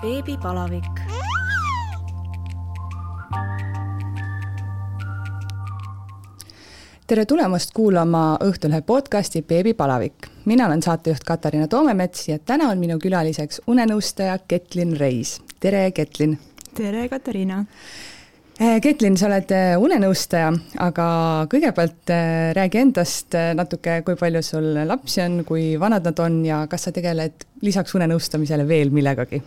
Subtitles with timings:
[0.00, 0.84] beebipalavik.
[7.06, 10.14] tere tulemast kuulama Õhtulehe podcasti Beebipalavik.
[10.44, 15.42] mina olen saatejuht Katariina Toomemets ja täna on minu külaliseks unenõustaja Ketlin Reis.
[15.60, 16.38] tere, Ketlin!
[16.74, 17.64] tere, Katariina!
[18.60, 21.06] Eh, Ketlin, sa oled eh, unenõustaja, aga
[21.52, 26.66] kõigepealt eh, räägi endast natuke, kui palju sul lapsi on, kui vanad nad on ja
[26.66, 29.42] kas sa tegeled lisaks unenõustamisele veel millegagi?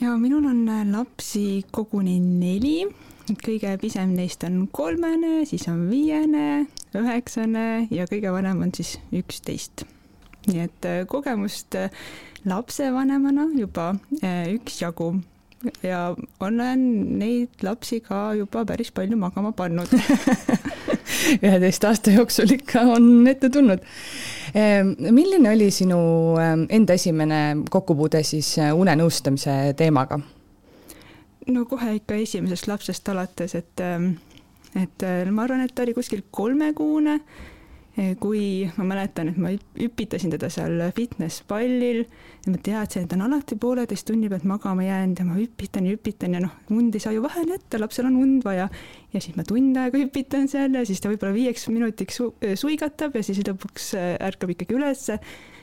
[0.00, 2.86] Ja minul on lapsi koguni neli,
[3.44, 9.84] kõige pisem neist on kolmene, siis on viiene, üheksane ja kõige vanem on siis üksteist.
[10.48, 11.76] nii et kogemust
[12.48, 13.92] lapsevanemana juba
[14.24, 15.12] üksjagu
[15.82, 16.82] ja olen
[17.18, 19.92] neid lapsi ka juba päris palju magama pannud
[21.44, 23.82] üheteist aasta jooksul ikka on ette tulnud.
[24.54, 26.00] Ehm, milline oli sinu
[26.40, 30.20] ehm, enda esimene kokkupuude siis äh, unenõustamise teemaga?
[31.50, 34.12] no kohe ikka esimesest lapsest alates, et, ehm,
[34.74, 37.49] et äh, ma arvan, et ta oli kuskil kolmekuune Eh,
[38.20, 43.26] kui ma mäletan, et ma hüpitasin teda seal fitnesspallil ja ma teadsin, et ta on
[43.26, 47.02] alati pooleteist tunni pealt magama jäänud ja ma hüpitan ja hüpitan ja noh, und ei
[47.02, 48.68] saa ju vahele jätta, lapsel on und vaja.
[49.12, 52.56] ja siis ma tund aega hüpitan seal ja siis ta võib-olla viieks minutiks su eh,
[52.56, 55.18] suigatab ja siis lõpuks eh, ärkab ikkagi ülesse.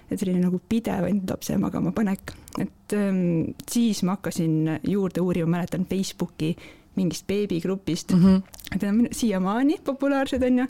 [0.08, 5.58] et selline nagu pidev ainult lapse magama panek, et ähm, siis ma hakkasin juurde uurima,
[5.58, 6.54] mäletan Facebooki
[6.96, 8.42] mingist beebigrupist mm, -hmm.
[8.76, 10.68] et need on siiamaani populaarsed, on ju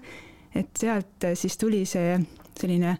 [0.58, 2.17] et sealt äh, siis tuli see
[2.58, 2.97] selline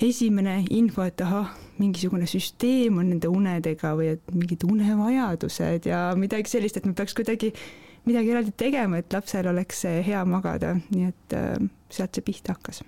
[0.00, 1.50] esimene info, et ahah,
[1.80, 7.16] mingisugune süsteem on nende unedega või et mingid unevajadused ja midagi sellist, et me peaks
[7.16, 7.52] kuidagi
[8.08, 11.52] midagi eraldi tegema, et lapsel oleks hea magada, nii et äh,
[11.92, 12.80] sealt see pihta hakkas.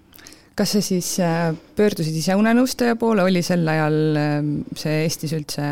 [0.57, 3.99] kas sa siis äh, pöördusid ise unenõustaja poole, oli sel ajal
[4.77, 5.67] see Eestis üldse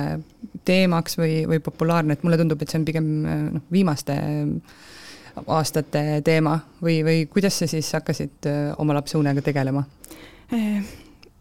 [0.64, 4.16] teemaks või, või populaarne, et mulle tundub, et see on pigem noh, viimaste
[5.46, 9.84] aastate teema või, või kuidas sa siis hakkasid oma lapse unega tegelema?
[10.52, 10.82] Eh,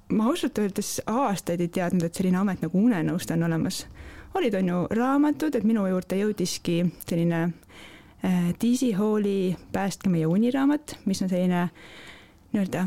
[0.09, 3.85] ma ausalt öeldes aastaid ei teadnud, et selline amet nagu unenõustaja on olemas.
[4.33, 7.39] olid, on ju, raamatud, et minu juurde jõudiski selline
[8.23, 11.69] äh, Daisy Halli Päästke meie uniraamat, mis on selline
[12.53, 12.85] nii-öelda,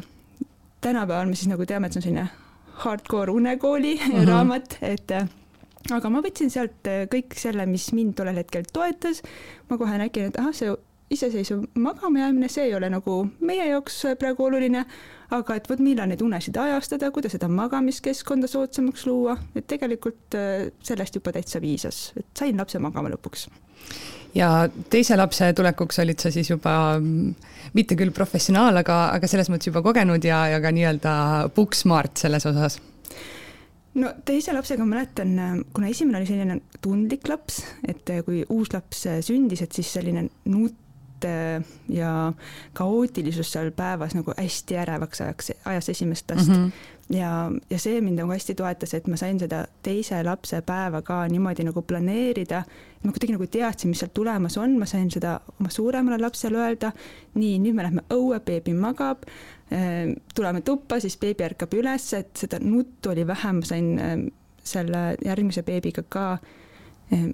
[0.80, 2.28] tänapäeval me siis nagu teame, et see on selline
[2.84, 4.28] hardcore unekooli mm -hmm.
[4.30, 5.10] raamat, et
[5.90, 9.22] aga ma võtsin sealt kõik selle, mis mind tollel hetkel toetas.
[9.70, 10.70] ma kohe nägin, et ahah, see
[11.12, 14.84] iseseisev magama jäämine, see ei ole nagu meie jaoks praegu oluline,
[15.32, 20.68] aga et vot millal neid unesid ajastada, kuidas seda magamiskeskkonda soodsamaks luua, et tegelikult äh,
[20.84, 23.48] sellest juba täitsa piisas, et sain lapse magama lõpuks.
[24.34, 27.34] ja teise lapse tulekuks olid sa siis juba mm,
[27.76, 31.12] mitte küll professionaal, aga, aga selles mõttes juba kogenud ja, ja ka nii-öelda
[31.56, 32.80] book smart selles osas
[33.94, 39.04] no teise lapsega ma mäletan, kuna esimene oli selline tundlik laps, et kui uus laps
[39.26, 40.78] sündis, et siis selline nut
[41.22, 42.32] mõte ja
[42.74, 46.54] kaootilisus seal päevas nagu hästi ärevaks ajaks, ajas esimest last mm.
[46.54, 47.16] -hmm.
[47.16, 51.28] ja, ja see mind nagu hästi toetas, et ma sain seda teise lapse päeva ka
[51.28, 52.64] niimoodi nagu planeerida.
[53.02, 56.92] ma kuidagi nagu teadsin, mis sealt tulemas on, ma sain seda oma suuremale lapsele öelda.
[57.34, 59.22] nii, nüüd me lähme õue, beebi magab.
[59.70, 64.26] Ehm, tuleme tuppa, siis beebi ärkab üles, et seda nuttu oli vähem, ma sain ehm,
[64.64, 66.38] selle järgmise beebiga ka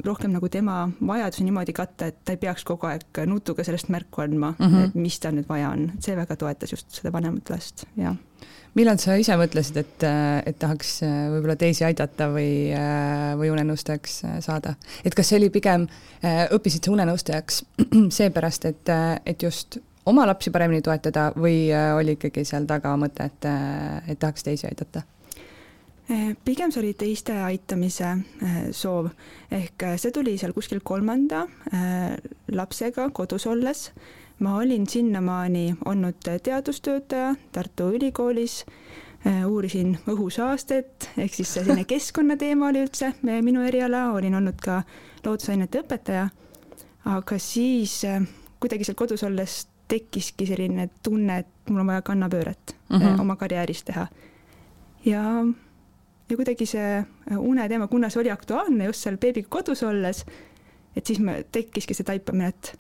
[0.05, 4.23] rohkem nagu tema vajadusi niimoodi katta, et ta ei peaks kogu aeg nutuga sellest märku
[4.25, 4.87] andma mm, -hmm.
[4.89, 8.17] et mis tal nüüd vaja on, et see väga toetas just seda vanemat last, jah.
[8.75, 10.07] millal sa ise mõtlesid, et,
[10.47, 14.75] et tahaks äh, võib-olla teisi aidata või, äh, või unenõustajaks äh, saada?
[15.05, 15.87] et kas see oli pigem,
[16.51, 17.63] õppisid sa unenõustajaks
[18.19, 18.91] seepärast, et,
[19.27, 23.47] et just oma lapsi paremini toetada või oli ikkagi seal taga mõte, et,
[24.09, 25.05] et tahaks teisi aidata?
[26.09, 28.07] Eh, pigem see oli teiste aitamise
[28.41, 29.11] eh, soov,
[29.53, 31.43] ehk eh, see tuli seal kuskil kolmanda
[32.57, 33.91] lapsega kodus olles.
[34.39, 38.65] ma olin sinnamaani olnud teadustöötaja Tartu Ülikoolis,
[39.47, 44.83] uurisin õhusaastet, ehk siis selline keskkonnateema oli üldse minu eriala, olin olnud ka
[45.27, 46.29] loodusainete õpetaja,
[47.05, 47.99] aga siis
[48.63, 53.03] kuidagi seal kodus olles tekkiski selline tunne, et mul on vaja kannapööret mhm.
[53.03, 53.21] -huh.
[53.21, 54.07] oma karjääris teha.
[55.05, 55.25] ja
[56.29, 60.25] ja kuidagi see äh, uneteema, kuna see oli aktuaalne just seal beebiga kodus olles,
[60.97, 62.75] et siis me, tekkiski see taipamine, et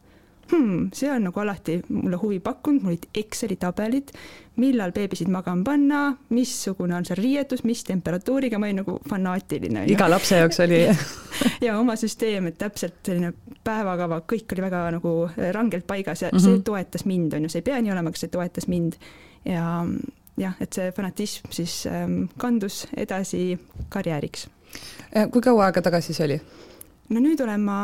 [0.52, 4.12] hmm, see on nagu alati mulle huvi pakkunud, mul olid Exceli tabelid,
[4.58, 6.02] millal beebisid magama panna,
[6.34, 9.84] missugune on seal riietus, mis temperatuuriga, ma olin nagu fanaatiline.
[9.92, 10.82] iga lapse jaoks oli
[11.66, 13.32] ja oma süsteem, et täpselt selline
[13.64, 15.14] päevakava, kõik oli väga nagu
[15.54, 16.58] rangelt paigas ja mm -hmm.
[16.58, 19.00] see toetas mind, on ju, see ei pea nii olema, aga see toetas mind
[19.44, 19.84] ja
[20.38, 23.58] jah, et see fanatism siis ähm, kandus edasi
[23.88, 24.49] karjääriks
[25.32, 26.38] kui kaua aega tagasi see oli?
[27.14, 27.79] no nüüd olen ma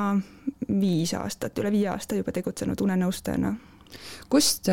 [0.69, 3.55] viis aastat, üle viie aasta juba tegutsenud unenõustajana.
[4.33, 4.69] kust,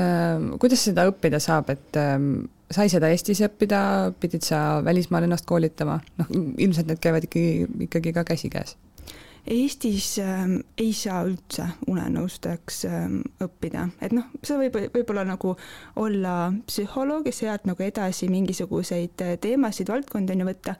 [0.59, 1.99] kuidas seda õppida saab, et
[2.71, 3.81] sai seda Eestis õppida,
[4.19, 8.77] pidid sa välismaal ennast koolitama, noh ilmselt need käivad ikkagi, ikkagi ka käsikäes
[9.47, 15.55] Eestis ähm, ei saa üldse unenõustajaks ähm, õppida, et noh, sa võib, võib-olla nagu
[15.97, 16.33] olla
[16.67, 20.75] psühholoog ja sealt nagu edasi mingisuguseid äh, teemasid, valdkondi on ju võtta,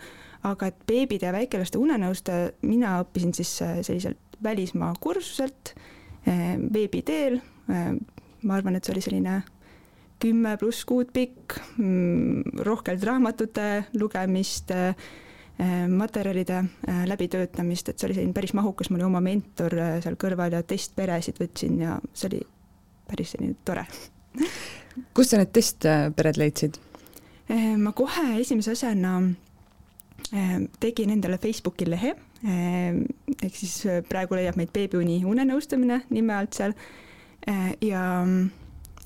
[0.46, 7.02] aga et beebide ja väikelaste unenõustaja, mina õppisin siis äh, selliselt välismaa kursuselt äh, veebi
[7.08, 7.42] teel.
[7.66, 7.96] Äh,,
[8.46, 9.42] ma arvan, et see oli selline
[10.22, 13.68] kümme pluss kuud pikk, mm, rohkelt raamatute
[13.98, 15.31] lugemist äh,, Äh,
[15.90, 20.18] materjalide äh, läbitöötamist, et see oli selline päris mahukas, mul oli oma mentor äh, seal
[20.20, 22.42] kõrval ja testperesid võtsin ja see oli
[23.10, 23.86] päris selline tore.
[25.14, 26.80] kust sa need testpered leidsid?
[27.78, 29.18] ma kohe esimese asjana
[30.80, 32.14] tegin endale Facebooki lehe,
[32.48, 33.74] ehk siis
[34.08, 36.78] praegu leiab meid Beebiuni unenõustamine nime alt seal
[37.84, 38.06] ja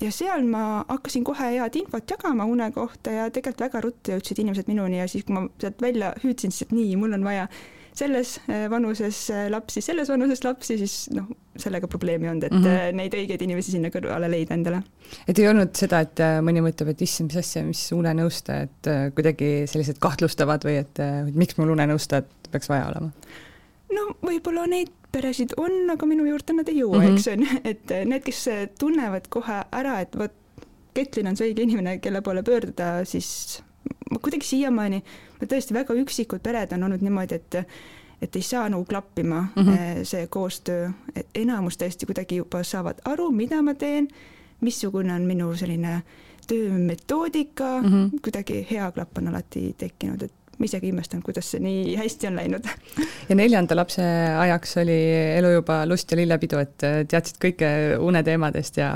[0.00, 4.42] ja seal ma hakkasin kohe head infot jagama une kohta ja tegelikult väga ruttu jõudsid
[4.42, 7.46] inimesed minuni ja siis, kui ma sealt välja hüüdsin, siis et nii, mul on vaja
[7.96, 12.52] selles äh, vanuses äh, lapsi, selles vanuses lapsi, siis noh, sellega probleemi ei olnud, et
[12.52, 12.98] mm -hmm.
[13.00, 14.82] neid õigeid inimesi sinna kõrvale leida endale.
[15.28, 19.98] et ei olnud seda, et mõni mõtleb, et issand, mis asja, mis unenõustajad kuidagi sellised
[19.98, 21.00] kahtlustavad või et
[21.32, 23.10] miks mul unenõustajat peaks vaja olema?
[23.96, 27.16] no võib-olla neid peresid on, aga minu juurde nad ei jõua mm, -hmm.
[27.16, 28.42] eks on, et need, kes
[28.78, 30.42] tunnevad kohe ära, et vot
[30.96, 33.60] Ketlin on see õige inimene, kelle poole pöörduda, siis
[34.22, 35.02] kuidagi siiamaani,
[35.42, 37.66] tõesti väga üksikud pered on olnud niimoodi, et
[38.22, 40.04] et ei saa nagu klappima mm -hmm.
[40.04, 44.08] see koostöö, et enamus tõesti kuidagi juba saavad aru, mida ma teen,
[44.60, 46.02] missugune on minu selline
[46.46, 48.20] töömetoodika mm, -hmm.
[48.22, 52.36] kuidagi hea klapp on alati tekkinud, et ma isegi imestan, kuidas see nii hästi on
[52.40, 52.68] läinud.
[53.28, 54.02] ja neljanda lapse
[54.40, 54.98] ajaks oli
[55.36, 57.70] elu juba lust ja lillepidu, et teadsid kõike
[58.00, 58.90] uneteemadest ja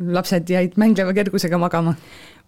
[0.00, 1.96] lapsed jäid mängleva kergusega magama?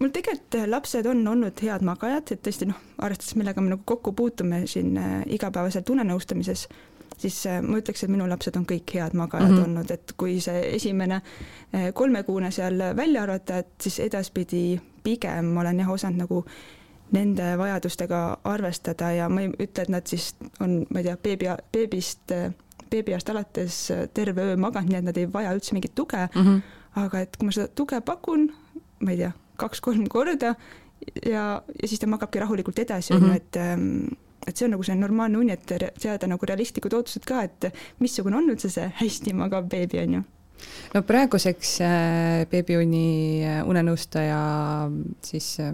[0.02, 4.14] mul tegelikult lapsed on olnud head magajad, et tõesti noh, arvestades, millega me nagu kokku
[4.18, 6.66] puutume siin äh, igapäevaselt unenõustamises,
[7.16, 9.64] siis äh, ma ütleks, et minu lapsed on kõik head magajad mm -hmm.
[9.68, 15.60] olnud, et kui see esimene äh, kolmekuune seal välja arvata, et siis edaspidi pigem ma
[15.60, 16.44] olen jah osanud nagu
[17.12, 21.50] nende vajadustega arvestada ja ma ei ütle, et nad siis on, ma ei tea, beebi,
[21.74, 22.34] beebist,
[22.92, 23.78] beebiajast alates
[24.14, 26.60] terve öö maganud, nii et nad ei vaja üldse mingit tuge mm, -hmm.
[27.04, 28.50] aga et kui ma seda tuge pakun,
[29.00, 30.54] ma ei tea, kaks-kolm korda
[31.26, 33.36] ja, ja siis ta magabki rahulikult edasi, on ju, mhm.
[33.36, 37.42] et ähm, et see on nagu see normaalne uni, et seada nagu realistlikud ootused ka,
[37.46, 37.68] et
[38.02, 40.22] missugune on üldse see hästi magav beebi, on ju
[40.94, 44.38] no praeguseks äh, beebiuni äh, unenõustaja
[45.24, 45.72] siis äh,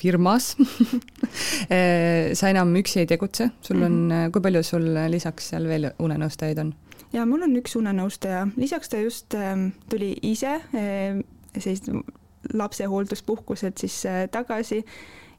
[0.00, 0.54] firmas
[1.74, 4.32] eh, sa enam üksi ei tegutse, sul on mm, -hmm.
[4.32, 6.72] kui palju sul lisaks seal veel unenõustajaid on?
[7.12, 9.34] ja mul on üks unenõustaja, lisaks ta just
[9.90, 10.60] tuli ise
[11.58, 11.90] sellist
[12.54, 14.84] lapsehoolduspuhkuselt siis tagasi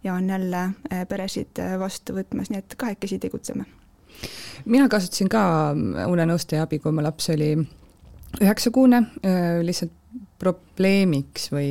[0.03, 0.69] ja on jälle
[1.09, 3.65] peresid vastu võtmas, nii et kahekesi tegutseme.
[4.65, 5.73] mina kasutasin ka
[6.07, 7.55] unenõustaja abi, kui mu laps oli
[8.41, 9.01] üheksakuune
[9.63, 9.91] lihtsalt
[10.41, 11.69] probleemiks või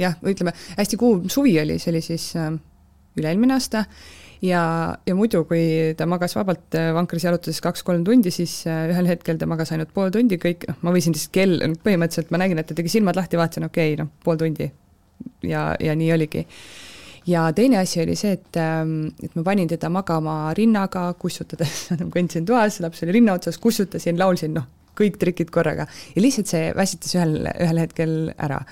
[0.00, 2.50] jah, ütleme hästi kuum suvi oli, see oli siis äh,
[3.18, 3.84] üle-eelmine aasta
[4.44, 4.62] ja,
[5.06, 9.40] ja muidu, kui ta magas vabalt äh, vankris jalutades kaks-kolm tundi, siis äh, ühel hetkel
[9.40, 12.70] ta magas ainult pool tundi, kõik, noh, ma võisin lihtsalt kell, põhimõtteliselt ma nägin, et
[12.70, 14.70] ta tegi silmad lahti, vaatasin, okei okay,, noh, pool tundi.
[15.44, 16.46] ja, ja nii oligi.
[17.28, 22.48] ja teine asi oli see, et, ähm, et ma panin teda magama rinnaga, kussutades kõndsin
[22.48, 27.14] toas, laps oli rinna otsas, kussutasin, laulsin, noh, kõik trikid korraga ja lihtsalt see väsitas
[27.16, 28.64] ühel, ühel hetkel ära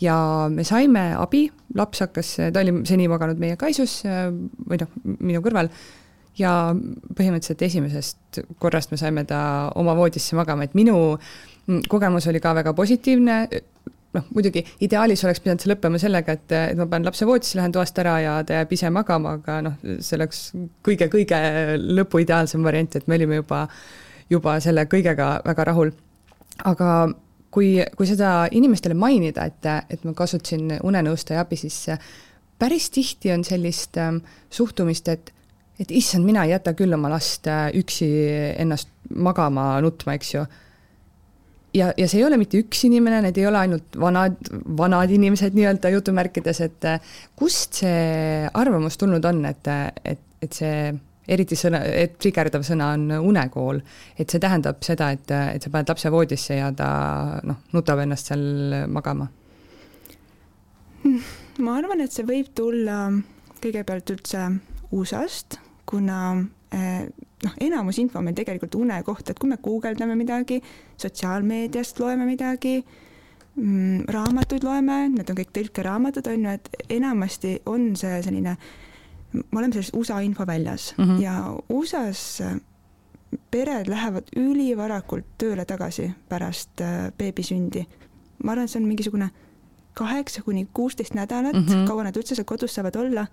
[0.00, 0.16] ja
[0.52, 5.70] me saime abi, laps hakkas, ta oli seni maganud meie kaisus või noh, minu kõrval,
[6.40, 6.54] ja
[7.16, 9.40] põhimõtteliselt esimesest korrast me saime ta
[9.78, 10.96] oma voodisse magama, et minu
[11.90, 13.36] kogemus oli ka väga positiivne,
[14.16, 17.74] noh, muidugi ideaalis oleks pidanud see lõppema sellega, et, et ma panen lapse voodisse, lähen
[17.74, 20.44] toast ära ja ta jääb ise magama, aga noh, see oleks
[20.86, 21.40] kõige-kõige
[22.00, 23.64] lõpu ideaalsem variant, et me olime juba,
[24.32, 25.92] juba selle kõigega väga rahul.
[26.64, 26.88] aga
[27.50, 31.82] kui, kui seda inimestele mainida, et, et ma kasutasin unenõustaja abi, siis
[32.60, 35.34] päris tihti on sellist ähm, suhtumist, et
[35.80, 38.08] et issand, mina ei jäta küll oma last äh, üksi
[38.60, 40.42] ennast magama nutma, eks ju.
[41.72, 44.36] ja, ja see ei ole mitte üks inimene, need ei ole ainult vanad,
[44.76, 49.72] vanad inimesed nii-öelda jutumärkides, et äh, kust see arvamus tulnud on, et,
[50.04, 50.90] et, et see
[51.28, 53.80] eriti sõna, et trigerdav sõna on unekool.
[54.18, 58.32] et see tähendab seda, et, et sa paned lapse voodisse ja ta noh, nutab ennast
[58.32, 59.28] seal magama.
[61.58, 63.10] ma arvan, et see võib tulla
[63.60, 64.46] kõigepealt üldse
[64.96, 66.20] USA-st, kuna
[67.44, 70.60] noh, enamus info meil tegelikult une kohta, et kui me guugeldame midagi,
[71.00, 77.90] sotsiaalmeediast loeme midagi mm,, raamatuid loeme, need on kõik tõlkeraamatud, on ju, et enamasti on
[77.98, 78.56] see selline,
[79.32, 81.22] me oleme selles USA infoväljas mm -hmm.
[81.22, 82.42] ja USA-s
[83.50, 87.86] pered lähevad ülivarakult tööle tagasi pärast äh, beebi sündi.
[88.44, 89.30] ma arvan, et see on mingisugune
[89.94, 91.86] kaheksa kuni kuusteist nädalat mm, -hmm.
[91.88, 93.26] kaua nad üldse seal kodus saavad olla.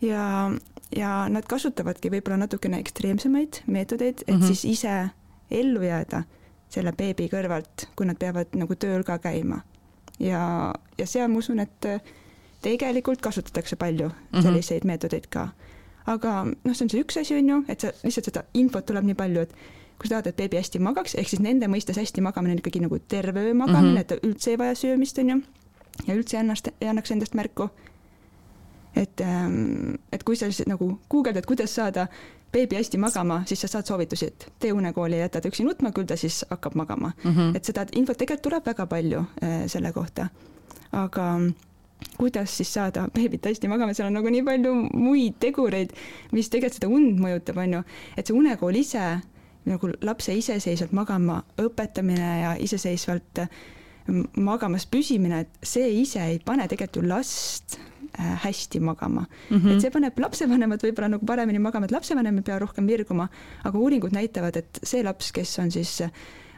[0.00, 0.50] ja,
[0.96, 4.46] ja nad kasutavadki võib-olla natukene ekstreemsemaid meetodeid, et mm -hmm.
[4.46, 5.08] siis ise
[5.50, 6.22] ellu jääda
[6.68, 9.60] selle beebi kõrvalt, kui nad peavad nagu tööl ka käima.
[10.18, 11.86] ja, ja seal ma usun, et
[12.62, 14.10] tegelikult kasutatakse palju
[14.42, 14.86] selliseid mm -hmm.
[14.86, 15.48] meetodeid ka.
[16.06, 19.04] aga noh, see on see üks asi, on ju, et sa lihtsalt seda infot tuleb
[19.04, 19.54] nii palju, et
[19.98, 22.80] kui sa tahad, et beebi hästi magaks, ehk siis nende mõistes hästi magamine on ikkagi
[22.80, 24.00] nagu terve öö magamine mm, -hmm.
[24.00, 25.42] et ta üldse ei vaja söömist, on ju,
[26.06, 27.68] ja üldse ei annaks, ei annaks endast märku.
[28.96, 32.06] et, ähm, et kui sa lihtsalt nagu guugeldad, kuidas saada
[32.52, 35.92] beebi hästi magama, siis sa saad soovitusi, et tee unekooli ja jäta ta üksi nutma,
[35.94, 37.30] küll ta siis hakkab magama mm.
[37.30, 37.56] -hmm.
[37.56, 40.28] et seda infot tegelikult tuleb väga palju äh, selle kohta.
[40.92, 41.40] aga
[42.16, 45.92] kuidas siis saada beebit hästi magama, seal on nagu nii palju muid tegureid,
[46.36, 47.82] mis tegelikult seda und mõjutab, on ju,
[48.16, 49.04] et see unekool ise,
[49.68, 53.44] nagu lapse iseseisvalt magama õpetamine ja iseseisvalt
[54.40, 57.76] magamas püsimine, et see ise ei pane tegelikult ju last
[58.18, 59.56] äh, hästi magama mm.
[59.56, 59.74] -hmm.
[59.74, 63.28] et see paneb lapsevanemad võib-olla nagu paremini magama, et lapsevanem ei pea rohkem virguma,
[63.64, 66.00] aga uuringud näitavad, et see laps, kes on siis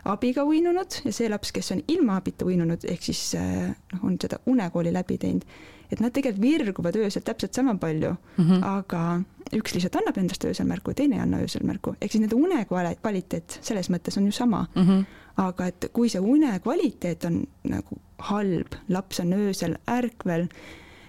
[0.04, 4.40] abiga uinunud ja see laps, kes on ilma abita uinunud, ehk siis noh, on seda
[4.50, 5.46] unekooli läbi teinud,
[5.92, 8.64] et nad tegelikult virguvad öösel täpselt sama palju mm, -hmm.
[8.64, 12.36] aga üks lihtsalt annab endast öösel märku, teine ei anna öösel märku, ehk siis nende
[12.36, 12.64] une
[13.00, 14.82] kvaliteet selles mõttes on ju sama mm.
[14.82, 15.04] -hmm.
[15.36, 20.48] aga et kui see une kvaliteet on nagu halb, laps on öösel ärkvel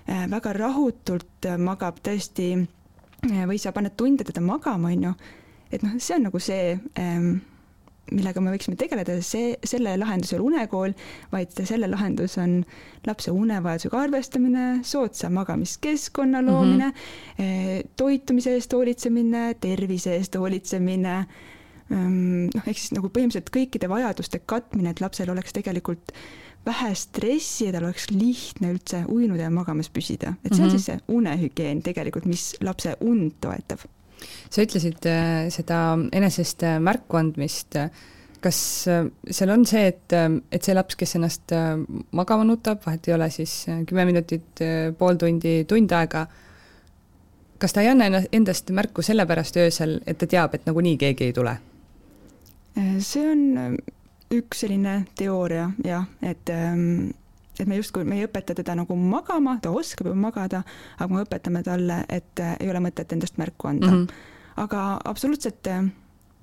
[0.09, 2.67] äh,, väga rahutult magab tõesti
[3.31, 5.13] äh, või sa paned tunde teda magama, on ju,
[5.71, 7.37] et noh, see on nagu see ähm,
[8.11, 10.93] millega me võiksime tegeleda, see, selle lahendus ei ole unekool,
[11.31, 12.59] vaid selle lahendus on
[13.07, 16.51] lapse unevajadusega arvestamine, soodsa magamiskeskkonna mhm.
[16.51, 16.93] loomine mm,
[17.37, 17.89] -hmm.
[17.99, 21.17] toitumise eest hoolitsemine, tervise eest hoolitsemine,
[21.89, 26.13] ehm, noh, ehk siis nagu põhimõtteliselt kõikide vajaduste katmine, et lapsel oleks tegelikult
[26.65, 30.75] vähe stressi ja tal oleks lihtne üldse uinuda ja magamas püsida, et see on mm
[30.75, 30.77] -hmm.
[30.77, 33.83] siis see unehügieen tegelikult, mis lapse und toetab
[34.49, 35.79] sa ütlesid äh, seda
[36.13, 37.77] enesest äh, märku andmist,
[38.43, 38.59] kas
[38.91, 40.15] äh, seal on see, et,
[40.51, 41.55] et see laps, kes ennast
[42.11, 44.63] magama nutab, vahet ei ole siis kümme minutit,
[44.99, 46.25] pool tundi, tund aega,
[47.61, 51.35] kas ta ei anna endast märku sellepärast öösel, et ta teab, et nagunii keegi ei
[51.35, 51.57] tule?
[52.73, 53.75] see on
[54.33, 57.11] üks selline teooria jah, et ähm,
[57.59, 60.63] et me justkui, me ei õpeta teda nagu magama, ta oskab juba magada,
[60.97, 63.97] aga me õpetame talle, et ei ole mõtet endast märku anda mm.
[63.97, 65.67] -hmm aga absoluutselt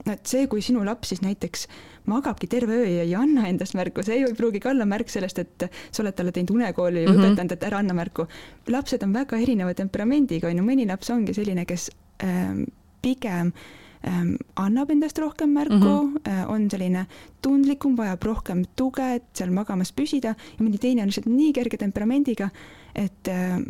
[0.09, 1.67] et see, kui sinu laps siis näiteks
[2.11, 5.43] magabki terve öö ja ei anna endast märku, see ei pruugi ka olla märk sellest,
[5.43, 7.26] et sa oled talle teinud unekooli või mm -hmm.
[7.26, 8.26] õpetanud, et ära anna märku.
[8.69, 11.90] lapsed on väga erineva temperamendiga, on ju, mõni laps ongi selline, kes
[12.25, 12.64] ähm,
[13.02, 13.55] pigem ähm,
[14.57, 16.49] annab endast rohkem märku mm, -hmm.
[16.49, 17.07] on selline
[17.42, 21.76] tundlikum, vajab rohkem tuge, et seal magamas püsida ja mõni teine on lihtsalt nii kerge
[21.76, 22.50] temperamendiga,
[22.95, 23.61] et äh,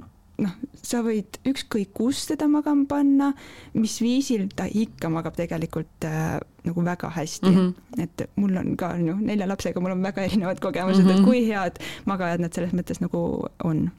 [0.41, 3.31] noh, sa võid ükskõik kus teda magama panna,
[3.77, 7.57] mis viisil ta ikka magab tegelikult äh, nagu väga hästi mm.
[7.57, 8.03] -hmm.
[8.03, 11.13] et mul on ka on ju nelja lapsega, mul on väga erinevad kogemused mm, -hmm.
[11.13, 11.29] et mhm.
[11.29, 13.91] kui head magajad nad selles mõttes nagu on.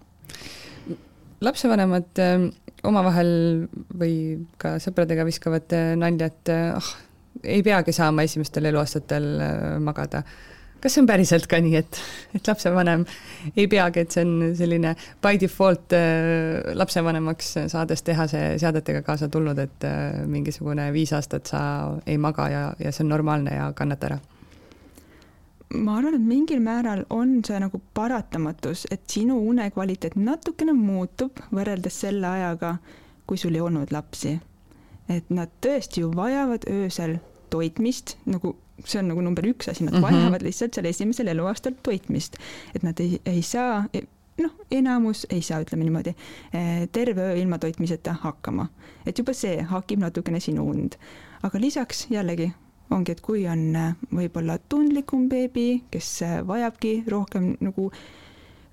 [1.45, 2.45] Lapsevanemad äh,
[2.88, 3.33] omavahel
[3.98, 4.15] või
[4.62, 6.93] ka sõpradega viskavad äh, nalja, et oh,,
[7.43, 10.24] ei peagi saama esimestel eluaastatel äh, magada
[10.81, 11.98] kas see on päriselt ka nii, et,
[12.33, 13.03] et lapsevanem
[13.53, 15.93] ei peagi, et see on selline by default
[16.74, 19.86] lapsevanemaks saades teha see seadetega kaasa tulnud, et
[20.25, 21.62] mingisugune viis aastat sa
[22.10, 24.17] ei maga ja, ja see on normaalne ja kannata ära?
[25.73, 31.39] Ma arvan, et mingil määral on see nagu paratamatus, et sinu une kvaliteet natukene muutub
[31.51, 32.75] võrreldes selle ajaga,
[33.27, 34.39] kui sul ei olnud lapsi.
[35.09, 37.17] et nad tõesti ju vajavad öösel
[37.49, 38.53] toitmist nagu
[38.85, 40.07] see on nagu number üks asi, nad mm -hmm.
[40.07, 42.37] vajavad lihtsalt seal esimesel eluaastal toitmist,
[42.75, 43.87] et nad ei, ei saa
[44.37, 46.15] noh, enamus ei saa, ütleme niimoodi,
[46.53, 48.67] eh, terve öö ilma toitmiseta hakkama.
[49.05, 50.95] et juba see hakib natukene sinu und.
[51.43, 52.53] aga lisaks jällegi
[52.91, 57.91] ongi, et kui on eh, võib-olla tundlikum beebi, kes eh, vajabki rohkem nagu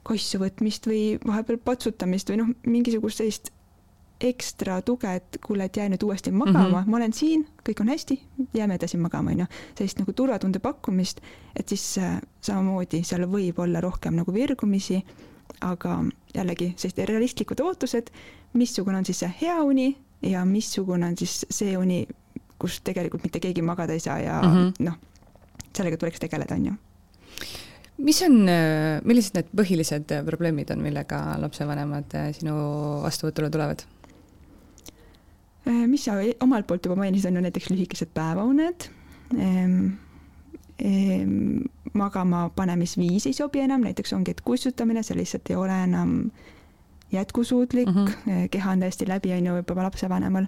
[0.08, 3.52] kossu võtmist või vahepeal patsutamist või noh, mingisugust sellist
[4.20, 6.90] ekstra tuge, et kuule, et jää nüüd uuesti magama mm, -hmm.
[6.90, 8.16] ma olen siin, kõik on hästi,
[8.54, 9.46] jääme edasi magama, on ju.
[9.78, 11.20] sellist nagu turvatunde pakkumist,
[11.56, 15.04] et siis äh, samamoodi seal võib olla rohkem nagu virgumisi,
[15.60, 18.10] aga jällegi sellised realistlikud ootused,
[18.52, 22.06] missugune on siis see hea uni, ja missugune on siis see uni,
[22.58, 24.84] kus tegelikult mitte keegi magada ei saa ja mm -hmm.
[24.84, 24.96] noh,
[25.76, 26.72] sellega tuleks tegeleda, on ju
[27.98, 28.46] mis on,
[29.04, 32.54] millised need põhilised probleemid on, millega lapsevanemad sinu
[33.02, 33.82] vastuvõtule tulevad?
[35.68, 38.90] mis sa omalt poolt juba mainisid, on ju näiteks lühikesed päevauned
[39.38, 39.88] ehm,.
[40.78, 41.66] Ehm,
[41.98, 46.12] magama panemisviis ei sobi enam, näiteks ongi, et kussutamine, see lihtsalt ei ole enam
[47.12, 48.48] jätkusuutlik mm, -hmm.
[48.50, 50.46] keha on täiesti läbi, on ju, juba lapsevanemal.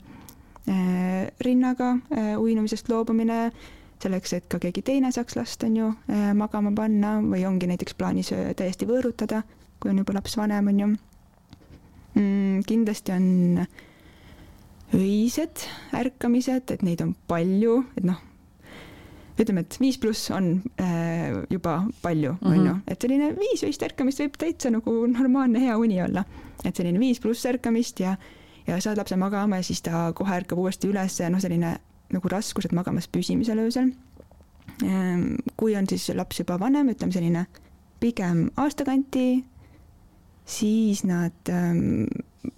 [0.71, 1.95] Ehm, rinnaga
[2.39, 3.51] uinumisest loobumine
[4.01, 7.97] selleks, et ka keegi teine saaks last, on ju, äh, magama panna või ongi näiteks
[7.99, 9.43] plaanis äh, täiesti võõrutada,
[9.81, 12.65] kui on juba laps vanem, on ju mm,.
[12.69, 13.29] kindlasti on
[14.97, 18.19] öised ärkamised, et neid on palju, et noh,
[19.41, 22.83] ütleme, et viis pluss on äh, juba palju, on ju, mhm.
[22.89, 26.25] et selline viis öist ärkamist võib täitsa nagu normaalne hea uni olla.
[26.65, 28.17] et selline viis pluss ärkamist ja,
[28.71, 31.77] ja saad lapse magama ja siis ta kohe ärkab uuesti üles, noh, selline
[32.11, 33.93] nagu raskused magamas püsimisel öösel.
[34.85, 37.47] Ehm, kui on siis laps juba vanem, ütleme selline
[38.01, 39.45] pigem aastakanti,
[40.49, 42.09] siis nad ähm,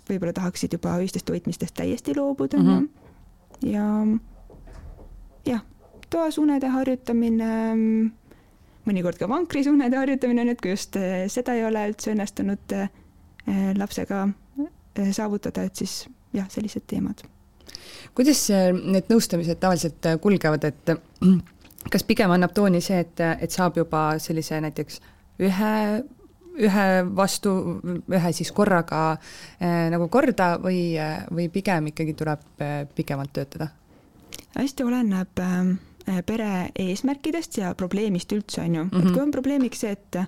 [0.09, 2.69] võib-olla tahaksid juba öistest toitmistest täiesti loobuda mm.
[2.69, 3.69] -hmm.
[3.69, 3.87] ja
[5.47, 5.65] jah,
[6.11, 7.51] toas unede harjutamine,
[8.87, 12.89] mõnikord ka vankris unede harjutamine, nüüd kui just äh, seda ei ole üldse õnnestunud äh,
[13.77, 14.29] lapsega
[15.13, 17.23] saavutada, et siis jah, sellised teemad
[18.15, 20.97] kuidas need nõustamised tavaliselt äh, kulgevad, et
[21.91, 25.01] kas pigem annab tooni see, et, et saab juba sellise näiteks
[25.43, 25.75] ühe,
[26.61, 27.55] ühe vastu,
[28.13, 30.93] ühe siis korraga äh, nagu korda või,
[31.33, 33.73] või pigem ikkagi tuleb äh, pikemalt töötada?
[34.53, 38.99] hästi oleneb äh, pere eesmärkidest ja probleemist üldse, on ju mm, -hmm.
[38.99, 39.15] et mhm.
[39.15, 40.21] kui on probleemiks see, et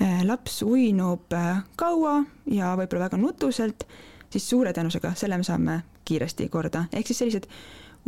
[0.00, 3.84] laps uinub äh, kaua ja võib-olla väga nutuselt,
[4.32, 5.76] siis suure tõenäosusega selle me saame
[6.08, 7.48] kiiresti korda, ehk siis sellised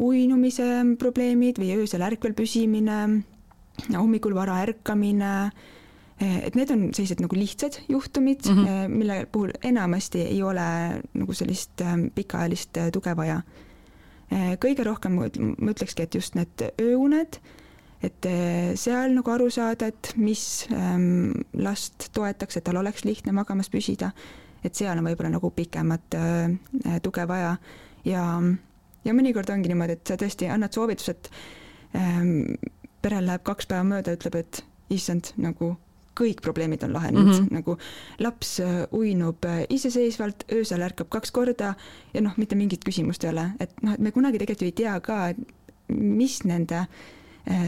[0.00, 0.68] uinumise
[0.98, 3.02] probleemid või öösel ärkvel püsimine,
[3.92, 5.34] hommikul vara ärkamine,
[6.22, 8.96] et need on sellised nagu lihtsad juhtumid mm, -hmm.
[8.96, 10.66] mille puhul enamasti ei ole
[11.12, 11.82] nagu sellist
[12.14, 13.42] pikaajalist tuge vaja.
[14.32, 17.36] Kõige rohkem ma ütlekski, et just need ööuned,
[18.02, 23.34] et äh, seal nagu aru saada, et mis ähm, last toetaks, et tal oleks lihtne
[23.36, 24.12] magamas püsida,
[24.64, 26.14] et seal on võib-olla nagu pikemat
[27.02, 27.56] tuge vaja.
[28.06, 28.26] Ja,
[29.02, 31.30] ja mõnikord ongi niimoodi, et sa tõesti annad soovituse, et
[31.98, 32.54] ähm,
[33.02, 34.62] perel läheb kaks päeva mööda, ütleb, et
[34.94, 35.74] issand, nagu
[36.18, 37.26] kõik probleemid on lahenenud.
[37.26, 37.54] Mm, -hmm.
[37.54, 37.78] nagu
[38.18, 41.74] laps äh, uinub äh, iseseisvalt, öösel ärkab kaks korda
[42.14, 44.72] ja noh, mitte mingit küsimust ei ole, et noh, et me kunagi tegelikult ju ei
[44.72, 45.34] tea ka,
[45.88, 46.88] mis nende äh,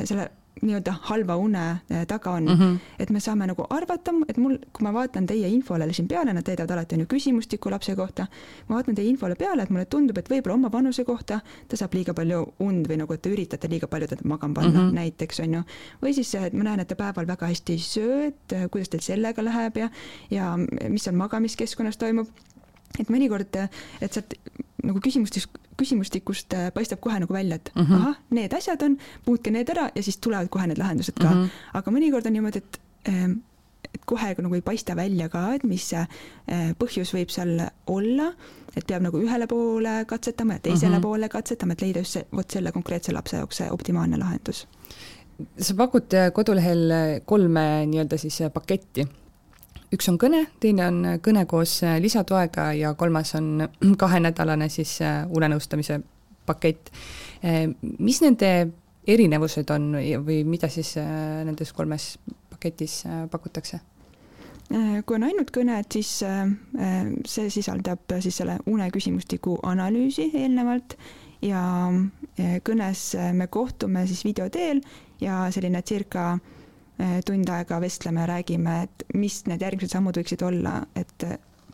[0.04, 0.30] selle
[0.62, 2.58] nii-öelda halva une eh, taga on mm.
[2.58, 2.78] -hmm.
[2.98, 6.44] et me saame nagu arvata, et mul, kui ma vaatan teie infole siin peale, nad
[6.44, 8.26] täidavad alati on ju küsimustiku lapse kohta,
[8.68, 11.94] ma vaatan teie infole peale, et mulle tundub, et võib-olla oma vanuse kohta ta saab
[11.94, 14.94] liiga palju und või nagu, et te üritate liiga palju teda magama panna mm, -hmm.
[14.94, 15.62] näiteks on ju.
[16.02, 18.88] või siis, et ma näen, et ta päeval väga hästi ei söö, et eh, kuidas
[18.88, 19.90] teil sellega läheb ja,
[20.30, 20.56] ja
[20.88, 22.28] mis seal magamiskeskkonnas toimub
[22.98, 23.56] et mõnikord,
[24.00, 24.34] et sealt
[24.84, 25.48] nagu küsimustes,
[25.80, 27.94] küsimustikust äh, paistab kohe nagu välja, et mm -hmm.
[27.94, 31.42] ahah, need asjad on, muutke need ära ja siis tulevad kohe need lahendused ka mm.
[31.42, 31.48] -hmm.
[31.80, 33.32] aga mõnikord on niimoodi, et ähm,
[33.94, 38.32] et kohe nagu ei paista välja ka, et mis see äh, põhjus võib seal olla,
[38.76, 41.02] et peab nagu ühele poole katsetama ja teisele mm -hmm.
[41.02, 44.66] poole katsetama, et leida just see, vot selle konkreetse lapse jaoks see optimaalne lahendus.
[45.58, 46.92] sa pakud kodulehel
[47.24, 49.06] kolme nii-öelda siis paketti
[49.94, 53.66] üks on kõne, teine on kõne koos äh, lisatoega ja kolmas on
[54.02, 56.00] kahenädalane siis äh, unenõustamise
[56.46, 56.90] pakett.
[57.44, 58.54] Äh, mis nende
[59.06, 62.14] erinevused on või mida siis nendes kolmes
[62.50, 63.82] paketis pakutakse?
[65.04, 66.08] kui on ainult kõned, siis
[67.28, 70.96] see sisaldab siis selle uneküsimustiku analüüsi eelnevalt
[71.44, 71.60] ja
[72.64, 73.02] kõnes
[73.36, 74.80] me kohtume siis video teel
[75.20, 76.30] ja selline circa
[77.26, 81.24] tund aega vestleme ja räägime, et mis need järgmised sammud võiksid olla, et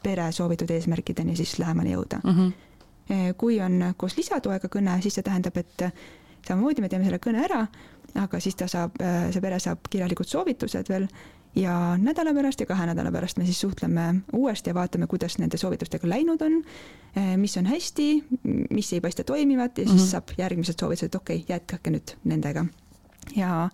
[0.02, 2.36] pere soovitud eesmärkideni siis lähemale jõuda mm.
[2.36, 3.34] -hmm.
[3.36, 5.84] kui on koos lisatoega kõne, siis see tähendab, et
[6.48, 7.66] samamoodi me teeme selle kõne ära,
[8.14, 11.06] aga siis ta saab, eh, see pere saab kirjalikud soovitused veel
[11.58, 15.58] ja nädala pärast ja kahe nädala pärast me siis suhtleme uuesti ja vaatame, kuidas nende
[15.58, 16.60] soovitustega läinud on,
[17.36, 18.06] mis on hästi,
[18.70, 20.10] mis ei paista toimivat ja siis mm -hmm.
[20.10, 22.66] saab järgmised soovitused, okei okay,, jätkake nüüd nendega.
[23.36, 23.70] ja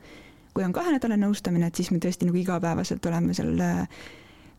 [0.56, 3.82] kui on kahenädalane nõustamine, et siis me tõesti nagu igapäevaselt oleme seal äh,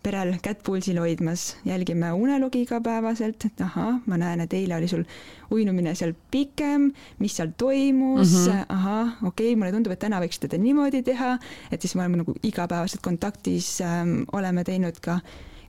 [0.05, 5.03] perel kätt pulsil hoidmas, jälgime unelogi igapäevaselt, et ahah, ma näen, et eile oli sul
[5.51, 8.65] uinumine seal pikem, mis seal toimus mm, -hmm.
[8.69, 11.37] ahah, okei okay,, mulle tundub, et täna võiks teda niimoodi teha,
[11.71, 15.19] et siis me oleme nagu igapäevaselt kontaktis ähm,, oleme teinud ka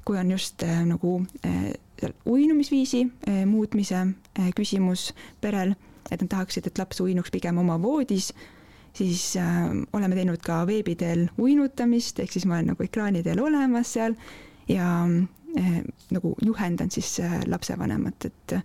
[0.04, 1.72] kui on just äh, nagu äh,
[2.26, 5.74] uinumisviisi äh, muutmise äh, küsimus perel,
[6.10, 8.32] et nad tahaksid, et laps uinuks pigem oma voodis,
[8.98, 13.40] siis äh, oleme teinud ka veebi teel uinutamist, ehk siis ma olen nagu ekraani teel
[13.44, 14.16] olemas seal
[14.68, 14.90] ja
[15.58, 15.80] äh,
[16.14, 18.62] nagu juhendan siis äh, lapsevanemat, et äh,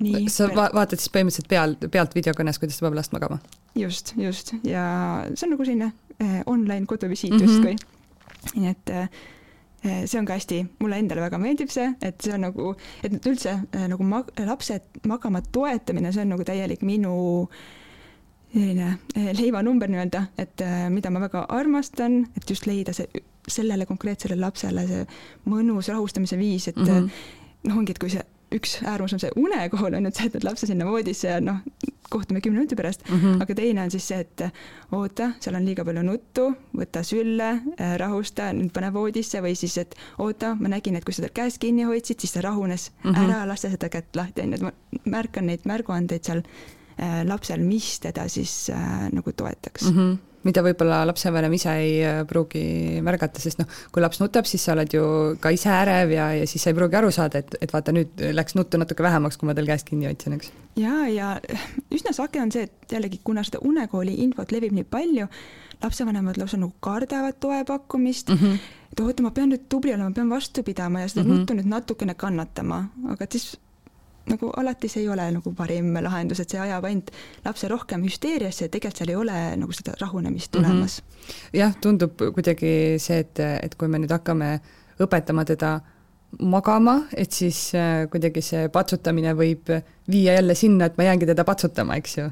[0.00, 0.28] nii.
[0.32, 3.38] sa va vaatad siis põhimõtteliselt peal, pealt videokõnes, kuidas ta paneb last magama?
[3.78, 4.84] just, just ja
[5.34, 7.50] see on nagu selline äh, online koduvisiit mm -hmm.
[7.50, 7.76] justkui.
[8.54, 9.08] nii et äh,
[10.06, 13.50] see on ka hästi, mulle endale väga meeldib see, et see on nagu, et üldse
[13.50, 17.48] äh, nagu mag-, lapse magama toetamine, see on nagu täielik minu
[18.52, 23.08] selline äh, leivanumber nii-öelda, et äh, mida ma väga armastan, et just leida see
[23.48, 25.06] sellele konkreetsele lapsele see
[25.50, 27.10] mõnus rahustamise viis, et mm -hmm.
[27.68, 30.44] noh, ongi, et kui see üks äärmus on see unekool, on ju, et sa jätad
[30.44, 31.62] lapse sinna voodisse ja noh,
[32.12, 33.42] kohtume kümne minuti pärast mm, -hmm.
[33.42, 34.42] aga teine on siis see, et
[34.92, 37.62] oota, seal on liiga palju nuttu, võta sülle,
[37.96, 41.58] rahusta, nüüd pane voodisse või siis, et oota, ma nägin, et kui sa ta käest
[41.58, 43.24] kinni hoidsid, siis ta rahunes mm, -hmm.
[43.24, 44.72] ära lase seda kätt lahti, on ju, et ma
[45.04, 46.42] märkan neid märguandeid seal
[47.28, 49.96] lapsel, mis teda siis äh, nagu toetaks mm.
[49.96, 54.64] -hmm mida võib-olla lapsevanem ise ei äh, pruugi märgata, sest noh, kui laps nutab, siis
[54.64, 55.04] sa oled ju
[55.42, 58.24] ka ise ärev ja, ja siis sa ei pruugi aru saada, et, et vaata, nüüd
[58.34, 60.52] läks nuttu natuke vähemaks, kui ma tal käest kinni hoidsin, eks.
[60.80, 61.32] ja, ja
[61.94, 65.28] üsna sage on see, et jällegi, kuna seda unekooli infot levib nii palju,
[65.82, 68.70] lapsevanemad lausa nagu kardavad toe pakkumist mm, -hmm.
[68.92, 71.38] et oota, ma pean nüüd tubli olema, pean vastu pidama ja seda mm -hmm.
[71.38, 73.56] nuttu nüüd natukene kannatama, aga siis
[74.30, 77.10] nagu alati see ei ole nagu parim lahendus, et see ajab ainult
[77.44, 80.62] lapse rohkem hüsteeriasse ja tegelikult seal ei ole nagu seda rahunemist mhm.
[80.62, 81.08] tulemas mm.
[81.16, 81.58] -hmm.
[81.58, 84.60] jah, tundub kuidagi see, et, et kui me nüüd hakkame
[85.02, 85.80] õpetama teda
[86.40, 89.68] magama, et siis äh, kuidagi see patsutamine võib
[90.08, 92.30] viia jälle sinna, et ma jäängi teda patsutama, eks ju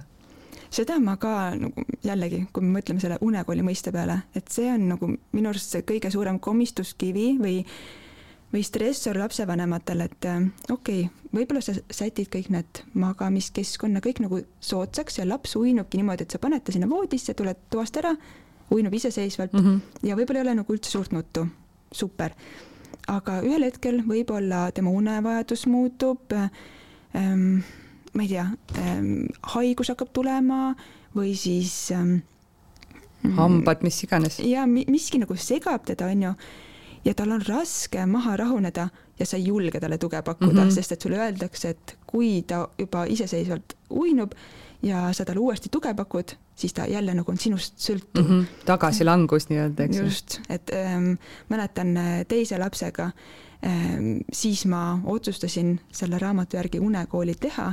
[0.70, 4.86] seda ma ka nagu jällegi, kui me mõtleme selle unekooli mõiste peale, et see on
[4.92, 7.56] nagu minu arust see kõige suurem komistuskivi või
[8.50, 14.40] või stressor lapsevanematele, et äh, okei okay,, võib-olla sa sätid kõik need magamiskeskkonna kõik nagu
[14.64, 18.14] soodsaks ja laps uinubki niimoodi, et sa paned ta sinna voodisse, tuled toast ära,
[18.70, 20.06] uinub iseseisvalt mm -hmm.
[20.08, 21.46] ja võib-olla ei ole nagu üldse suurt nuttu,
[21.92, 22.34] super.
[23.08, 27.62] aga ühel hetkel võib-olla tema unevajadus muutub ähm,,
[28.12, 28.46] ma ei tea
[28.78, 30.74] ähm,, haigus hakkab tulema
[31.16, 32.22] või siis ähm,
[33.36, 34.38] hambad, mis iganes.
[34.38, 36.34] ja miski nagu segab teda, on ju
[37.04, 40.74] ja tal on raske maha rahuneda ja sa ei julge talle tuge pakkuda mm, -hmm.
[40.74, 44.32] sest et sulle öeldakse, et kui ta juba iseseisvalt uinub
[44.82, 48.40] ja sa talle uuesti tuge pakud, siis ta jälle nagu on sinust sõltuv mm.
[48.40, 48.64] -hmm.
[48.64, 50.04] tagasilangus nii-öelda, eks ju.
[50.04, 51.12] just, et ähm,
[51.48, 53.10] mäletan äh, teise lapsega
[53.66, 57.72] ähm,, siis ma otsustasin selle raamatu järgi unekooli teha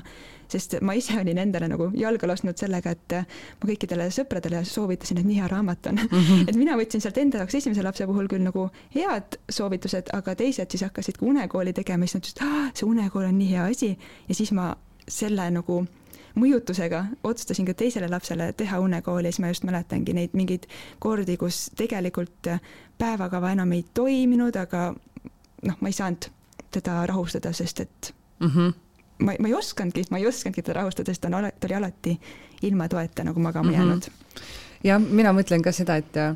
[0.52, 3.16] sest ma ise olin endale nagu jalga lasknud sellega, et
[3.62, 6.10] ma kõikidele sõpradele soovitasin, et nii hea raamat on mm.
[6.18, 6.50] -hmm.
[6.50, 10.72] et mina võtsin sealt enda jaoks esimese lapse puhul küll nagu head soovitused, aga teised
[10.72, 13.98] siis hakkasid ka unekooli tegema, siis nad ütlesid, et see unekool on nii hea asi
[14.28, 14.76] ja siis ma
[15.08, 15.86] selle nagu
[16.38, 20.68] mõjutusega otsustasin ka teisele lapsele teha unekooli ja siis ma just mäletangi neid mingeid
[21.00, 22.52] kordi, kus tegelikult
[22.98, 24.90] päevakava enam ei toiminud, aga
[25.64, 26.30] noh, ma ei saanud
[26.72, 28.87] teda rahustada, sest et mm -hmm
[29.20, 32.16] ma, ma ei osanudki, ma ei osanudki teda rahustada, sest ta on, ta oli alati
[32.68, 33.78] ilma toeta nagu magama mm -hmm.
[33.78, 34.10] jäänud
[34.86, 36.36] jah, mina mõtlen ka seda, et äh,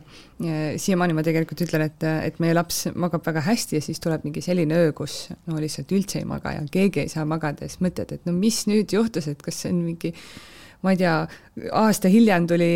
[0.81, 4.41] siiamaani ma tegelikult ütlen, et, et meie laps magab väga hästi ja siis tuleb mingi
[4.41, 7.83] selline öö, kus no lihtsalt üldse ei maga ja keegi ei saa magada ja siis
[7.85, 10.13] mõtled, et no mis nüüd juhtus, et kas see on mingi
[10.81, 11.27] ma ei tea,
[11.77, 12.71] aasta hiljem tuli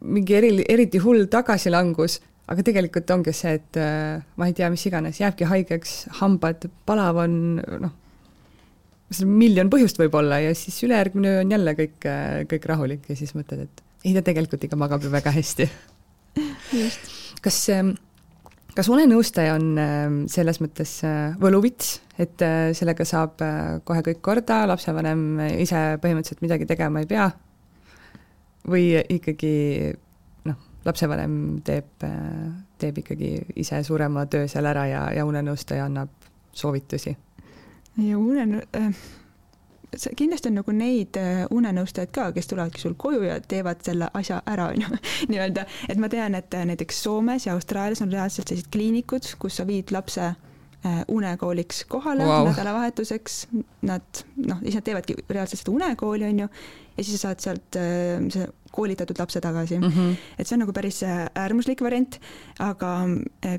[0.00, 2.18] mingi eri, eriti hull tagasilangus,
[2.50, 7.22] aga tegelikult ongi see, et äh, ma ei tea, mis iganes, jääbki haigeks, hambad, palav
[7.26, 7.40] on,
[7.84, 7.96] noh
[9.24, 12.08] miljon põhjust võib olla ja siis ülejärgmine öö on jälle kõik,
[12.50, 15.68] kõik rahulik ja siis mõtled, et ei, ta tegelikult ikka magab ju väga hästi.
[17.44, 17.94] kas, ähm,
[18.76, 24.22] kas unenõustaja on ähm, selles mõttes äh, võluvits, et äh, sellega saab äh, kohe kõik
[24.24, 27.30] korda, lapsevanem ise põhimõtteliselt midagi tegema ei pea?
[28.68, 29.50] või ikkagi
[30.44, 32.02] noh, lapsevanem teeb,
[32.76, 33.30] teeb ikkagi
[33.62, 36.12] ise suurema töö seal ära ja, ja unenõustaja annab
[36.52, 37.14] soovitusi
[37.98, 38.94] ja unen- äh,,
[40.16, 44.42] kindlasti on nagu neid äh, unenõustajaid ka, kes tulevadki sul koju ja teevad selle asja
[44.46, 44.98] ära, on ju,
[45.32, 49.58] nii-öelda, et ma tean, et äh, näiteks Soomes ja Austraalias on reaalselt sellised kliinikud, kus
[49.60, 52.50] sa viid lapse äh, unekooliks kohale wow.
[52.50, 53.40] nädalavahetuseks,
[53.88, 56.52] nad noh, siis nad teevadki reaalselt seda unekooli, on ju,
[56.98, 57.82] ja siis sa saad sealt
[58.34, 59.84] see koolitatud lapse tagasi mm.
[59.88, 60.16] -hmm.
[60.38, 61.00] et see on nagu päris
[61.34, 62.18] äärmuslik variant,
[62.58, 62.90] aga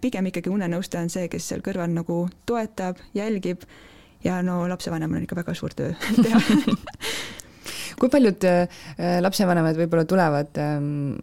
[0.02, 3.64] pigem ikkagi unenõustaja on see, kes seal kõrval nagu toetab, jälgib
[4.24, 6.42] ja no lapsevanemal on ikka väga suur töö teha.
[8.00, 8.82] Kui paljud äh,
[9.20, 11.18] lapsevanemad võib-olla tulevad ähm,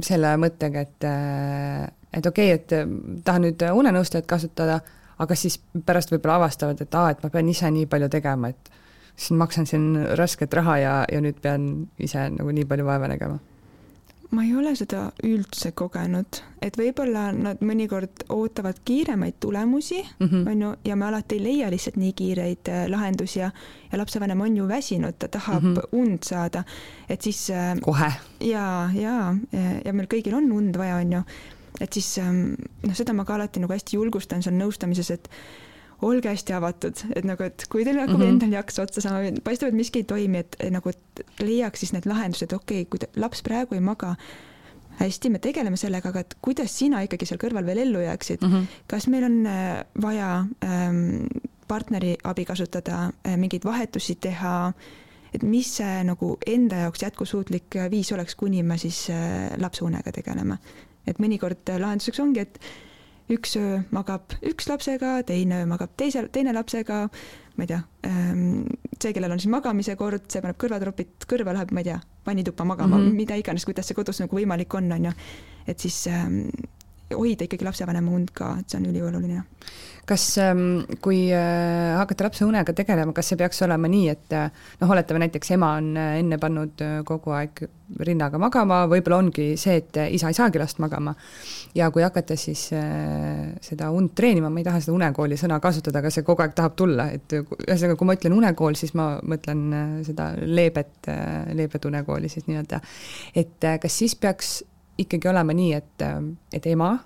[0.00, 1.82] selle mõttega, et äh,
[2.16, 2.86] et okei okay,, et äh,
[3.24, 4.80] tahan nüüd unenõustajat kasutada,
[5.20, 8.72] aga siis pärast võib-olla avastavad, et aa, et ma pean ise nii palju tegema, et
[9.16, 11.68] siis maksan siin rasket raha ja, ja nüüd pean
[12.00, 13.40] ise nagu nii palju vaeva nägema
[14.30, 20.48] ma ei ole seda üldse kogenud, et võib-olla nad mõnikord ootavad kiiremaid tulemusi -hmm.
[20.50, 23.50] on ju, ja me alati ei leia lihtsalt nii kiireid äh, lahendusi ja,
[23.92, 25.88] ja lapsevanem on ju väsinud, ta tahab mm -hmm.
[25.92, 26.64] und saada,
[27.08, 28.12] et siis äh, kohe.
[28.40, 29.36] ja, ja,
[29.84, 31.22] ja meil kõigil on und vaja, on ju,
[31.80, 35.30] et siis ähm, noh, seda ma ka alati nagu hästi julgustan seal nõustamises, et
[36.02, 38.34] olge hästi avatud, et nagu, et kui teil hakkab mm -hmm.
[38.34, 42.06] endal jaks otsa saama, paistab, et miski ei toimi, et nagu, et leiaks siis need
[42.06, 44.16] lahendused, okei okay,, kui ta, laps praegu ei maga,
[45.00, 48.52] hästi, me tegeleme sellega, aga et kuidas sina ikkagi seal kõrval veel ellu jääksid mm,
[48.52, 48.78] -hmm.
[48.86, 51.26] kas meil on äh, vaja ähm,
[51.68, 54.72] partneri abi kasutada äh,, mingeid vahetusi teha,
[55.34, 60.12] et mis see nagu enda jaoks jätkusuutlik viis oleks, kuni me siis äh, lapse unega
[60.12, 60.58] tegeleme.
[61.06, 62.60] et mõnikord äh, lahenduseks ongi, et
[63.32, 67.06] üks öö magab üks lapsega, teine öö magab teise, teine lapsega,
[67.56, 68.62] ma ei tea, ähm,
[69.00, 72.64] see, kellel on siis magamise kord, see paneb kõrvatropid kõrva, läheb, ma ei tea, vannituppa
[72.68, 73.20] magama mm, -hmm.
[73.24, 75.12] mida iganes, kuidas see kodus nagu võimalik on, on ju.
[75.66, 76.46] et siis ähm,
[77.14, 79.42] hoida ikkagi lapsevanema und ka, et see on ülioluline
[80.06, 84.52] kas ähm, kui äh, hakata lapse unega tegelema, kas see peaks olema nii, et äh,
[84.80, 87.64] noh, oletame näiteks ema on äh, enne pannud kogu aeg
[88.06, 91.14] rinnaga magama, võib-olla ongi see, et isa ei saagi last magama.
[91.74, 92.62] ja kui hakata siis
[93.62, 96.74] seda und treenima, ma ei taha seda unekooli sõna kasutada, aga see kogu aeg tahab
[96.78, 99.66] tulla, et ühesõnaga, kui ma ütlen unekool, siis ma mõtlen
[100.06, 101.10] seda leebet,
[101.54, 102.80] leebet unekooli siis nii-öelda.
[103.34, 104.56] et kas siis peaks
[104.98, 106.08] ikkagi olema nii, et,
[106.58, 106.96] et ema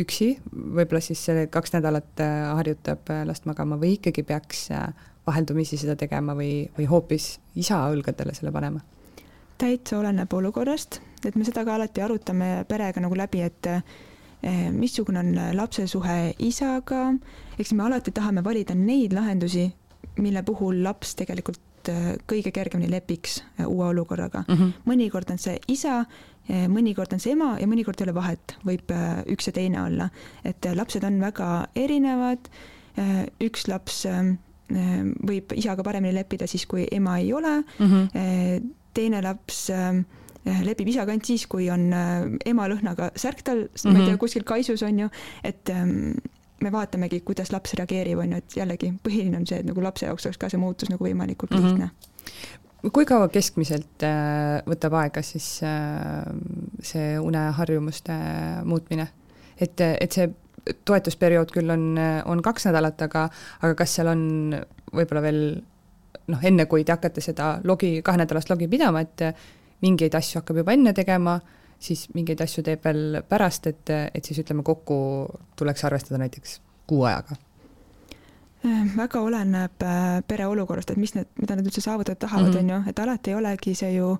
[0.00, 4.88] üksi, võib-olla siis kaks nädalat äh, harjutab äh, last magama või ikkagi peaks äh,
[5.26, 8.84] vaheldumisi seda tegema või, või hoopis isa õlgadele selle panema?
[9.58, 13.68] täitsa oleneb olukorrast, et me seda ka alati arutame perega nagu läbi, et
[14.74, 17.04] missugune on lapse suhe isaga,
[17.54, 19.68] eks me alati tahame valida neid lahendusi,
[20.18, 21.62] mille puhul laps tegelikult
[22.26, 24.54] kõige kergemini lepiks uue olukorraga mm.
[24.54, 24.74] -hmm.
[24.90, 26.02] mõnikord on see isa
[26.48, 30.08] mõnikord on see ema ja mõnikord ei ole vahet, võib eh, üks ja teine olla.
[30.44, 32.50] et eh, lapsed on väga erinevad,
[33.42, 34.04] üks laps
[35.26, 38.68] võib isaga paremini leppida siis, kui ema ei ole mm, -hmm.
[38.94, 39.64] teine laps
[40.44, 43.90] lepib isaga ainult siis, kui on ema lõhnaga särk tal mm, -hmm.
[43.90, 44.20] ma ei tea, mhm.
[44.20, 45.08] kuskil kaisus on ju,
[45.42, 45.70] et
[46.60, 50.06] me vaatamegi, kuidas laps reageerib, on ju, et jällegi põhiline on see, et nagu lapse
[50.06, 51.88] jaoks oleks ka see muutus nagu võimalikult mm -hmm.
[52.92, 56.24] Kui kaua keskmiselt äh, võtab aega siis äh,
[56.84, 58.16] see uneharjumuste
[58.68, 59.08] muutmine?
[59.54, 60.26] et, et see
[60.88, 61.94] toetusperiood küll on,
[62.26, 63.28] on kaks nädalat, aga,
[63.60, 64.24] aga kas seal on
[64.90, 65.40] võib-olla veel
[66.32, 69.26] noh, enne kui te hakkate seda logi, kahenädalast logi pidama, et
[69.84, 71.36] mingeid asju hakkab juba enne tegema,
[71.78, 74.96] siis mingeid asju teeb veel pärast, et, et siis ütleme, kokku
[75.58, 77.36] tuleks arvestada näiteks kuu ajaga
[78.96, 82.58] väga oleneb äh, pere olukorrast, et mis need, mida nad üldse saavutada tahavad, mhm.
[82.62, 84.12] on ju, et alati ei olegi see ju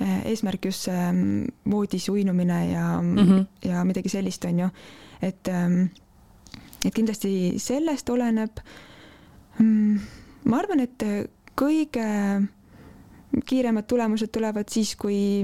[0.00, 3.46] äh, eesmärk just see mm, voodis uinumine ja mm, -hmm.
[3.68, 4.68] ja midagi sellist, on ju.
[5.22, 5.82] et, ähm,
[6.84, 8.60] et kindlasti sellest oleneb.
[9.58, 9.98] Mm,
[10.44, 11.02] ma arvan, et
[11.56, 12.06] kõige
[13.44, 15.42] kiiremad tulemused tulevad siis, kui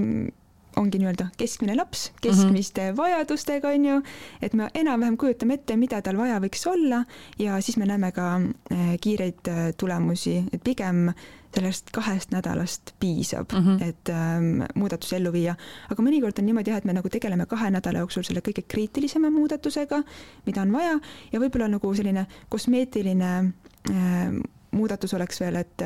[0.76, 2.96] ongi nii-öelda keskmine laps, keskmiste mm -hmm.
[2.96, 4.02] vajadustega, on ju,
[4.42, 7.04] et me enam-vähem kujutame ette, mida tal vaja võiks olla
[7.38, 11.12] ja siis me näeme ka äh, kiireid äh, tulemusi, et pigem
[11.54, 13.82] sellest kahest nädalast piisab mm, -hmm.
[13.88, 15.54] et ähm, muudatus ellu viia.
[15.90, 19.30] aga mõnikord on niimoodi jah, et me nagu tegeleme kahe nädala jooksul selle kõige kriitilisema
[19.30, 20.02] muudatusega,
[20.46, 20.98] mida on vaja
[21.32, 23.52] ja võib-olla nagu selline kosmeetiline
[23.90, 24.32] äh,
[24.70, 25.82] muudatus oleks veel, et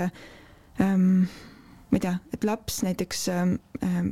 [0.80, 1.28] ähm,
[1.90, 4.10] ma ei tea, et laps näiteks ähm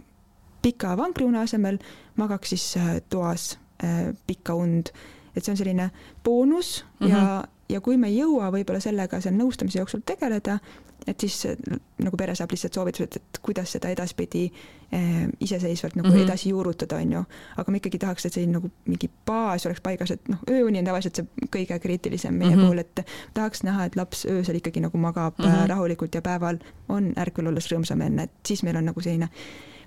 [0.66, 1.78] pika vankriune asemel
[2.18, 4.90] magaks siis äh, toas äh, pikka und.
[5.36, 5.90] et see on selline
[6.24, 7.10] boonus mm -hmm.
[7.10, 7.50] ja, mhm.
[7.68, 10.58] ja kui me ei jõua võib-olla sellega seal nõustamise jooksul tegeleda,
[11.06, 14.46] et siis äh, nagu pere saab lihtsalt soovitused, et kuidas seda edaspidi
[14.92, 16.24] eh, iseseisvalt nagu mm -hmm.
[16.24, 17.22] edasi juurutada, on ju.
[17.56, 20.84] aga me ikkagi tahaks, et selline nagu mingi baas oleks paigas, et noh, ööuni on
[20.84, 21.26] tavaliselt see
[21.56, 22.64] kõige kriitilisem meie mm -hmm.
[22.64, 25.68] puhul, et tahaks näha, et laps öösel ikkagi nagu magab mm -hmm.
[25.68, 29.28] rahulikult ja päeval on ärkvel olles rõõmsam enne, et siis meil on nagu selline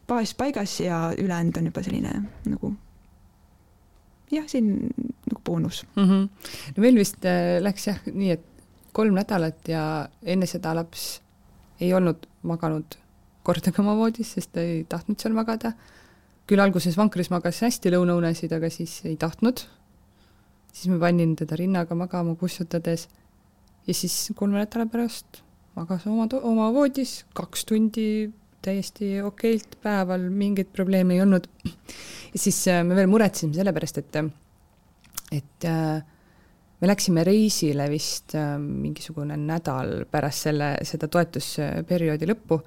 [0.09, 2.13] baas paigas ja ülejäänud on juba selline
[2.49, 2.73] nagu
[4.31, 4.71] jah, siin
[5.29, 6.05] nagu boonus mm.
[6.05, 6.29] -hmm.
[6.75, 8.45] no meil vist äh, läks jah nii, et
[8.93, 9.83] kolm nädalat ja
[10.23, 11.21] enne seda laps
[11.79, 12.97] ei olnud maganud
[13.43, 15.73] kordagi oma voodis, sest ta ei tahtnud seal magada.
[16.49, 19.61] küll alguses vankris magas hästi lõunaunesid, aga siis ei tahtnud.
[20.73, 23.07] siis ma panin teda rinnaga magama kussutades
[23.87, 25.41] ja siis kolme nädala pärast
[25.75, 28.29] magas oma, oma voodis kaks tundi
[28.65, 31.47] täiesti okeilt päeval, mingit probleemi ei olnud.
[32.33, 34.19] ja siis äh, me veel muretsesime selle pärast, et,
[35.31, 36.01] et äh,
[36.81, 42.61] me läksime reisile vist äh, mingisugune nädal pärast selle, seda toetusperioodi lõppu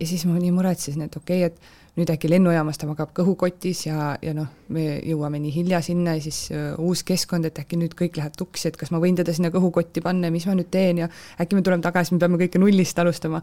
[0.00, 3.84] ja siis ma nii muretsesin, et okei okay,, et nüüd äkki lennujaamas ta magab kõhukotis
[3.86, 7.78] ja, ja noh, me jõuame nii hilja sinna ja siis uh, uus keskkond, et äkki
[7.78, 10.56] nüüd kõik läheb tuksi, et kas ma võin teda sinna kõhukotti panna ja mis ma
[10.58, 13.42] nüüd teen ja äkki me tuleme tagasi, me peame kõike nullist alustama.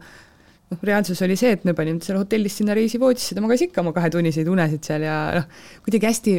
[0.72, 3.84] Noh, reaalsus oli see, et me panime ta seal hotellis sinna reisivoodisse, ta magas ikka
[3.84, 5.48] oma kahetunniseid unesid seal ja noh,
[5.84, 6.36] kuidagi hästi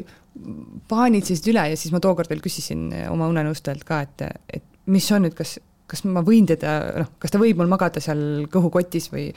[0.89, 4.25] paanitsesid üle ja siis ma tookord veel küsisin oma unenõustajalt ka, et,
[4.59, 5.59] et mis on nüüd, kas
[5.93, 9.27] kas ma võin teda, noh, kas ta võib mul magada seal kõhukotis või,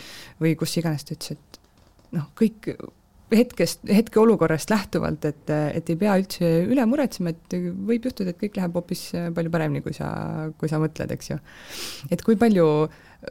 [0.40, 1.58] või kus iganes, ta ütles, et
[2.16, 2.70] noh, kõik
[3.34, 8.58] hetkest, hetkeolukorrast lähtuvalt, et, et ei pea üldse üle muretsema, et võib juhtuda, et kõik
[8.60, 10.08] läheb hoopis palju paremini, kui sa,
[10.60, 11.40] kui sa mõtled, eks ju.
[12.14, 12.68] et kui palju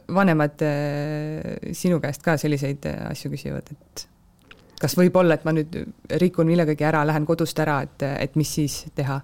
[0.08, 4.06] vanemad eh, sinu käest ka selliseid asju küsivad, et
[4.80, 5.78] kas võib olla, et ma nüüd
[6.20, 9.20] rikun millegagi ära, lähen kodust ära, et, et mis siis teha?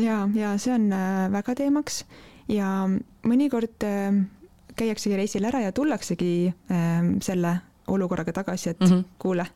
[0.00, 2.04] ja, ja see on äh, väga teemaks
[2.50, 2.70] ja
[3.26, 4.24] mõnikord äh,
[4.78, 9.04] käiaksegi reisil ära ja tullaksegi äh, selle olukorraga tagasi, et mm -hmm.
[9.18, 9.46] kuule,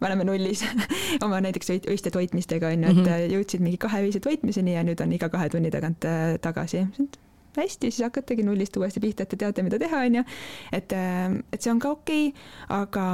[0.00, 0.64] me oleme nullis
[1.24, 3.34] oma näiteks öiste toitmistega on ju, et mm -hmm.
[3.34, 6.86] jõudsid mingi kahe-öise toitmiseni ja nüüd on iga kahe tunni tagant äh, tagasi.
[7.56, 10.24] Hästi, siis hakkategi nullist uuesti pihta, et te teate, mida teha, on ju.
[10.72, 13.06] et, äh, et see on ka okei okay,, aga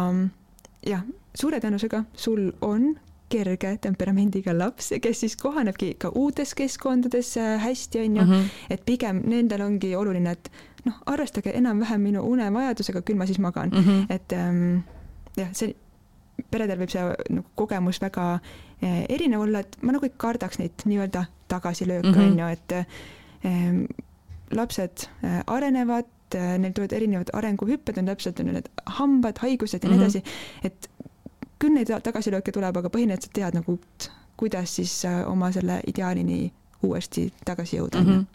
[0.87, 2.94] jah, suure tõenäosusega sul on
[3.31, 8.48] kerge temperamendiga laps, kes siis kohanebki ka uutes keskkondades äh, hästi, on ju, mhm.
[8.70, 10.50] et pigem nendel ongi oluline, et
[10.87, 14.12] noh, arvestage enam-vähem minu unevajadusega, küll ma siis magan mm, -hmm.
[14.14, 14.83] et ähm,
[15.37, 15.74] jah, see
[16.50, 18.26] peredel võib see nagu kogemus väga
[18.83, 22.72] äh, erinev olla, et ma nagu ei kardaks neid nii-öelda tagasilööke mm, on ju, et
[22.72, 22.87] äh,
[24.56, 29.84] lapsed äh, arenevad äh,, neil tulevad erinevad arenguhüpped, on täpselt on ju need hambad, haigused
[29.84, 29.98] ja mm -hmm.
[29.98, 30.16] nii mhm.
[30.16, 30.22] edasi,
[30.64, 30.90] et
[31.60, 33.78] küll neid tagasilööke tuleb, aga põhimõtteliselt tead nagu,
[34.36, 38.06] kuidas siis äh, oma selle ideaalini uuesti tagasi jõuda mm.
[38.06, 38.26] -hmm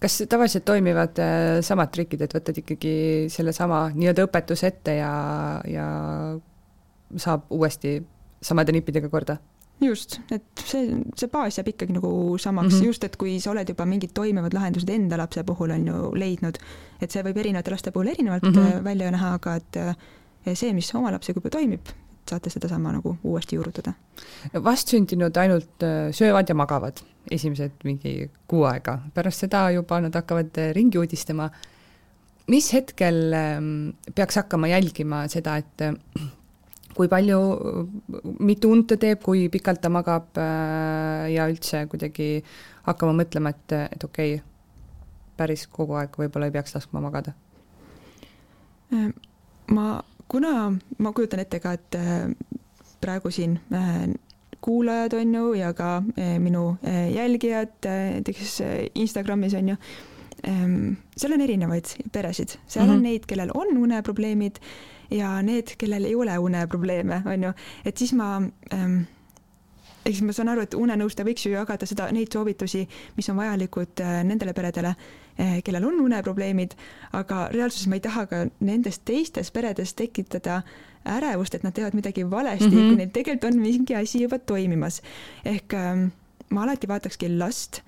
[0.00, 1.18] kas tavaliselt toimivad
[1.62, 5.10] samad trikid, et võtad ikkagi sellesama nii-öelda õpetuse ette ja,
[5.68, 5.86] ja
[7.16, 8.02] saab uuesti
[8.42, 9.36] samade nippidega korda?
[9.80, 12.86] Just, et see, see baas jääb ikkagi nagu samaks mm, -hmm.
[12.86, 16.58] just, et kui sa oled juba mingid toimivad lahendused enda lapse puhul on ju leidnud,
[17.00, 18.84] et see võib erinevate laste puhul erinevalt mm -hmm.
[18.84, 19.96] välja näha, aga et äh,
[20.54, 21.92] see, mis oma lapsega juba toimib,
[22.30, 23.92] saate sedasama nagu uuesti juurutada.
[24.64, 26.98] vastsündinud ainult äh, söövad ja magavad
[27.30, 31.50] esimesed mingi kuu aega, pärast seda juba nad hakkavad ringi uudistama.
[32.48, 35.80] mis hetkel ähm, peaks hakkama jälgima seda, et
[36.98, 37.38] kui palju,
[38.42, 40.38] mitu und ta teeb, kui pikalt ta magab
[41.30, 42.42] ja üldse kuidagi
[42.88, 44.44] hakkama mõtlema, et, et okei okay,,
[45.38, 47.36] päris kogu aeg võib-olla ei peaks laskma magada?
[49.68, 49.86] ma
[50.28, 52.28] kuna ma kujutan ette ka, et äh,
[53.00, 54.08] praegu siin äh,
[54.64, 56.76] kuulajad on ju ja ka äh, minu
[57.14, 58.60] jälgijad näiteks
[58.94, 59.76] Instagramis on ju,
[60.48, 62.92] ähm, seal on erinevaid peresid, seal mm -hmm.
[62.92, 63.02] on mhm.
[63.02, 64.60] neid, kellel on uneprobleemid
[65.10, 67.52] ja need, kellel ei ole uneprobleeme, on ju,
[67.84, 68.36] et siis ma
[68.72, 69.00] ähm,
[70.04, 73.36] ehk siis ma saan aru, et unenõustaja võiks ju jagada seda, neid soovitusi, mis on
[73.36, 74.94] vajalikud nendele peredele
[75.38, 76.72] Eh, kellel on uneprobleemid,
[77.14, 80.64] aga reaalsuses ma ei taha ka nendes teistes peredes tekitada
[81.06, 82.88] ärevust, et nad teevad midagi valesti mm, -hmm.
[82.88, 85.00] kui neil tegelikult on mingi asi juba toimimas.
[85.44, 86.08] ehk ähm,
[86.50, 87.82] ma alati vaatakski last,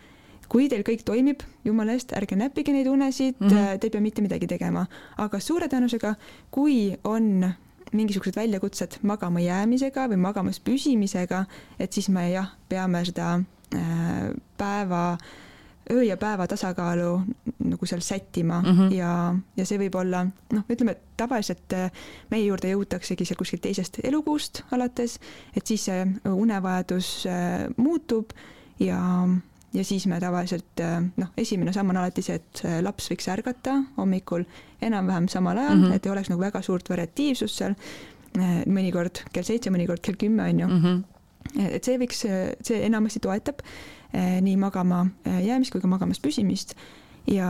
[0.50, 3.78] kui teil kõik toimib, jumala eest, ärge näppige neid unesid mm, -hmm.
[3.78, 4.86] te ei pea mitte midagi tegema,
[5.18, 6.14] aga suure tõenäosusega,
[6.50, 7.52] kui on
[7.92, 11.44] mingisugused väljakutsed magama jäämisega või magamas püsimisega,
[11.78, 13.40] et siis me jah, peame seda
[13.74, 15.18] äh, päeva
[15.90, 17.20] öö ja päeva tasakaalu
[17.58, 18.94] nagu seal sättima mm -hmm.
[18.94, 21.90] ja, ja see võib olla noh, ütleme tavaliselt äh,
[22.30, 25.18] meie juurde jõutaksegi seal kuskilt teisest elukuust alates,
[25.56, 27.26] et siis see unevajadus
[27.76, 28.30] muutub
[28.80, 29.28] ja,
[29.74, 33.76] ja siis me tavaliselt äh, noh, esimene samm on alati see, et laps võiks ärgata
[33.96, 34.44] hommikul
[34.82, 35.94] enam-vähem samal ajal mm, -hmm.
[35.94, 37.74] et ei oleks nagu väga suurt variatiivsust seal,
[38.66, 40.84] mõnikord kell seitse, mõnikord kell kümme on ju mm.
[40.84, 41.00] -hmm
[41.58, 42.18] et see võiks,
[42.62, 43.62] see enamasti toetab
[44.40, 46.74] nii magama jäämist kui ka magamas püsimist
[47.26, 47.48] ja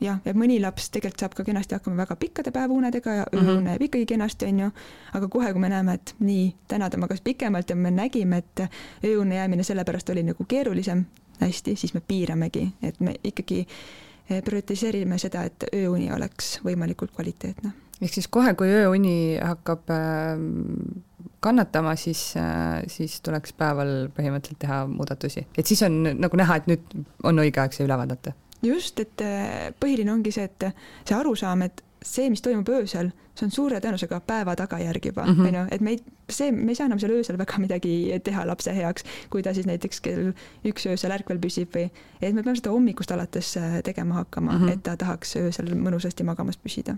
[0.00, 3.56] jah, ja mõni laps tegelikult saab ka kenasti hakkama väga pikkade päevaunedega ja ööune mm
[3.58, 3.68] -hmm.
[3.68, 4.70] jääb ikkagi kenasti, on ju,
[5.12, 8.60] aga kohe, kui me näeme, et nii, täna ta magas pikemalt ja me nägime, et
[9.04, 11.04] ööune jäämine sellepärast oli nagu keerulisem,
[11.40, 17.72] hästi, siis me piiramegi, et me ikkagi eh, prioritiseerime seda, et ööuni oleks võimalikult kvaliteetne.
[18.00, 21.06] ehk siis kohe, kui ööuni hakkab äh
[21.40, 25.46] kannatama, siis, äh, siis tuleks päeval põhimõtteliselt teha muudatusi.
[25.58, 28.32] et siis on nagu näha, et nüüd on õige aeg see üle vaadata.
[28.62, 30.68] just, et äh, põhiline ongi see, et
[31.04, 35.46] see arusaam, et see, mis toimub öösel, see on suure tõenäosusega päeva tagajärg juba, Mhm.
[35.46, 35.98] on ju, et me ei,
[36.28, 39.66] see, me ei saa enam seal öösel väga midagi teha lapse heaks, kui ta siis
[39.66, 40.32] näiteks kell
[40.64, 41.90] üks öösel ärkvel püsib või,
[42.20, 44.64] et me peame seda hommikust alates äh, tegema hakkama mm.
[44.64, 44.72] -hmm.
[44.72, 46.96] et ta tahaks öösel mõnusasti magamas püsida.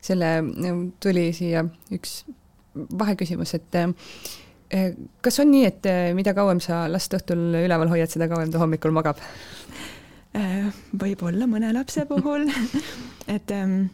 [0.00, 0.44] selle,
[1.00, 2.24] tuli siia üks
[2.98, 3.74] vaheküsimus, et
[4.70, 5.82] eh, kas on nii, et
[6.14, 9.16] mida kauem sa last õhtul üleval hoiad, seda kauem ta hommikul magab?
[10.36, 12.50] Äh, võib-olla mõne lapse puhul
[13.36, 13.86] et ähm,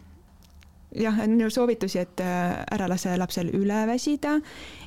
[0.95, 4.39] jah, on ju soovitusi, et äh, ära lase lapsel üle väsida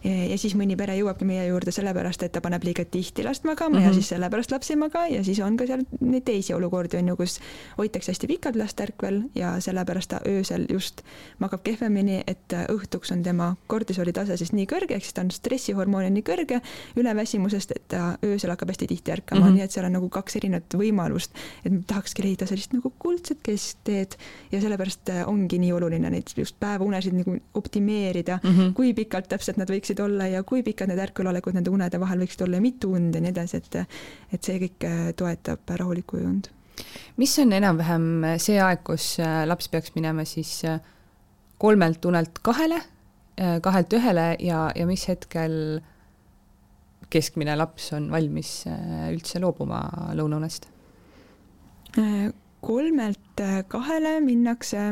[0.03, 3.43] ja, ja siis mõni pere jõuabki meie juurde sellepärast, et ta paneb liiga tihti last
[3.43, 3.85] magama mm -hmm.
[3.85, 4.01] ja Mhm.
[4.01, 7.15] siis sellepärast laps ei maga ja siis on ka seal neid teisi olukordi on ju,
[7.15, 7.39] kus
[7.77, 11.01] hoitakse hästi pikalt last ärkvel ja sellepärast ta öösel just
[11.39, 15.21] magab kehvemini, et äh, õhtuks on tema kortisoli tase siis nii kõrge, ehk siis ta
[15.21, 16.61] on stressihormoon on nii kõrge
[16.95, 19.47] üleväsimusest, et ta öösel hakkab hästi tihti ärkama mm.
[19.47, 19.55] -hmm.
[19.55, 21.31] nii et seal on nagu kaks erinevat võimalust,
[21.65, 24.17] et tahakski leida sellist nagu kuldset keskteed
[24.51, 28.73] ja sellepärast äh, ongi nii oluline neid just päevaunesid nagu optimeerida Mm -hmm.
[28.73, 32.43] kui pikalt täpselt nad võiksid olla ja kui pikad need ärkvelolekud nende unede vahel võiksid
[32.43, 33.75] olla ja mitu und ja nii edasi, et
[34.33, 36.47] et see kõik äh, toetab rahulikku ööund.
[37.17, 40.79] mis on enam-vähem see aeg, kus äh, laps peaks minema siis äh,
[41.57, 42.81] kolmelt unelt kahele,
[43.61, 45.81] kahelt ühele ja, ja mis hetkel
[47.09, 49.81] keskmine laps on valmis äh, üldse loobuma
[50.17, 50.67] lõunaunest?
[51.99, 52.29] Äh,
[52.65, 54.87] kolmelt kahele minnakse,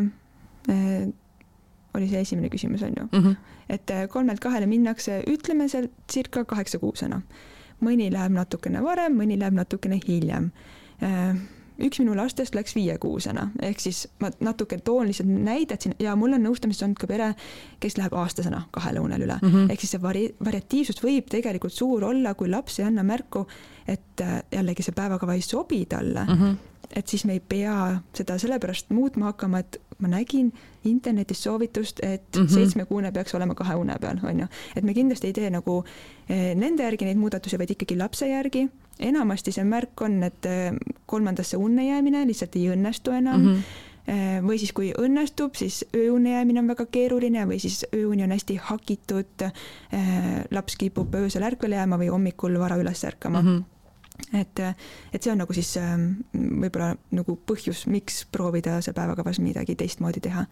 [1.93, 3.19] oli see esimene küsimus, on ju mm?
[3.19, 3.35] -hmm.
[3.69, 7.21] et kolmelt kahele minnakse, ütleme seal circa kaheksa-kuusena.
[7.83, 10.51] mõni läheb natukene varem, mõni läheb natukene hiljem.
[11.83, 16.33] üks minu lastest läks viiekuusena, ehk siis ma natuke toon lihtsalt näidet siin ja mul
[16.33, 17.33] on nõustamises olnud ka pere,
[17.79, 19.49] kes läheb aastasena kahele unele üle mm.
[19.49, 19.71] -hmm.
[19.71, 23.47] ehk siis see vari-, variatiivsus võib tegelikult suur olla, kui laps ei anna märku,
[23.87, 26.39] et jällegi see päevakava ei sobi talle mm.
[26.39, 27.75] -hmm et siis me ei pea
[28.15, 30.51] seda sellepärast muutma hakkama, et ma nägin
[30.89, 32.53] internetis soovitust, et mm -hmm.
[32.53, 34.47] seitsmekuune peaks olema kahe une peal, on ju.
[34.75, 35.83] et me kindlasti ei tee nagu
[36.29, 38.69] eh, nende järgi neid muudatusi, vaid ikkagi lapse järgi.
[38.99, 40.73] enamasti see märk on, et eh,
[41.05, 43.55] kolmandasse unne jäämine lihtsalt ei õnnestu enam mm.
[43.55, 44.43] -hmm.
[44.47, 48.55] või siis, kui õnnestub, siis ööunne jäämine on väga keeruline või siis ööuni on hästi
[48.55, 49.51] hakitud.
[50.51, 53.47] laps kipub öösel ärkvel jääma või hommikul vara üles ärkama mm.
[53.47, 53.72] -hmm
[54.33, 54.59] et,
[55.13, 55.73] et see on nagu siis
[56.33, 60.45] võib-olla nagu põhjus, miks proovida seal päevakavas midagi teistmoodi teha.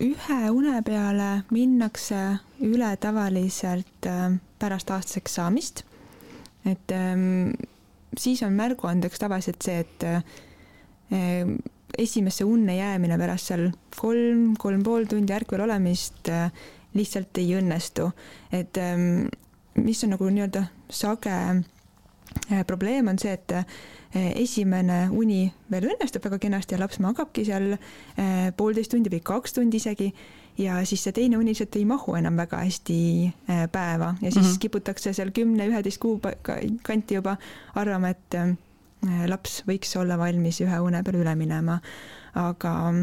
[0.00, 2.20] ühe une peale minnakse
[2.64, 4.08] üle tavaliselt
[4.58, 5.84] pärast aastaseks saamist.
[6.64, 6.94] et
[8.18, 10.04] siis on märguandeks tavaliselt see, et
[11.98, 16.30] esimesse unne jäämine pärast seal kolm, kolm pool tundi ärkvel olemist
[16.94, 18.10] lihtsalt ei õnnestu.
[18.52, 18.78] et
[19.74, 21.36] mis on nagu nii-öelda sage
[22.66, 23.52] probleem on see, et
[24.14, 27.76] esimene uni veel õnnestub väga kenasti ja laps magabki seal
[28.58, 30.08] poolteist tundi või kaks tundi isegi
[30.58, 32.98] ja siis see teine uni lihtsalt ei mahu enam väga hästi
[33.72, 34.58] päeva ja siis mm -hmm.
[34.66, 36.20] kiputakse seal kümne-üheteist kuu
[36.82, 37.36] kanti juba
[37.74, 38.34] arvama, et
[39.30, 41.80] laps võiks olla valmis ühe une peale üle minema.
[42.34, 42.94] aga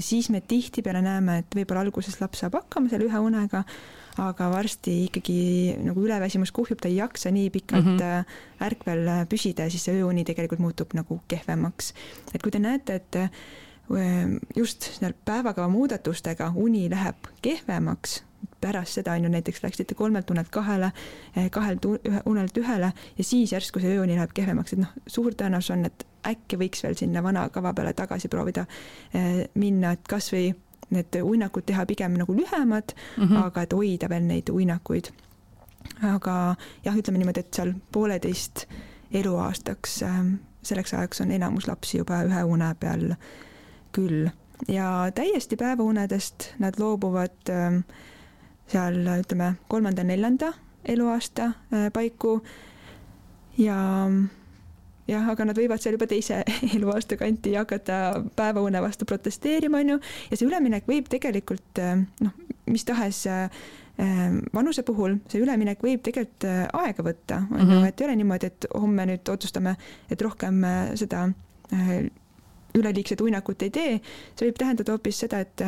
[0.00, 3.64] siis me tihtipeale näeme, et võib-olla alguses laps saab hakkama selle ühe unega,
[4.22, 5.38] aga varsti ikkagi
[5.82, 8.64] nagu üleväsimus kuhjub, ta ei jaksa nii pikalt mm -hmm.
[8.66, 11.94] ärkvel püsida ja siis see ööuni tegelikult muutub nagu kehvemaks.
[12.34, 13.16] et kui te näete, et
[14.56, 18.22] just seal päevakava muudatustega uni läheb kehvemaks,
[18.60, 20.92] pärast seda on ju näiteks läksite kolmelt unelt kahele,
[21.50, 21.84] kahelt
[22.24, 26.06] unelt ühele ja siis järsku see ööuni läheb kehvemaks, et noh, suur tõenäosus on, et
[26.26, 28.66] äkki võiks veel sinna vana kava peale tagasi proovida
[29.54, 30.54] minna, et kasvõi
[30.94, 33.44] need uinakud teha pigem nagu lühemad mm, -hmm.
[33.44, 35.10] aga et hoida veel neid uinakuid.
[36.02, 38.66] aga jah, ütleme niimoodi, et seal pooleteist
[39.12, 40.04] eluaastaks,
[40.62, 43.14] selleks ajaks on enamus lapsi juba ühe une peal
[43.92, 44.30] küll
[44.68, 47.52] ja täiesti päevaunedest nad loobuvad
[48.66, 50.52] seal ütleme kolmanda-neljanda
[50.84, 51.52] eluaasta
[51.92, 52.42] paiku
[53.58, 54.08] ja
[55.10, 56.42] jah, aga nad võivad seal juba teise
[56.76, 58.00] eluaasta kanti hakata
[58.36, 60.00] päevaune vastu protesteerima, on ju,
[60.30, 61.82] ja see üleminek võib tegelikult
[62.24, 62.36] noh,
[62.70, 63.24] mis tahes
[64.54, 68.66] vanuse puhul see üleminek võib tegelikult aega võtta, on ju, et ei ole niimoodi, et
[68.74, 69.76] homme nüüd otsustame,
[70.10, 70.64] et rohkem
[70.98, 71.28] seda
[72.74, 73.98] üleliigset uinakut ei tee,
[74.34, 75.62] see võib tähendada hoopis seda, et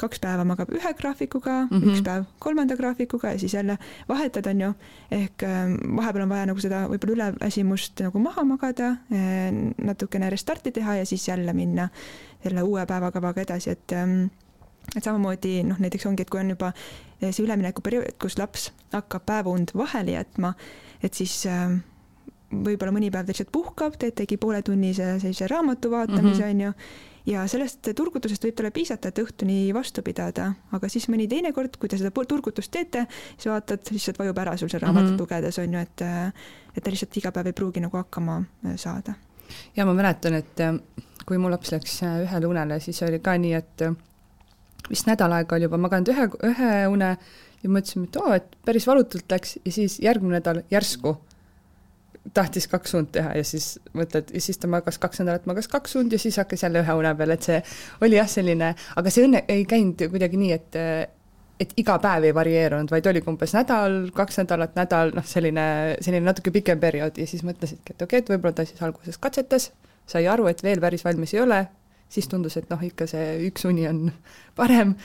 [0.00, 1.90] kaks päeva magab ühe graafikuga mm, -hmm.
[1.90, 3.78] üks päev kolmanda graafikuga ja siis jälle
[4.08, 4.72] vahetad, on ju,
[5.10, 5.42] ehk
[5.96, 8.96] vahepeal on vaja nagu seda võib-olla üleväsimust nagu maha magada,
[9.78, 11.88] natukene restarti teha ja siis jälle minna
[12.42, 13.92] selle uue päevakavaga edasi, et
[14.96, 16.72] et samamoodi noh, näiteks ongi, et kui on juba
[17.20, 20.54] see üleminekuperiood, kus laps hakkab päevaund vahele jätma,
[21.02, 21.46] et siis
[22.62, 26.72] võib-olla mõni päev lihtsalt puhkab, teetegi pooletunnise sellise raamatu vaatamise, on ju,
[27.26, 31.78] ja sellest turgutusest võib talle piisata, et õhtuni vastu pidada, aga siis mõni teine kord,
[31.80, 33.06] kui te seda turgutust teete,
[33.36, 35.20] siis vaatad, lihtsalt vajub ära sul see raamatut mm -hmm.
[35.20, 36.02] lugedes on ju, et
[36.76, 38.42] et ta lihtsalt iga päev ei pruugi nagu hakkama
[38.76, 39.14] saada.
[39.76, 40.60] ja ma mäletan, et
[41.26, 43.82] kui mu laps läks ühele unele, siis oli ka nii, et
[44.90, 47.16] vist nädal aega oli juba maganud ühe, ühe une
[47.62, 51.16] ja mõtlesime, et oo, et päris valutult läks ja siis järgmine nädal järsku
[52.32, 55.96] tahtis kaks und teha ja siis mõtled, ja siis ta magas kaks nädalat, magas kaks
[56.00, 57.60] und ja siis hakkas jälle ühe une peal, et see
[58.04, 60.80] oli jah, selline, aga see õnne ei käinud kuidagi nii, et
[61.60, 65.66] et iga päev ei varieerunud, vaid oligi umbes nädal, kaks nädalat, nädal, noh, selline,
[66.02, 69.20] selline natuke pikem periood ja siis mõtlesidki, et okei okay,, et võib-olla ta siis alguses
[69.22, 69.70] katsetas,
[70.10, 71.60] sai aru, et veel päris valmis ei ole,
[72.10, 74.08] siis tundus, et noh, ikka see üks uni on
[74.58, 74.96] parem.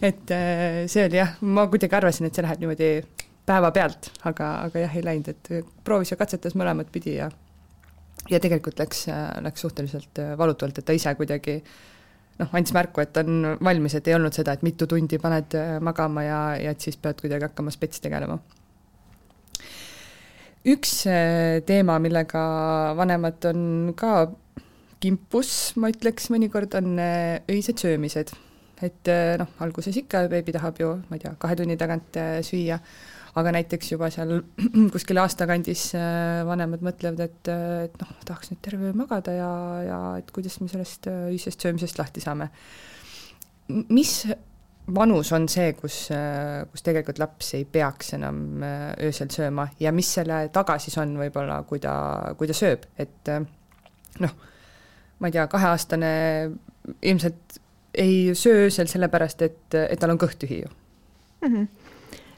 [0.00, 2.90] et see oli jah, ma kuidagi arvasin, et see läheb niimoodi
[3.46, 7.30] päevapealt, aga, aga jah, ei läinud, et proovis ja katsetas mõlemat pidi ja
[8.30, 9.06] ja tegelikult läks,
[9.42, 11.56] läks suhteliselt valutult, et ta ise kuidagi
[12.38, 16.24] noh, andis märku, et on valmis, et ei olnud seda, et mitu tundi paned magama
[16.26, 18.38] ja, ja et siis pead kuidagi hakkama spets tegelema.
[20.72, 20.92] üks
[21.66, 22.42] teema, millega
[22.96, 23.64] vanemad on
[23.98, 24.28] ka
[25.02, 26.94] kimpus, ma ütleks mõnikord, on
[27.50, 28.30] öised söömised.
[28.82, 32.16] et noh, alguses ikka beebi tahab ju, ma ei tea, kahe tunni tagant
[32.46, 32.78] süüa
[33.38, 34.42] aga näiteks juba seal
[34.94, 39.50] kuskil aastakandis äh, vanemad mõtlevad, et, äh, et noh, tahaks nüüd terve öö magada ja,
[39.86, 42.50] ja et kuidas me sellest äh, ühisest söömisest lahti saame.
[43.88, 44.26] mis
[44.92, 45.96] vanus on see, kus,
[46.72, 48.64] kus tegelikult laps ei peaks enam
[49.00, 51.94] öösel sööma ja mis selle taga siis on võib-olla, kui ta,
[52.36, 53.30] kui ta sööb, et
[54.20, 54.34] noh,
[55.22, 56.10] ma ei tea, kaheaastane
[56.98, 57.60] ilmselt
[57.94, 60.68] ei söö öösel sellepärast, et, et tal on kõht tühi ju
[61.46, 61.54] mm.
[61.54, 61.81] -hmm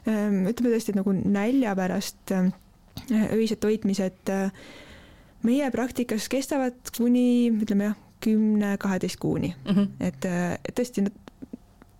[0.05, 2.49] ütleme tõesti, nagu nälja pärast äh,
[3.33, 4.51] öised toitmised äh,
[5.45, 9.87] meie praktikas kestavad kuni ütleme jah, kümne-kaheteist kuuni mm, -hmm.
[9.99, 10.25] et,
[10.65, 11.25] et tõesti nad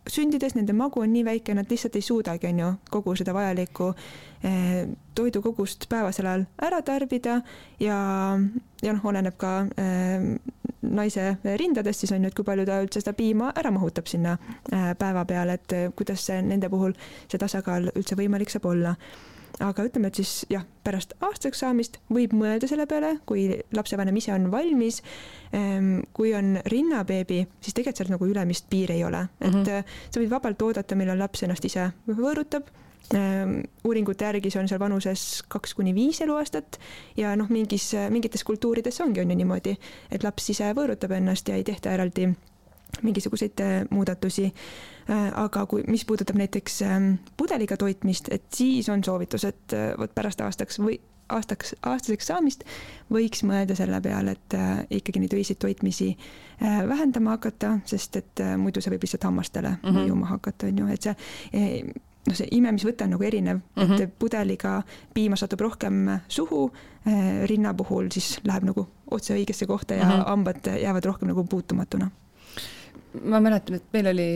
[0.09, 3.91] sündides nende magu on nii väike, nad lihtsalt ei suudagi, on ju, kogu seda vajalikku
[4.43, 4.87] eh,
[5.17, 7.39] toidukogust päevasel ajal ära tarbida
[7.79, 7.97] ja,
[8.83, 10.27] ja noh, oleneb ka eh,
[10.89, 14.37] naise rindadest siis on ju, et kui palju ta üldse seda piima ära mahutab sinna
[14.71, 16.93] eh, päeva peale, et kuidas see nende puhul
[17.27, 18.95] see tasakaal üldse võimalik saab olla
[19.63, 24.33] aga ütleme, et siis jah, pärast aastaseks saamist võib mõelda selle peale, kui lapsevanem ise
[24.35, 25.01] on valmis.
[25.55, 29.93] Ehm, kui on rinnabeebi, siis tegelikult seal nagu ülemist piiri ei ole, et mm -hmm.
[30.09, 32.67] sa võid vabalt oodata, millal laps ennast ise võõrutab
[33.13, 36.79] uuringute järgi see on seal vanuses kaks kuni viis eluaastat
[37.17, 39.75] ja noh, mingis, mingites kultuurides ongi, on ju niimoodi,
[40.11, 42.31] et laps ise võõrutab ennast ja ei tehta eraldi
[43.01, 44.53] mingisuguseid äh, muudatusi.
[45.09, 49.91] Äh, aga kui, mis puudutab näiteks ähm, pudeliga toitmist, et siis on soovitus, et äh,
[49.99, 50.99] vot pärast aastaks või
[51.29, 52.63] aastaks, aastaseks saamist
[53.11, 54.53] võiks mõelda selle peale, et
[54.93, 56.11] ikkagi neid öiseid toitmisi
[56.61, 59.97] vähendama hakata, sest et muidu see võib lihtsalt hammastele mm -hmm.
[59.97, 61.15] mõjuma hakata, on ju, et see
[62.25, 64.01] noh, see imemisvõte on nagu erinev mm, -hmm.
[64.01, 64.81] et pudeliga
[65.13, 66.71] piima satub rohkem suhu,
[67.45, 70.29] rinna puhul siis läheb nagu otse õigesse kohta ja mm -hmm.
[70.29, 72.09] hambad jäävad rohkem nagu puutumatuna
[73.23, 74.29] ma mäletan, et meil oli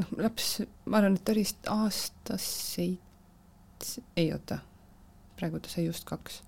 [0.00, 0.48] noh, laps,
[0.90, 4.58] ma arvan, et ta oli vist aastas seitse, ei oota,
[5.38, 6.42] praegu ta sai just kaks.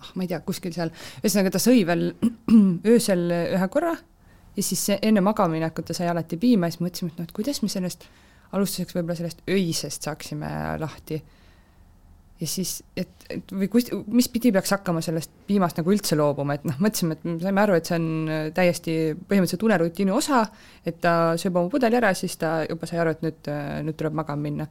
[0.00, 2.06] ah, ma ei tea, kuskil seal, ühesõnaga ta sõi veel
[2.94, 3.92] öösel ühe korra
[4.56, 7.60] ja siis enne magamaminekut ta sai alati piima ja siis mõtlesime, et noh, et kuidas
[7.62, 8.06] me sellest,
[8.52, 11.20] alustuseks võib-olla sellest öisest saaksime lahti
[12.40, 16.56] ja siis, et, et või kus, mis pidi peaks hakkama sellest piimast nagu üldse loobuma,
[16.56, 20.42] et noh, mõtlesime, et me saime aru, et see on äh, täiesti põhimõtteliselt unerutiini osa,
[20.86, 23.98] et ta sööb oma pudeli ära, siis ta juba sai aru, et nüüd, äh, nüüd
[24.00, 24.68] tuleb magama minna.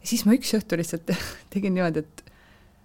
[0.00, 1.10] ja siis ma üks õhtu lihtsalt
[1.52, 2.22] tegin niimoodi, et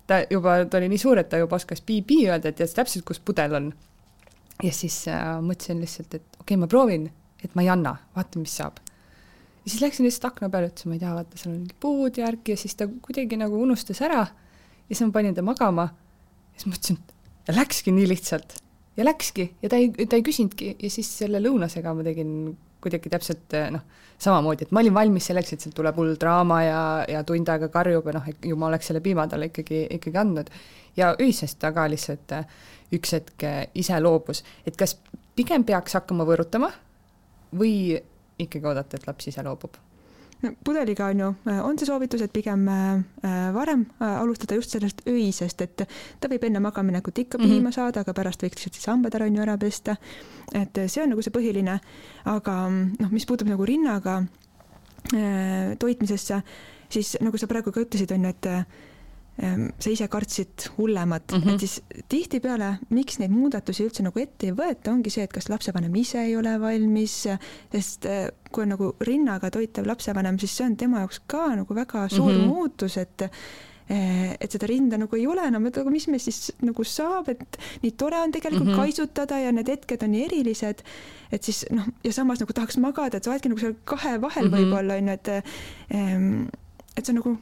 [0.09, 3.05] ta juba, ta oli nii suur, et ta juba oskas pii-pii öelda, et tead täpselt,
[3.05, 3.69] kus pudel on.
[4.63, 7.11] ja siis äh, mõtlesin lihtsalt, et okei okay,, ma proovin,
[7.45, 8.81] et ma ei anna, vaatan, mis saab
[9.65, 12.19] ja siis läksin lihtsalt akna peale, ütlesin, ma ei tea, vaata, seal on mingi puud
[12.19, 14.21] ja värk ja siis ta kuidagi nagu unustas ära.
[14.85, 15.89] Ja siis ma panin ta magama.
[16.53, 18.59] Ja siis mõtlesin, et ja läkski nii lihtsalt.
[18.97, 19.49] ja läkski.
[19.61, 20.75] Ja ta ei, ta ei küsinudki.
[20.79, 22.55] Ja siis selle lõunasega ma tegin
[22.85, 23.81] kuidagi täpselt noh,
[24.21, 27.71] samamoodi, et ma olin valmis selleks, et sealt tuleb hull draama ja, ja tund aega
[27.73, 30.51] karjub ja noh, et ju ma oleks selle piima talle ikkagi, ikkagi andnud.
[30.95, 32.35] ja öisest ta ka lihtsalt
[32.93, 34.95] üks hetk ise loobus, et kas
[35.35, 36.69] pigem peaks hakkama võõrutama
[37.57, 37.97] või
[38.39, 39.77] ikkagi oodata, et laps ise loobub?
[40.63, 41.27] pudeliga on ju,
[41.63, 42.99] on see soovitus, et pigem äh,
[43.55, 45.85] varem äh, alustada just sellest öisest, et
[46.19, 47.75] ta võib enne magaminekut ikka piima mm -hmm.
[47.75, 49.95] saada, aga pärast võiks lihtsalt siis hambad ära on ju ära pesta.
[50.53, 51.79] et see on nagu see põhiline,
[52.25, 52.69] aga
[52.99, 54.25] noh, mis puutub nagu rinnaga
[55.13, 56.41] äh, toitmisesse,
[56.89, 58.45] siis nagu sa praegu ka ütlesid, on ju, et
[59.35, 61.53] sa ise kartsid hullemat mm, -hmm.
[61.53, 65.49] et siis tihtipeale, miks neid muudatusi üldse nagu ette ei võeta, ongi see, et kas
[65.51, 67.17] lapsevanem ise ei ole valmis,
[67.71, 71.75] sest eh, kui on nagu rinnaga toitev lapsevanem, siis see on tema jaoks ka nagu
[71.75, 72.47] väga suur mm -hmm.
[72.47, 73.21] muutus, et
[73.89, 77.29] eh, et seda rinda nagu ei ole enam, et aga mis meil siis nagu saab,
[77.29, 78.77] et nii tore on tegelikult mm -hmm.
[78.77, 80.81] kaisutada ja need hetked on nii erilised,
[81.31, 84.47] et siis noh, ja samas nagu tahaks magada, et sa oledki nagu seal kahe vahel
[84.47, 84.57] mm -hmm.
[84.57, 85.27] võib-olla on ju, et
[85.89, 86.47] ehm,
[86.97, 87.37] et see on nagu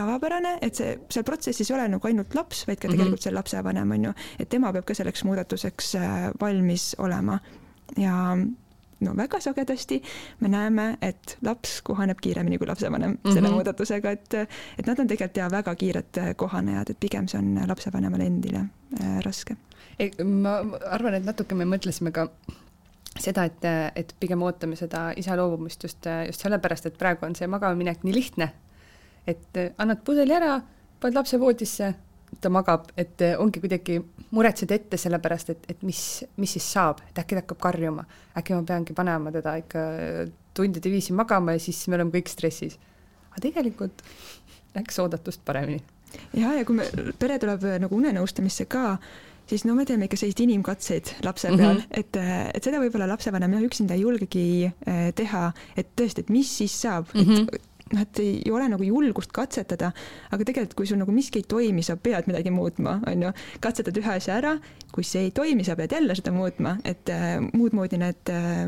[0.00, 2.96] tavapärane, et see seal protsessis ei ole nagu ainult laps, vaid ka mhm.
[2.96, 7.38] tegelikult see lapsevanem on ju, et tema peab ka selleks muudatuseks äh, valmis olema
[7.98, 8.14] ja
[9.00, 10.00] no väga sagedasti
[10.40, 13.34] me näeme, et laps kohaneb kiiremini kui lapsevanem mm -hmm.
[13.34, 14.34] selle muudatusega, et,
[14.78, 18.64] et nad on tegelikult ja väga kiired kohanejad, et pigem see on lapsevanemale endile
[19.00, 19.56] äh, raske.
[20.24, 22.28] ma arvan, et natuke me mõtlesime ka
[23.18, 23.64] seda, et,
[23.96, 28.14] et pigem ootame seda isa loobumist just, just sellepärast, et praegu on see magamaminek nii
[28.14, 28.52] lihtne
[29.26, 30.58] et äh, annad pudeli ära,
[31.00, 31.92] paned lapse voodisse,
[32.40, 33.98] ta magab, et äh, ongi kuidagi
[34.36, 36.00] muretsed ette sellepärast, et, et mis,
[36.40, 38.04] mis siis saab, et äkki ta hakkab karjuma,
[38.38, 39.86] äkki ma peangi panema teda ikka
[40.56, 42.78] tundide viisi magama ja siis me oleme kõik stressis.
[43.30, 44.04] aga tegelikult
[44.74, 45.82] läks oodatust paremini.
[46.34, 46.86] ja, ja kui me,
[47.18, 48.98] pere tuleb äh, nagu unenõustamisse ka,
[49.50, 51.98] siis no me teeme ikka selliseid inimkatseid lapse peal mm, -hmm.
[51.98, 52.16] et,
[52.54, 54.70] et seda võib-olla lapsevanem jah, üksinda ei julgegi
[55.18, 55.42] teha,
[55.76, 57.42] et tõesti, et mis siis saab mm, -hmm.
[57.42, 59.90] et noh, et ei ole nagu julgust katsetada,
[60.30, 63.32] aga tegelikult, kui sul nagu miski ei toimi, sa pead midagi muutma, on ju.
[63.62, 64.56] katsetad ühe asja ära,
[64.94, 68.62] kui see ei toimi, sa pead jälle seda muutma, et äh, muud moodi need äh,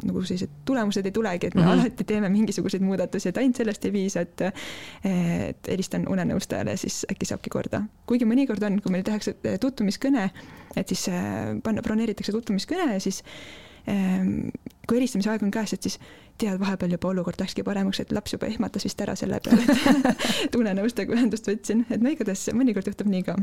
[0.00, 1.80] nagu sellised tulemused ei tulegi, et me mm -hmm.
[1.80, 7.26] alati teeme mingisuguseid muudatusi, et ainult sellest ei piisa, et et helistan unenõustajale, siis äkki
[7.26, 7.82] saabki korda.
[8.06, 10.30] kuigi mõnikord on, kui meil tehakse tutvumiskõne,
[10.76, 15.86] et siis äh, panna, broneeritakse tutvumiskõne ja siis Ehm, kui helistamise aeg on käes, et
[15.86, 15.98] siis
[16.40, 19.64] tead, vahepeal juba olukord läkski paremaks, et laps juba ehmatas vist ära selle peale,
[20.46, 23.36] et unenõustajaga ühendust võtsin, et no igatahes mõnikord juhtub nii ka.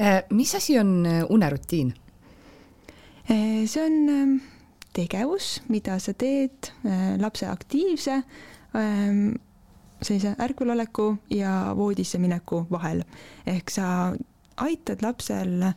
[0.00, 1.94] Äh, mis asi on äh, unerutiin?
[3.30, 4.36] Äh, see on ähm,
[4.94, 6.70] tegevus, mida sa teed
[7.18, 8.20] lapse aktiivse
[8.76, 9.34] ähm,
[10.04, 13.02] sellise ärkveloleku ja voodisse mineku vahel.
[13.46, 14.14] ehk sa
[14.56, 15.74] aitad lapsel äh,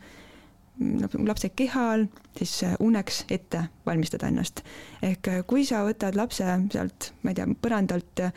[1.26, 2.06] lapse kehal
[2.38, 4.62] siis äh, uneks ette valmistada ennast.
[5.02, 8.34] ehk äh, kui sa võtad lapse sealt, ma ei tea, põrandalt äh,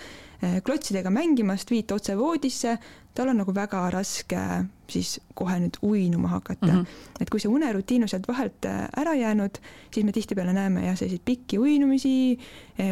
[0.64, 2.78] klotsidega mängimast, viid otse voodisse,
[3.14, 4.44] tal on nagu väga raske
[4.90, 6.78] siis kohe nüüd uinuma hakata mm.
[6.78, 7.20] -hmm.
[7.20, 8.66] et kui see unerutiin on sealt vahelt
[8.96, 9.60] ära jäänud,
[9.94, 12.38] siis me tihtipeale näeme jah, selliseid pikki uinumisi,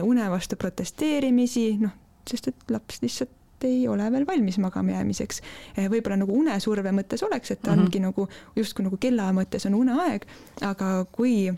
[0.02, 1.90] une vastu protesteerimisi, noh,
[2.28, 5.40] sest et laps lihtsalt ei ole veel valmis magama jäämiseks.
[5.76, 7.84] Eh, võib-olla nagu unesurve mõttes oleks, et ta mm -hmm.
[7.84, 10.26] ongi nagu justkui nagu kella mõttes on uneaeg,
[10.62, 11.52] aga kui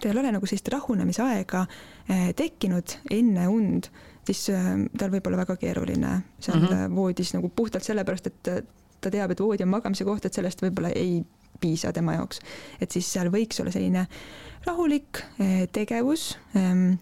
[0.00, 1.66] tal ei ole nagu sellist rahunemisaega
[2.08, 3.90] eh, tekkinud enne und,
[4.26, 6.94] siis eh, tal võib olla väga keeruline seal mm -hmm.
[6.94, 8.64] voodis nagu puhtalt sellepärast, et
[9.00, 11.24] ta teab, et voodi on magamise koht, et sellest võib-olla ei
[11.60, 12.40] piisa tema jaoks.
[12.80, 14.06] et siis seal võiks olla selline
[14.66, 15.22] rahulik
[15.72, 16.92] tegevus ehm,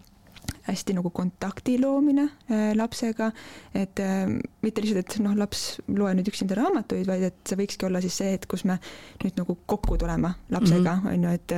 [0.68, 3.30] hästi nagu kontakti loomine äh, lapsega,
[3.74, 4.28] et äh,
[4.62, 8.20] mitte lihtsalt, et noh, laps loe nüüd üksinda raamatuid, vaid et see võikski olla siis
[8.20, 8.78] see hetk, kus me
[9.24, 11.12] nüüd nagu kokku tuleme lapsega, mhm.
[11.12, 11.56] on ju, et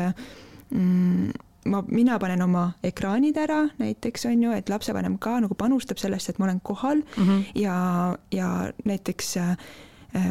[0.71, 1.31] mm,
[1.73, 6.33] ma, mina panen oma ekraanid ära näiteks on ju, et lapsevanem ka nagu panustab sellesse,
[6.33, 7.45] et ma olen kohal mm -hmm.
[7.55, 9.57] ja, ja näiteks äh,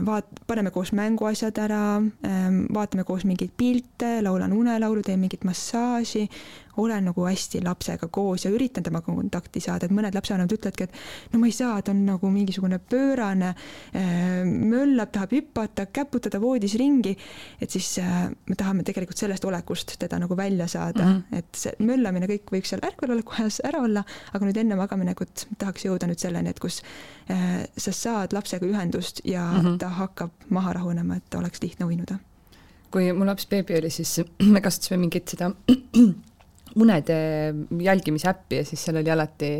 [0.05, 6.27] vaat-, paneme koos mänguasjad ära, ähm, vaatame koos mingeid pilte, laulan unelaulu, teen mingit massaaži,
[6.79, 11.33] olen nagu hästi lapsega koos ja üritan temaga kontakti saada, et mõned lapsevanemad ütlevadki, et
[11.33, 13.53] no ma ei saa, ta on nagu mingisugune pöörane,
[13.95, 17.15] äh, möllab, tahab hüpata, käputada voodis ringi,
[17.61, 21.37] et siis äh, me tahame tegelikult sellest olekust teda nagu välja saada mm, -hmm.
[21.37, 24.03] et see möllamine kõik võiks seal ärkveloleku ajas ära olla,
[24.33, 26.81] aga nüüd enne magaminekut tahaks jõuda nüüd selleni, et kus
[27.31, 29.77] äh, sa saad lapsega ühendust ja mm -hmm.
[29.77, 32.19] ta hakkab maha rahunema, et oleks lihtne uinuda
[32.91, 34.19] kui mu laps beebi oli, siis
[34.53, 35.51] me kasutasime mingit seda
[36.75, 37.19] unede
[37.81, 39.51] jälgimise äppi ja siis seal oli alati,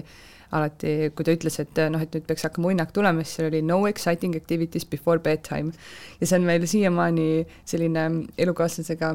[0.51, 3.63] alati, kui ta ütles, et noh, et nüüd peaks hakkama unnak tulema, siis seal oli
[3.65, 5.73] no exciting activities before bedtime.
[6.21, 7.29] ja see on meil siiamaani
[7.65, 8.05] selline
[8.37, 9.13] elukaaslasega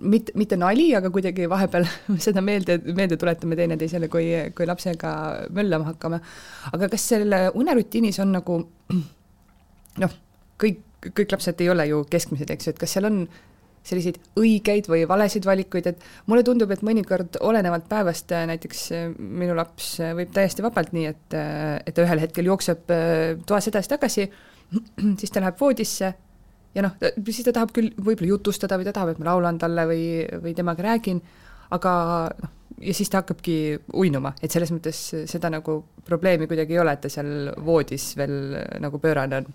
[0.00, 1.86] mitte, mitte nali, aga kuidagi vahepeal
[2.26, 5.12] seda meelde, meelde tuletame teineteisele, kui, kui lapsega
[5.54, 6.20] möllama hakkame.
[6.72, 8.60] aga kas selle unerutiinis on nagu
[10.02, 10.16] noh,
[10.60, 13.22] kõik, kõik lapsed ei ole ju keskmised, eks ju, et kas seal on
[13.86, 19.08] selliseid õigeid või valesid valikuid, et mulle tundub, et mõnikord olenevalt päevast äh, näiteks äh,
[19.18, 21.38] minu laps äh, võib täiesti vabalt nii, et,
[21.86, 22.92] et ta ühel hetkel jookseb
[23.48, 24.28] toas edasi-tagasi,
[25.20, 26.12] siis ta läheb voodisse
[26.74, 29.86] ja noh, siis ta tahab küll võib-olla jutustada või ta tahab, et ma laulan talle
[29.88, 30.04] või,
[30.42, 31.22] või temaga räägin,
[31.74, 31.92] aga
[32.36, 33.56] noh, ja siis ta hakkabki
[33.98, 35.00] uinuma, et selles mõttes
[35.30, 38.36] seda nagu probleemi kuidagi ei ole, et ta seal voodis veel
[38.82, 39.48] nagu pöörane on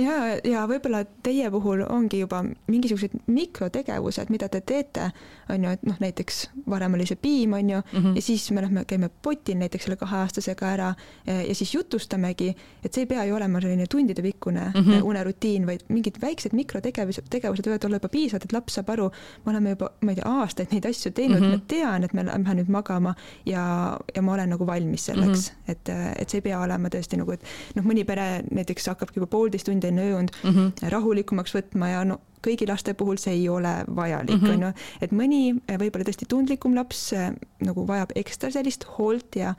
[0.00, 5.10] ja, ja võib-olla teie puhul ongi juba mingisugused mikrotegevused, mida te teete,
[5.52, 8.16] on ju, et noh, näiteks varem oli see piim, on ju mm, -hmm.
[8.16, 10.94] ja siis me lähme, käime potil näiteks selle kaheaastasega ära
[11.26, 15.02] ja, siis jutustamegi, et see ei pea ju olema selline tundidepikkune mm -hmm.
[15.02, 19.10] unerutiin, vaid mingid väiksed mikrotegevused, tegevused võivad olla juba piisavad, et laps saab aru,
[19.44, 21.58] me oleme juba, ma ei tea, aastaid neid asju teinud mm, -hmm.
[21.58, 23.14] ma tean, et me lähme nüüd magama
[23.46, 25.70] ja, ja ma olen nagu valmis selleks mm, -hmm.
[25.70, 25.88] et,
[26.20, 27.42] et see ei pea olema tõesti nagu, et
[27.74, 30.88] noh, mõni pere näiteks hakkabki juba poolteist tundi enne ööund mm -hmm.
[30.92, 34.50] rahulikumaks võtma ja no kõigi laste puhul see ei ole vajalik, mhm.
[34.50, 37.32] on ju, et mõni eh, võib-olla tõesti tundlikum laps eh,
[37.66, 39.54] nagu vajab ekstra sellist hoolt ja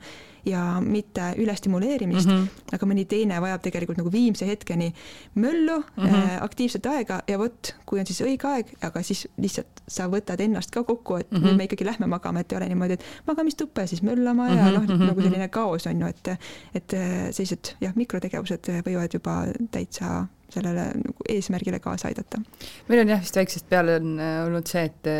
[0.48, 2.74] ja mitte ülestimuleerimist mm, -hmm.
[2.76, 4.92] aga mõni teine vajab tegelikult nagu viimse hetkeni
[5.34, 6.14] möllu mm, -hmm.
[6.14, 10.40] äh, aktiivset aega ja vot, kui on siis õige aeg, aga siis lihtsalt sa võtad
[10.40, 11.44] ennast ka kokku, et mm -hmm.
[11.44, 14.54] nüüd me ikkagi lähme magama, et ei ole niimoodi, et magamistuppa ja siis möllama ja
[14.54, 14.72] mm -hmm.
[14.72, 16.28] noh, mhm, nagu selline kaos on ju, et
[16.74, 16.90] et
[17.30, 22.40] sellised jah, mikrotegevused võivad juba täitsa sellele nagu eesmärgile kaasa aidata.
[22.88, 25.10] meil on jah, vist väiksest peale on äh, olnud see, et,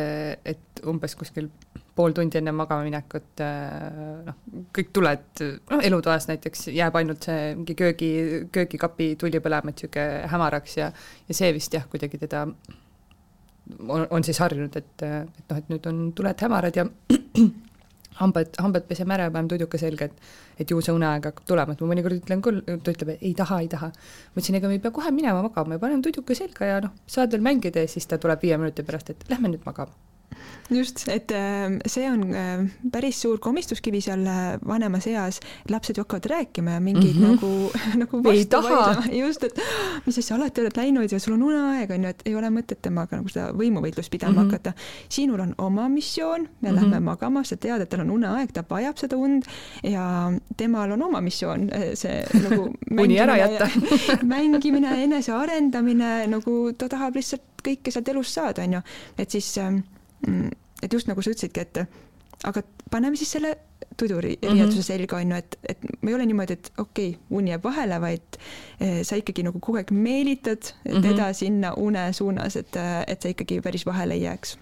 [0.44, 1.50] et umbes kuskil
[1.98, 4.40] pool tundi enne magamaminekut äh, noh,
[4.74, 8.10] kõik tuled, noh elutoas näiteks jääb ainult see mingi köögi,
[8.54, 12.46] köögikapi tuli põlema, et niisugune hämaraks ja ja see vist jah, kuidagi teda
[13.88, 16.86] on, on siis harjunud, et, et noh, et nüüd on tuled hämarad ja
[18.22, 21.74] hambad, hambad peseme ära ja paneme tuduka selga, et et ju see uneaeg hakkab tulema,
[21.74, 23.92] et ma mõnikord ütlen küll, ta ütleb, et ei taha, ei taha.
[23.94, 26.96] ma ütlesin, ega me ei pea kohe minema magama, me paneme tuduka selga ja noh,
[27.06, 27.84] saad veel mängida.
[27.86, 29.94] Ja siis ta tuleb viie minuti pärast, et lähme nüüd magama
[30.70, 35.40] just, et ähm, see on äh, päris suur komistuskivi seal äh, vanemas eas,
[35.72, 37.30] lapsed ju hakkavad rääkima ja mingid mm -hmm.
[37.30, 37.70] nagu,
[38.02, 39.60] nagu vastu vaidlema, just, et
[40.06, 42.82] mis asja, alati oled läinud ja sul on uneaeg, on ju, et ei ole mõtet
[42.82, 44.52] temaga nagu seda võimuvõitlust pidama mm -hmm.
[44.52, 44.72] hakata.
[45.08, 46.80] sinul on oma missioon, me mm -hmm.
[46.80, 49.44] lähme magama, sa tead, et tal on uneaeg, ta vajab seda und
[49.82, 53.68] ja temal on oma missioon, äh, see nagu uni ära jätta
[54.34, 58.80] mängimine, enesearendamine, nagu ta tahab lihtsalt kõike sealt elust saada, on ju,
[59.18, 59.78] et siis ähm,
[60.82, 61.78] et just nagu sa ütlesidki, et
[62.46, 63.56] aga paneme siis selle
[63.96, 64.64] tuduriietuse mhm.
[64.64, 64.82] mm -hmm.
[64.82, 68.38] selga, on ju, et, et ei ole niimoodi, et okei okay,, uni jääb vahele, vaid
[68.80, 71.32] eh, sa ikkagi nagu kogu aeg meelitad teda mm -hmm.
[71.32, 74.58] sinna une suunas, et, et see ikkagi päris vahele ei jääks.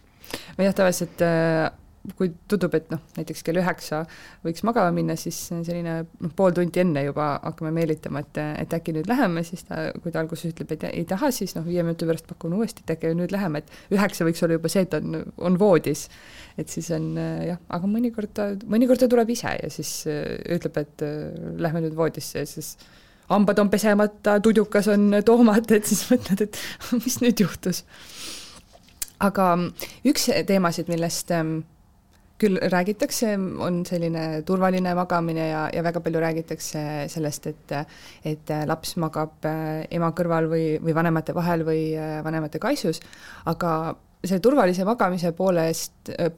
[0.58, 1.85] jah, tavaliselt äh
[2.18, 4.02] kui tundub, et noh, näiteks kell üheksa
[4.44, 8.94] võiks magama minna, siis selline noh, pool tundi enne juba hakkame meelitama, et, et äkki
[8.96, 12.08] nüüd läheme, siis ta, kui ta alguses ütleb, et ei taha, siis noh, viie minuti
[12.08, 15.22] pärast pakun uuesti, et äkki nüüd läheme, et üheksa võiks olla juba see, et on,
[15.50, 16.06] on voodis.
[16.56, 21.04] et siis on jah, aga mõnikord ta, mõnikord ta tuleb ise ja siis ütleb, et
[21.60, 22.76] lähme nüüd voodisse ja siis
[23.28, 26.58] hambad on pesemata, tudukas on toomata, et siis mõtled, et
[27.04, 27.84] mis nüüd juhtus.
[29.20, 29.54] aga
[30.04, 31.58] üks teemasid, millest ähm,
[32.40, 33.32] küll räägitakse,
[33.64, 36.80] on selline turvaline magamine ja, ja väga palju räägitakse
[37.12, 37.76] sellest, et
[38.28, 43.00] et laps magab äh, ema kõrval või, või vanemate vahel või äh, vanemate kaisus,
[43.48, 43.70] aga
[44.22, 46.32] selle turvalise magamise poolest äh,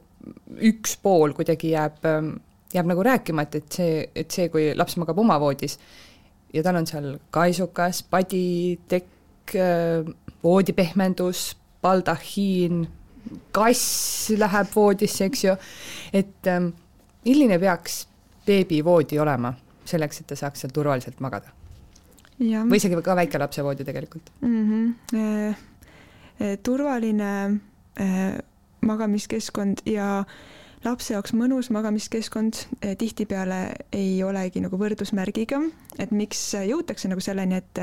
[0.70, 2.02] üks pool kuidagi jääb,
[2.74, 5.78] jääb nagu rääkimata, et see, et see, kui laps magab oma voodis
[6.54, 9.54] ja tal on seal kaisukas, padi, tekk,
[10.42, 12.82] voodipehmendus, baldahiin,
[13.52, 15.54] kass läheb voodisse, eks ju,
[16.12, 16.72] et ähm,
[17.24, 18.02] milline peaks
[18.46, 19.52] beebivoodi olema
[19.88, 21.54] selleks, et ta saaks seal turvaliselt magada?
[22.38, 24.68] või isegi ka väikelapse voodi tegelikult mm.
[24.68, 25.16] -hmm.
[25.18, 27.30] E, e, turvaline
[27.98, 28.06] e,
[28.86, 30.24] magamiskeskkond ja
[30.84, 32.60] lapse jaoks mõnus magamiskeskkond
[32.98, 35.58] tihtipeale ei olegi nagu võrdusmärgiga,
[35.98, 37.80] et miks jõutakse nagu selleni, et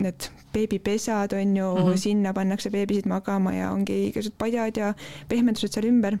[0.00, 1.96] need beebipesad on ju mm, -hmm.
[1.96, 4.94] sinna pannakse beebisid magama ja ongi igasugused padjad ja
[5.28, 6.18] pehmendused seal ümber.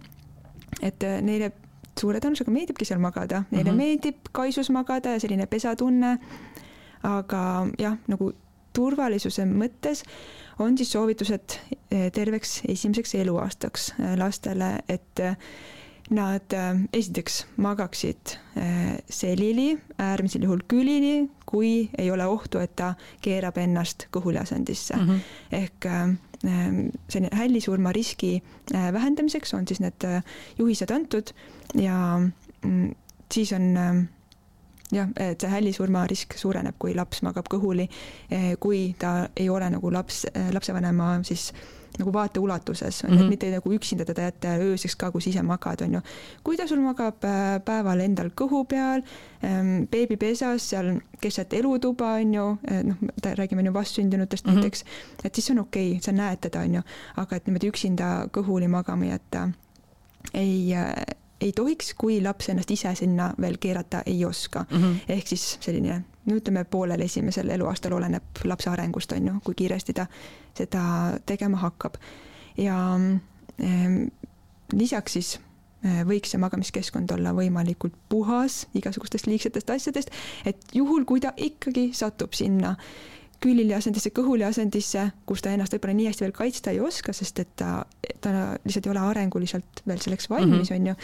[0.82, 1.52] et äh, neile
[2.00, 3.76] suure tõenäosusega meeldibki seal magada, neile mm -hmm.
[3.76, 6.18] meeldib kaisus magada ja selline pesatunne.
[7.02, 8.32] aga jah, nagu
[8.72, 10.02] turvalisuse mõttes
[10.58, 11.56] on siis soovitused
[11.92, 15.20] äh, terveks esimeseks eluaastaks äh, lastele, et
[16.10, 16.54] nad
[16.92, 18.32] esiteks magaksid
[19.10, 25.08] selili, äärmisel juhul külili, kui ei ole ohtu, et ta keerab ennast kõhuliasendisse mm.
[25.08, 25.20] -hmm.
[25.58, 26.14] ehk äh,
[27.08, 28.42] selline hällisurma riski
[28.74, 30.22] äh, vähendamiseks on siis need äh,
[30.58, 31.34] juhised antud
[31.74, 32.20] ja
[32.62, 32.94] mm,
[33.32, 33.74] siis on
[34.92, 37.88] jah, et see hällisurma risk suureneb, kui laps magab kõhuli,
[38.60, 41.52] kui ta ei ole nagu laps, lapsevanema siis
[41.98, 43.28] nagu vaateulatuses, on ju, et mhm.
[43.28, 46.00] mitte nagu üksinda teda jätta ööseks ka, kus ise magad, on ju.
[46.44, 49.02] kui ta sul magab äh, päeval endal kõhu peal,
[49.44, 54.54] ähm, beebipesas seal keset elutuba, on ju, äh, noh, räägime ju vastsündinutest mm -hmm.
[54.54, 54.84] näiteks,
[55.24, 56.82] et siis on okei okay,, sa näed teda, on ju,
[57.16, 59.48] aga et niimoodi üksinda kõhuli magama jätta
[60.34, 60.94] ei, äh,
[61.40, 64.76] ei tohiks, kui laps ennast ise sinna veel keerata ei oska mm.
[64.76, 64.96] -hmm.
[65.08, 69.92] ehk siis selline, no ütleme, poolel esimesel eluaastal oleneb lapse arengust, on ju, kui kiiresti
[69.92, 70.06] ta
[70.54, 70.82] seda
[71.26, 71.94] tegema hakkab.
[72.56, 72.76] ja
[73.58, 74.08] eh,
[74.72, 75.40] lisaks siis
[75.84, 80.10] eh, võiks see magamiskeskkond olla võimalikult puhas igasugustest liigsetest asjadest,
[80.44, 82.76] et juhul, kui ta ikkagi satub sinna
[83.40, 87.38] küülili asendisse, kõhuli asendisse, kus ta ennast võib-olla nii hästi veel kaitsta ei oska, sest
[87.40, 87.84] et ta,
[88.20, 88.32] ta
[88.64, 90.76] lihtsalt ei ole arenguliselt veel selleks valmis -hmm.
[90.76, 90.94] on ju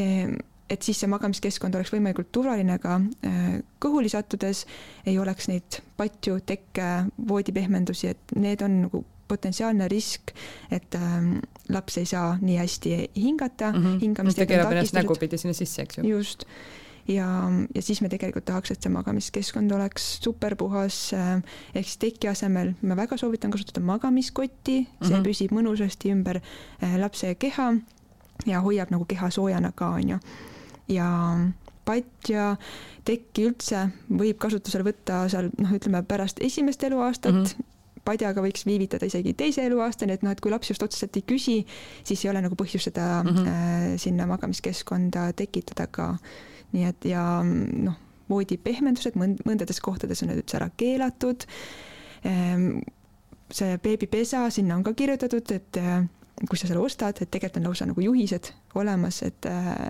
[0.00, 0.38] ehm,
[0.70, 4.66] et siis see magamiskeskkond oleks võimalikult turvaline ka äh, kõhuli sattudes,
[5.06, 6.88] ei oleks neid patju, tekke,
[7.28, 10.32] voodipehmendusi, et need on nagu potentsiaalne risk,
[10.72, 13.84] et ähm, laps ei saa nii hästi hingata mm.
[13.84, 14.00] -hmm.
[14.00, 16.04] hingamist ta keerab ennast nägupidi sinna sisse, eks ju.
[16.04, 16.44] just
[17.08, 17.28] ja,
[17.74, 21.30] ja siis me tegelikult tahaks, et see magamiskeskkond oleks superpuhas, äh,
[21.74, 25.24] ehk siis teki asemel ma väga soovitan kasutada magamiskotti, see mm -hmm.
[25.26, 27.72] püsib mõnusasti ümber äh, lapse keha
[28.46, 30.18] ja hoiab nagu keha soojana ka, on ju.
[30.88, 31.08] ja
[31.84, 32.56] patja,
[33.04, 37.74] tekki üldse võib kasutusele võtta seal noh, ütleme pärast esimest eluaastat mm, -hmm
[38.08, 41.56] padjaga võiks viivitada isegi teise eluaastani, et noh, et kui laps just otseselt ei küsi,
[42.04, 43.48] siis ei ole nagu põhjust seda mm -hmm.
[43.48, 46.16] äh, sinna magamiskeskkonda tekitada ka
[46.74, 47.96] nii et ja noh,
[48.28, 51.46] voodipehmendused mõnd-, mõndades kohtades on need üldse ära keelatud.
[52.28, 52.80] Ehm,
[53.54, 56.02] see beebipesa, sinna on ka kirjutatud, et äh,
[56.44, 59.88] kui sa selle ostad, et tegelikult on lausa nagu juhised olemas, et äh,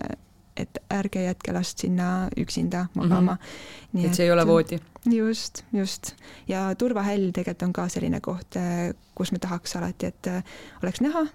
[0.61, 3.99] et ärge jätke last sinna üksinda magama mm.
[3.99, 4.05] -hmm.
[4.05, 4.79] et see et, ei ole voodi?
[5.11, 6.13] just, just.
[6.47, 10.27] ja turvahäll tegelikult on ka selline koht, äh, kus me tahaks alati, et
[10.83, 11.25] oleks näha,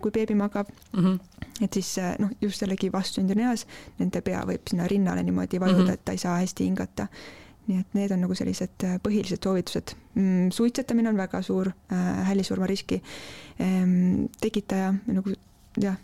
[0.00, 1.04] kui beebi magab mm.
[1.04, 1.18] -hmm
[1.62, 3.66] et siis noh, just jällegi vastsündinu eas
[3.98, 5.94] nende pea võib sinna rinnale niimoodi vajuda mm, -hmm.
[5.94, 7.06] et ta ei saa hästi hingata.
[7.66, 10.50] nii et need on nagu sellised põhilised soovitused mm,.
[10.54, 13.02] suitsetamine on väga suur äh, hällisurmariski
[13.60, 15.32] ähm, tekitaja nagu
[15.80, 15.96] jah,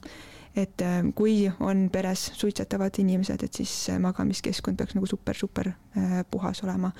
[0.57, 6.63] et äh, kui on peres suitsetavad inimesed, et siis magamiskeskkond peaks nagu super-super äh, puhas
[6.65, 6.93] olema.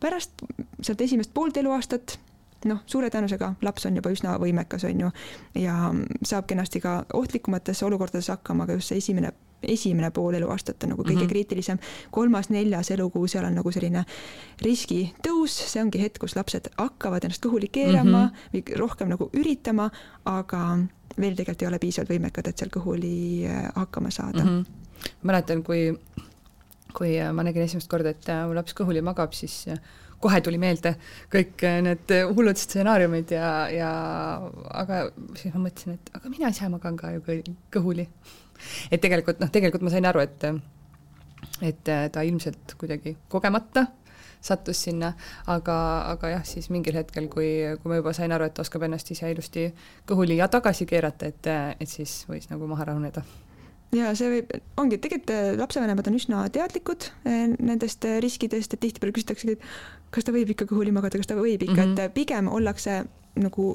[0.00, 0.32] pärast
[0.82, 2.18] sealt esimest poolt eluaastat
[2.68, 5.12] noh, suure tõenäosusega laps on juba üsna võimekas, on ju,
[5.60, 5.76] ja
[6.26, 11.02] saab kenasti ka ohtlikumates olukordades hakkama, aga just see esimene esimene pool eluaastat on nagu
[11.04, 11.28] kõige mm -hmm.
[11.28, 11.78] kriitilisem,
[12.10, 14.04] kolmas-neljas elukuu, seal on nagu selline
[14.64, 18.54] riskitõus, see ongi hetk, kus lapsed hakkavad ennast kõhuli keerama mm -hmm.
[18.54, 19.90] või rohkem nagu üritama,
[20.24, 20.78] aga
[21.18, 23.14] veel tegelikult ei ole piisavalt võimekad, et seal kõhuli
[23.48, 24.58] äh, hakkama saada mm.
[24.58, 25.08] -hmm.
[25.28, 25.88] mäletan, kui,
[26.96, 29.80] kui ma nägin esimest korda, et äh, mu laps kõhuli magab, siis äh,
[30.20, 30.96] kohe tuli meelde
[31.32, 33.92] kõik need hullud stsenaariumid ja, ja
[34.82, 37.22] aga siis ma mõtlesin, et aga mina ise magan ka ju
[37.72, 38.08] kõhuli.
[38.90, 40.44] et tegelikult noh, tegelikult ma sain aru, et
[41.64, 43.86] et ta ilmselt kuidagi kogemata
[44.40, 45.12] sattus sinna,
[45.46, 45.76] aga,
[46.14, 47.50] aga jah, siis mingil hetkel, kui,
[47.82, 49.68] kui ma juba sain aru, et oskab ennast ise ilusti
[50.08, 53.24] kõhuli ja tagasi keerata, et, et siis võis nagu maha rahuneda
[53.96, 58.82] ja see võib, ongi, tegelikult äh, lapsevanemad on üsna teadlikud äh, nendest äh, riskidest, et
[58.82, 62.06] tihtipeale küsitaksegi, et kas ta võib ikka kõhuli magada, kas ta võib ikka mm, -hmm.
[62.06, 63.02] et pigem ollakse
[63.40, 63.66] nagu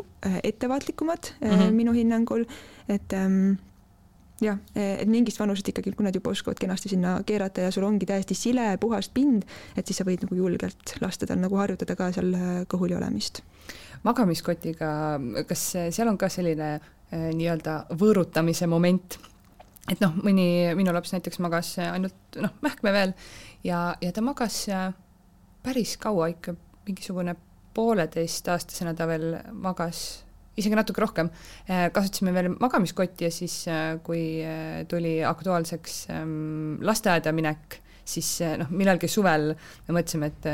[0.44, 1.72] ettevaatlikumad mm -hmm.
[1.72, 2.46] minu hinnangul,
[2.92, 3.56] et ähm,
[4.46, 8.08] jah, et mingist vanusest ikkagi, kui nad juba oskavad kenasti sinna keerata ja sul ongi
[8.10, 12.12] täiesti sile, puhas pind, et siis sa võid nagu julgelt lasta tal nagu harjutada ka
[12.16, 12.34] seal
[12.72, 13.42] kõhuli olemist.
[14.06, 14.90] magamiskotiga,
[15.50, 19.18] kas seal on ka selline äh, nii-öelda võõrutamise moment
[19.92, 23.14] et noh, mõni minu laps näiteks magas ainult noh, mähkme veel
[23.66, 24.66] ja, ja ta magas
[25.66, 27.36] päris kaua ikka, mingisugune
[27.76, 30.25] pooleteistaastasena ta veel magas,
[30.56, 31.32] isegi natuke rohkem.
[31.68, 33.66] kasutasime veel magamiskotti ja siis,
[34.06, 34.22] kui
[34.92, 40.52] tuli aktuaalseks ähm, lasteaeda minek, siis noh, millalgi suvel me mõtlesime, et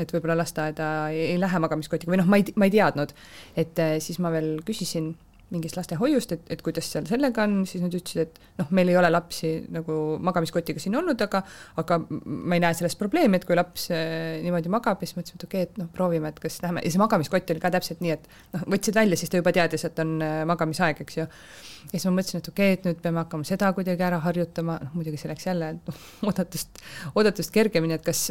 [0.00, 3.10] et võib-olla lasteaeda ei, ei lähe magamiskotiga või noh, ma ei, ma ei teadnud.
[3.58, 5.10] et siis ma veel küsisin
[5.50, 8.96] mingist lastehoiust, et, et kuidas seal sellega on, siis nad ütlesid, et noh, meil ei
[8.98, 11.42] ole lapsi nagu magamiskotiga siin olnud, aga
[11.80, 15.46] aga ma ei näe sellest probleemi, et kui laps äh, niimoodi magab, siis mõtlesime, et
[15.48, 18.14] okei okay,, et noh, proovime, et kas lähme, ja see magamiskott oli ka täpselt nii,
[18.14, 21.26] et noh, võtsid välja, siis ta juba teadis, et on äh, magamisaeg, eks ju.
[21.26, 24.78] ja siis ma mõtlesin, et okei okay,, et nüüd peame hakkama seda kuidagi ära harjutama,
[24.84, 26.82] noh muidugi see läks jälle noh, oodatust,
[27.16, 28.28] oodatust kergemini, et kas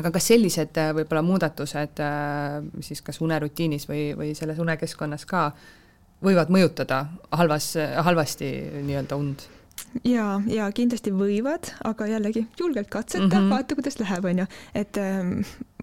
[0.00, 2.00] aga kas sellised äh, võib-olla muudatused
[2.80, 5.50] siis kas unerutiinis või, või selles unekeskkonnas ka
[6.22, 7.74] võivad mõjutada halvas,
[8.06, 8.52] halvasti
[8.82, 9.48] nii-öelda und?
[10.04, 13.50] ja, ja kindlasti võivad, aga jällegi julgelt katseta mm, -hmm.
[13.50, 15.40] vaata, kuidas läheb, on ju, et ähm,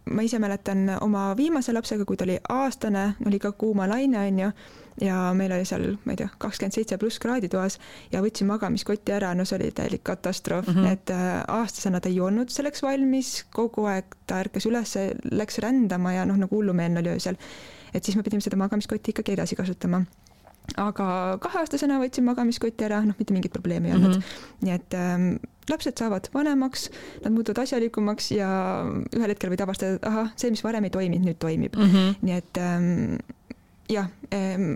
[0.09, 4.51] ma ise mäletan oma viimase lapsega, kui ta oli aastane, oli ka kuumalaine, on ju,
[5.01, 7.79] ja meil oli seal, ma ei tea, kakskümmend seitse pluss kraadi toas
[8.11, 10.91] ja võtsin magamiskotti ära, no see oli täielik katastroof mm, -hmm.
[10.91, 14.95] et äh, aastasena ta ei olnud selleks valmis, kogu aeg ta ärkas üles,
[15.31, 17.37] läks rändama ja noh, nagu hullumeelne oli öösel.
[17.93, 20.03] et siis me pidime seda magamiskotti ikkagi edasi kasutama
[20.77, 24.21] aga kaheaastasena võtsin magamiskoti ära, noh, mitte mingit probleemi ei olnud mm.
[24.21, 24.67] -hmm.
[24.67, 25.31] nii et ähm,
[25.69, 26.89] lapsed saavad vanemaks,
[27.23, 28.49] nad muutuvad asjalikumaks ja
[29.15, 31.91] ühel hetkel võid avastada, et ahah, see, mis varem ei toiminud, nüüd toimib mm.
[31.91, 32.15] -hmm.
[32.21, 33.19] nii et ähm,
[33.89, 34.75] jah ähm,,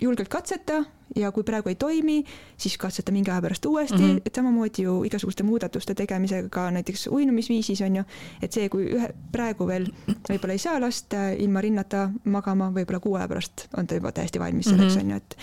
[0.00, 0.84] julgelt katseta
[1.16, 2.20] ja kui praegu ei toimi,
[2.56, 4.22] siis katseta mingi aja pärast uuesti mm, -hmm.
[4.26, 8.04] et samamoodi ju igasuguste muudatuste tegemisega näiteks uinumisviisis on ju,
[8.42, 9.88] et see, kui ühe, praegu veel
[10.30, 14.38] võib-olla ei saa last ilma rinnata magama, võib-olla kuu aja pärast on ta juba täiesti
[14.38, 15.04] valmis selleks mm, -hmm.
[15.04, 15.36] on ju, et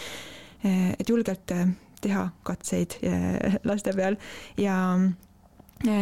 [1.00, 1.68] et julgelt äh,
[2.02, 4.16] teha katseid äh, laste peal
[4.58, 5.00] ja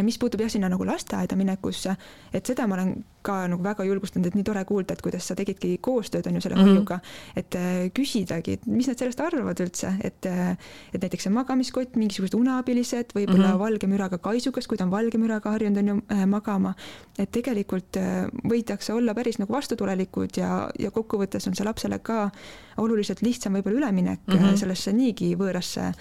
[0.04, 1.96] mis puutub jah, sinna nagu lasteaeda minekusse,
[2.34, 5.36] et seda ma olen ka nagu väga julgustanud, et nii tore kuulda, et kuidas sa
[5.38, 6.78] tegidki koostööd, on ju, selle mm -hmm.
[6.78, 7.00] hoiuga,
[7.36, 10.58] et äh, küsidagi, et mis nad sellest arvavad üldse, et äh,
[10.94, 13.60] et näiteks see magamiskott, mingisugused uneabilised, võib-olla mm -hmm.
[13.60, 16.74] valge müraga kaisukas, kui ta on valge müraga harjunud, on ju äh,, magama,
[17.20, 17.98] et tegelikult
[18.44, 22.30] võidakse olla päris nagu vastutulelikud ja, ja kokkuvõttes on see lapsele ka
[22.78, 24.58] oluliselt lihtsam võib-olla üleminek mm -hmm.
[24.58, 25.94] sellesse niigi võõrasse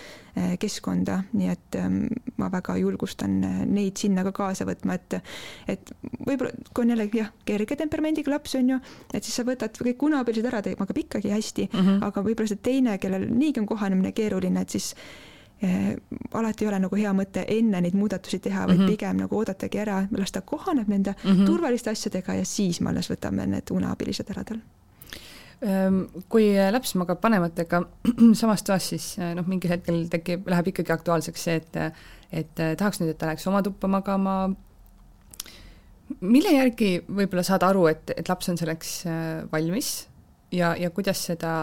[0.58, 2.06] keskkonda, nii et ähm,
[2.36, 3.36] ma väga julgustan
[3.70, 5.20] neid sinna ka kaasa võtma, et
[5.68, 5.92] et
[6.26, 8.80] võib-olla, kui on jälle jah, kerge temperamendiga laps on ju,
[9.12, 12.02] et siis sa võtad kõik uneabilised ära, ta magab ikkagi hästi mm, -hmm.
[12.08, 14.94] aga võib-olla see teine, kellel niigi on kohanemine keeruline, et siis
[15.62, 15.96] eh,
[16.32, 18.96] alati ei ole nagu hea mõte enne neid muudatusi teha, vaid mm -hmm.
[18.96, 21.46] pigem nagu oodatagi ära, las ta kohaneb nende mm -hmm.
[21.46, 24.60] turvaliste asjadega ja siis me alles võtame need uneabilised ära tal
[25.62, 27.82] ehm, kui laps magab vanematega
[28.40, 31.76] samas toas, siis eh, noh, mingil hetkel tekib, läheb ikkagi aktuaalseks see, et
[32.34, 34.50] et eh, tahaks nüüd, et ta läheks oma tuppa magama,
[36.20, 39.20] mille järgi võib-olla saad aru, et, et laps on selleks äh,
[39.52, 39.92] valmis
[40.54, 41.54] ja, ja kuidas seda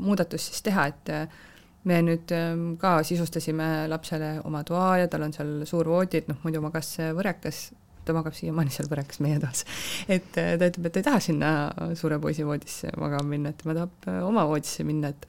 [0.00, 1.40] muudatust siis teha, et äh,
[1.88, 6.30] me nüüd ähm, ka sisustasime lapsele oma toa ja tal on seal suur voodi, et
[6.30, 7.66] noh, muidu magas võrekas,
[8.04, 9.64] ta magab siiamaani seal võrekas meie toas.
[10.08, 11.50] et äh, ta ütleb, et ta ei taha sinna
[11.98, 15.28] suure poisi voodisse magama minna, et tema tahab oma voodisse minna, et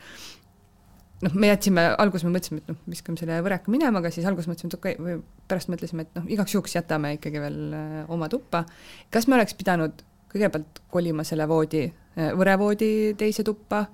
[1.24, 4.50] noh, me jätsime, alguses me mõtlesime, et noh, viskame selle võreka minema, aga siis alguses
[4.52, 7.98] mõtlesime, et okei okay,, või pärast mõtlesime, et noh, igaks juhuks jätame ikkagi veel äh,
[8.12, 8.66] oma tuppa.
[9.14, 10.04] kas me oleks pidanud
[10.34, 13.86] kõigepealt kolima selle voodi, äh, võrevoodi teise tuppa,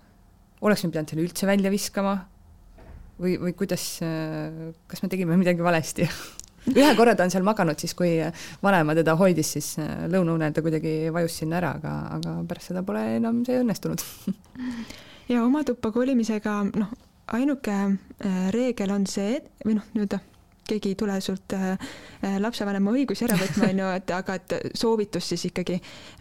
[0.66, 2.20] oleks me pidanud selle üldse välja viskama?
[3.22, 6.08] Või, või kuidas, äh, kas me tegime midagi valesti?
[6.78, 8.16] Ühe korra ta on seal maganud siis, kui
[8.62, 9.70] vanaema teda hoidis, siis
[10.14, 14.04] lõunaunel ta kuidagi vajus sinna ära, aga, aga pärast seda pole enam see õnnestunud.
[15.32, 16.90] Ja oma tuppa kolimisega, noh,
[17.28, 20.20] ainuke äh, reegel on see, või noh, nii-öelda
[20.72, 24.56] keegi ei tule sult äh, äh, lapsevanema õigusi ära võtma, on ju, et aga et
[24.78, 25.80] soovitus siis ikkagi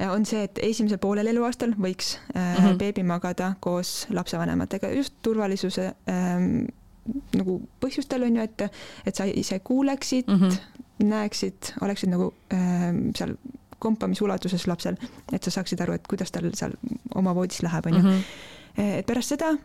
[0.09, 2.80] on see, et esimesel poolel eluaastal võiks mm -hmm.
[2.80, 6.66] beebi magada koos lapsevanematega just turvalisuse ähm,
[7.34, 8.66] nagu põhjustel on ju, et,
[9.07, 10.84] et sa ise kuuleksid mm, -hmm.
[11.05, 13.34] näeksid, oleksid nagu ähm, seal
[13.78, 14.96] kompamisulatuses lapsel,
[15.32, 16.72] et sa saaksid aru, et kuidas tal seal
[17.14, 18.03] oma voodis läheb, on ju.
[18.03, 18.22] Mhm.
[18.76, 19.57] et pärast seda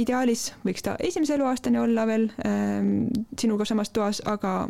[0.00, 4.68] ideaalis võiks ta esimese eluaastani olla veel ähm, sinuga samas toas, aga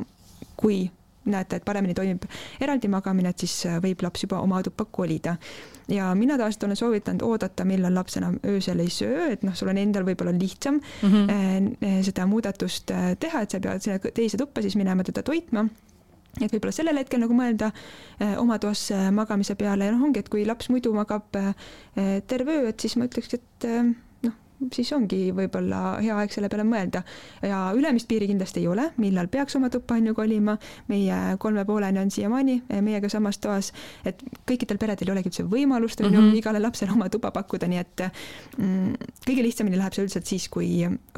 [0.60, 0.84] kui
[1.30, 2.24] näete, et paremini toimib
[2.64, 5.36] eraldi magamine, et siis äh, võib laps juba oma tuppa kolida.
[5.90, 9.68] ja mina tavaliselt olen soovitanud oodata, millal laps enam öösel ei söö, et noh, sul
[9.68, 12.02] on endal võib-olla lihtsam mm -hmm.
[12.06, 15.66] seda muudatust äh, teha, et sa pead sinna teise tuppa siis minema teda toitma
[16.38, 17.70] et võib-olla sellel hetkel nagu mõelda
[18.20, 21.50] eh, oma toas magamise peale ja noh, ongi, et kui laps muidu magab eh,
[22.30, 23.90] terve öö, et siis ma ütleks, et eh,
[24.72, 27.02] siis ongi võib-olla hea aeg selle peale mõelda.
[27.42, 30.56] ja ülemist piiri kindlasti ei ole, millal peaks oma tuppa on ju kolima,
[30.88, 33.72] meie kolme pooleni on siiamaani meiega samas toas,
[34.04, 36.36] et kõikidel peredel ei olegi üldse võimalust on ju -hmm.
[36.36, 38.04] igale lapsele oma tuba pakkuda, nii et
[38.58, 38.94] mm,
[39.26, 40.68] kõige lihtsamini läheb see üldiselt siis, kui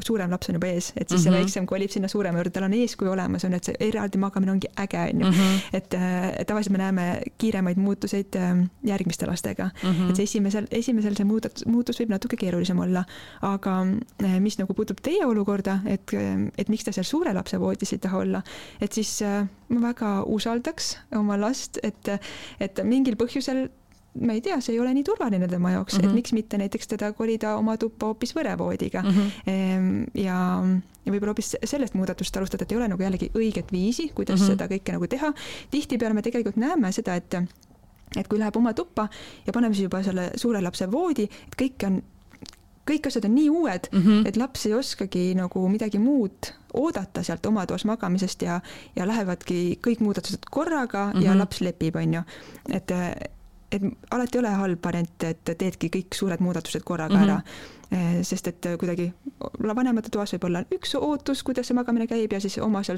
[0.01, 1.23] suurem laps on juba ees, et siis mm -hmm.
[1.23, 1.39] see mhm.
[1.39, 4.67] väiksem kolib sinna suurema juurde, tal on eeskuju olemas, on, et see eraldi magamine ongi
[4.79, 5.27] äge, on ju.
[5.27, 5.59] -hmm.
[5.73, 5.93] et,
[6.39, 10.09] et tavaliselt me näeme kiiremaid muutuseid äh, järgmiste lastega mm, -hmm.
[10.09, 13.03] et see esimesel, esimesel see muudatus, muutus võib natuke keerulisem olla
[13.41, 13.75] aga
[14.23, 17.93] eh, mis nagu puutub teie olukorda, et, eh, et miks ta seal suure lapse voodis
[17.95, 18.43] ei taha olla,
[18.81, 22.13] et siis eh, ma väga usaldaks oma last, et,
[22.59, 23.67] et mingil põhjusel
[24.21, 26.03] ma ei tea, see ei ole nii turvaline tema jaoks mm, -hmm.
[26.03, 26.15] et mhm.
[26.15, 29.09] miks mitte näiteks teda kolida oma tuppa hoopis võrevoodiga mm.
[29.09, 30.21] -hmm.
[30.21, 30.37] ja,
[31.05, 34.45] ja võib-olla hoopis sellest muudatust alustada, et ei ole nagu jällegi õiget viisi, kuidas mm
[34.45, 34.51] -hmm.
[34.51, 35.33] seda kõike nagu teha.
[35.71, 37.35] tihtipeale me tegelikult näeme seda, et
[38.17, 39.07] et kui läheb oma tuppa
[39.47, 42.01] ja paneme siis juba selle suure lapse voodi, et kõik on
[42.89, 44.27] kõik asjad on nii uued mm, -hmm.
[44.27, 48.59] et laps ei oskagi nagu midagi muud oodata sealt oma toas magamisest ja,
[48.95, 51.23] ja lähevadki kõik muudatused korraga mm -hmm.
[51.23, 51.39] ja mhm.
[51.39, 52.21] laps lepib, on ju.
[52.69, 52.91] et,
[53.73, 57.31] et alati ei ole halb variant, et teedki kõik suured muudatused korraga mm -hmm.
[57.31, 57.41] ära.
[58.25, 59.13] sest et kuidagi
[59.75, 62.97] vanemate toas võib olla üks ootus, kuidas see magamine käib ja siis oma seal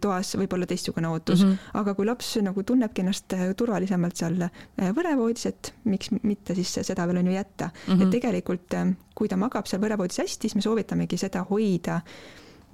[0.00, 1.50] toas võib olla teistsugune ootus mm.
[1.50, 1.80] -hmm.
[1.80, 4.36] aga kui laps nagu tunnebki ennast turvalisemalt seal
[4.78, 7.94] võrevoodis, et miks mitte siis seda veel on ju jätta mm.
[7.94, 8.02] -hmm.
[8.02, 8.74] et tegelikult,
[9.14, 12.00] kui ta magab seal võrevoodis hästi, siis me soovitamegi seda hoida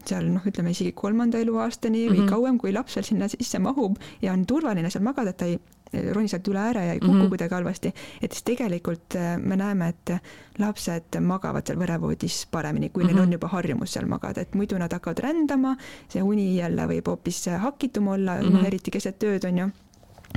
[0.06, 2.30] seal noh, ütleme isegi kolmanda eluaastani või mm -hmm.
[2.30, 5.58] kauem, kui laps veel sinna sisse mahub ja on turvaline seal magada, et ta ei
[5.92, 7.28] roni sealt üle ääre ja ei kuku mm -hmm.
[7.28, 10.10] kuidagi halvasti, et siis tegelikult äh, me näeme, et
[10.58, 13.12] lapsed magavad seal võrevoodis paremini, kui mm -hmm.
[13.12, 13.32] neil on mhm.
[13.32, 15.76] juba harjumus seal magada, et muidu nad hakkavad rändama,
[16.08, 18.66] see uni jälle võib hoopis hakitum olla mm, -hmm.
[18.66, 19.68] eriti keset ööd, on ju.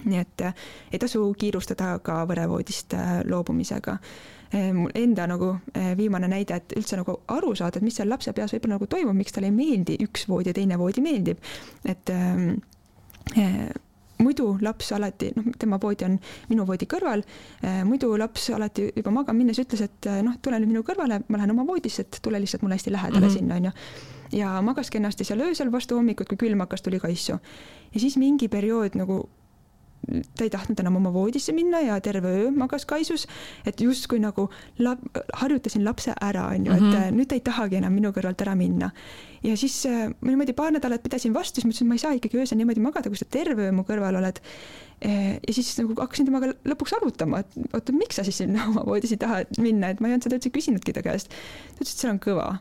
[0.06, 0.54] nii et äh,
[0.92, 3.98] ei tasu kiirustada ka võrevoodist äh, loobumisega
[4.74, 5.56] mul enda nagu
[5.98, 9.16] viimane näide, et üldse nagu aru saada, et mis seal lapse peas võib-olla nagu toimub,
[9.16, 11.38] miks talle ei meeldi üks voodi ja teine voodi meeldib.
[11.86, 12.50] et ähm,
[13.38, 13.70] äh,
[14.20, 19.14] muidu laps alati, noh, tema voodi on minu voodi kõrval äh,, muidu laps alati juba
[19.16, 22.42] magama minnes ütles, et noh, tule nüüd minu kõrvale, ma lähen oma voodisse, et tule
[22.42, 23.38] lihtsalt mulle hästi lähedale mm -hmm.
[23.38, 23.72] sinna, onju.
[24.32, 27.40] ja magas kenasti seal öösel vastu hommikut, kui külm hakkas, tuli kaisu.
[27.94, 29.30] ja siis mingi periood nagu
[30.08, 33.26] ta ei tahtnud enam oma voodisse minna ja terve öö magas kaisus,
[33.68, 34.48] et justkui nagu
[34.80, 35.02] lap,
[35.42, 37.18] harjutasin lapse ära, onju, et mm -hmm.
[37.18, 38.92] nüüd ta ei tahagi enam minu kõrvalt ära minna.
[39.44, 42.14] ja siis äh, ma niimoodi paar nädalat pidasin vastu, siis mõtlesin, et ma ei saa
[42.14, 44.42] ikkagi öösel niimoodi magada, kui sa terve öö mu kõrval oled.
[45.06, 48.84] Äh, ja siis nagu hakkasin temaga lõpuks arutama, et oota, miks sa siis sinna oma
[48.86, 51.30] voodisse ei taha minna, et ma ei olnud seda üldse küsinudki ta käest.
[51.30, 52.58] ta ütles, et seal on kõva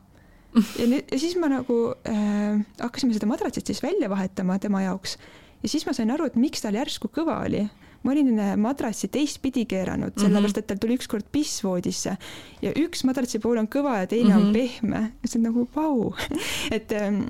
[0.80, 1.76] ja nüüd, ja siis ma nagu
[2.09, 5.18] äh, hakkasime seda madratsit siis välja vahetama tema jaoks
[5.62, 7.66] ja siis ma sain aru, et miks tal järsku kõva oli.
[8.02, 10.22] ma olin madratsi teistpidi keeranud, mhm.
[10.22, 12.16] sellepärast et tal tuli ükskord piss voodisse
[12.62, 14.40] ja üks madratsi pool on kõva ja teine mm -hmm.
[14.40, 14.52] on mhm.
[14.52, 15.12] pehme.
[15.24, 16.14] see on nagu vau
[16.76, 17.22] et ähm,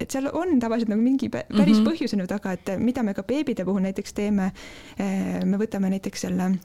[0.00, 1.88] et seal on tavaliselt nagu mingi päris mm -hmm.
[1.88, 4.52] põhjus on ju taga, et mida me ka beebide puhul näiteks teeme.
[5.00, 6.58] Äh, me võtame näiteks selle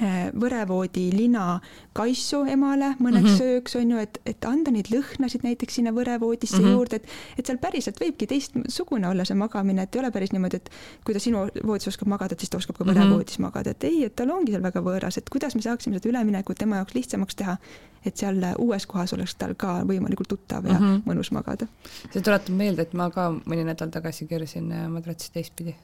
[0.00, 1.60] võrevoodi lina
[1.92, 3.38] kaisu emale mõneks mm -hmm.
[3.38, 6.72] sööks, on ju, et, et anda neid lõhnasid näiteks sinna võrevoodisse mm -hmm.
[6.72, 7.06] juurde, et
[7.38, 10.70] et seal päriselt võibki teistsugune olla see magamine, et ei ole päris niimoodi, et
[11.04, 13.52] kui ta sinu voodis oskab magada, siis ta oskab ka võrevoodis mm -hmm.
[13.52, 16.58] magada, et ei, et tal ongi seal väga võõras, et kuidas me saaksime seda üleminekut
[16.58, 17.56] tema jaoks lihtsamaks teha,
[18.04, 21.02] et seal uues kohas oleks tal ka võimalikult tuttav ja mm -hmm.
[21.04, 21.66] mõnus magada.
[22.12, 25.76] see tuletab meelde, et ma ka mõni nädal tagasi keerasin äh, madratsi teistpidi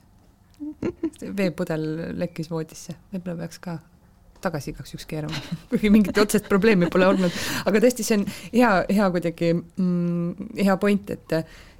[1.38, 3.78] veepudel lekkis voodisse, võib-olla peaks ka
[4.44, 8.70] tagasi igaks juhuks keerama, kuigi mingit otsest probleemi pole olnud, aga tõesti, see on hea,
[8.98, 11.36] hea kuidagi mm, hea point, et,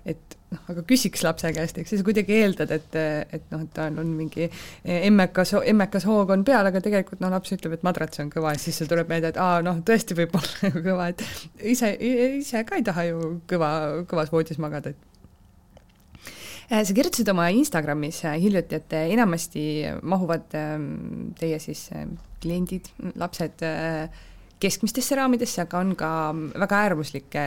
[0.08, 1.92] et noh, aga küsiks lapse käest, eks.
[1.94, 2.96] Siis kuidagi eeldad, et,
[3.36, 4.48] et noh, et tal on mingi
[4.84, 8.62] emmekas, emmekas hoog on peal, aga tegelikult noh, laps ütleb, et madrats on kõva ja
[8.62, 11.26] siis sul tuleb meelde, et aa noh, tõesti võib olla kõva, et
[11.74, 11.92] ise,
[12.40, 13.70] ise ka ei taha ju kõva,
[14.10, 15.08] kõvas voodis magada, et
[16.68, 19.62] Äh, sa kirjutasid oma Instagramis äh, hiljuti, et äh, enamasti
[20.04, 21.86] mahuvad ähm, teie siis
[22.42, 23.64] kliendid, lapsed
[24.62, 27.42] keskmistesse raamidesse, aga on ka väga äärmuslikke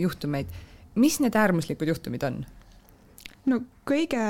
[0.00, 0.46] juhtumeid.
[0.96, 2.44] mis need äärmuslikud juhtumid on?
[3.46, 4.22] no kõige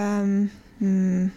[0.81, 1.31] mm,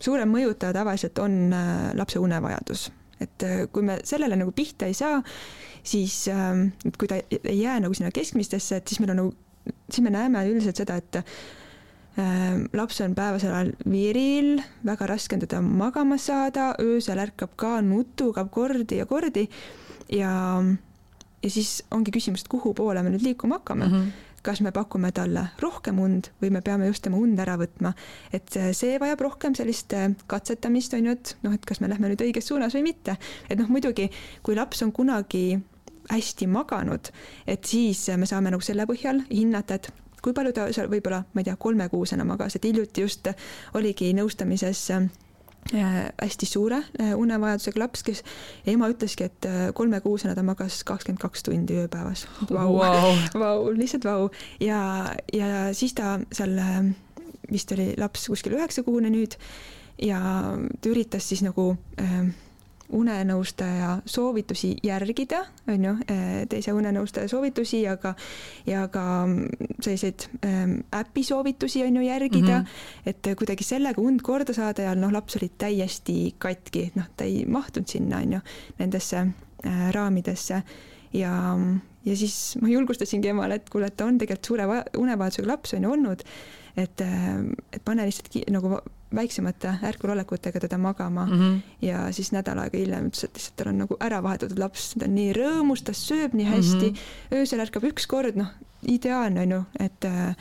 [0.00, 1.54] suurem mõjutaja tavaliselt on
[1.94, 2.88] lapse unevajadus,
[3.20, 5.20] et kui me sellele nagu pihta ei saa,
[5.84, 9.34] siis ähm, kui ta ei jää nagu sinna keskmistesse, et siis meil on nagu,
[9.90, 11.20] siis me näeme üldiselt seda, et
[12.16, 18.52] laps on päevasel ajal viril, väga raske on teda magama saada, öösel ärkab ka, nutukab
[18.54, 19.48] kordi ja kordi
[20.14, 20.34] ja,
[21.42, 23.98] ja siis ongi küsimus, et kuhu poole me nüüd liikuma hakkame mm.
[23.98, 27.94] -hmm kas me pakume talle rohkem und või me peame just tema und ära võtma,
[28.32, 32.10] et see vajab rohkem sellist äh, katsetamist, on ju, et noh, et kas me lähme
[32.12, 33.16] nüüd õiges suunas või mitte.
[33.48, 34.10] et noh, muidugi
[34.42, 35.58] kui laps on kunagi
[36.10, 37.08] hästi maganud,
[37.46, 39.88] et siis me saame nagu selle põhjal hinnata, et
[40.24, 43.28] kui palju ta seal võib-olla, ma ei tea, kolmekuusena magas, et hiljuti just
[43.76, 45.06] oligi nõustamises äh,
[46.22, 48.24] hästi suure äh, unevajadusega laps, kes
[48.70, 52.26] ema ütleski, et äh, kolmekuusena ta magas kakskümmend kaks tundi ööpäevas.
[52.50, 52.78] Vau,
[53.36, 54.28] vau, lihtsalt vau.
[54.64, 54.80] Ja,
[55.32, 56.56] ja siis ta seal
[57.50, 59.36] vist oli laps kuskil üheksakuune nüüd
[60.00, 60.20] ja
[60.80, 62.30] ta üritas siis nagu äh,
[62.94, 68.14] unenõustaja soovitusi järgida, on ju, eh, teise unenõustaja soovitusi ja ka,
[68.66, 69.04] ja ka
[69.80, 73.06] selliseid ähm, äpi soovitusi on ju järgida mm, -hmm.
[73.06, 77.44] et kuidagi sellega und korda saada ja noh, laps oli täiesti katki, noh, ta ei
[77.46, 78.40] mahtunud sinna, on ju,
[78.78, 80.62] nendesse äh, raamidesse
[81.12, 81.58] ja,
[82.04, 85.82] ja siis ma julgustasingi emale, et kuule, et ta on tegelikult suure unevajadusega laps on
[85.82, 86.24] ju olnud,
[86.76, 87.40] et, äh,
[87.72, 88.78] et pane lihtsalt nagu
[89.14, 91.58] väiksemate ärkvelolekutega teda magama mm -hmm.
[91.82, 95.04] ja siis nädal aega hiljem ütles, et lihtsalt tal on nagu ära vahetatud laps, ta
[95.04, 97.38] on nii rõõmus, ta sööb nii hästi mm, -hmm.
[97.38, 98.50] öösel ärkab üks kord, noh,
[98.82, 100.36] ideaalne on ju, et äh,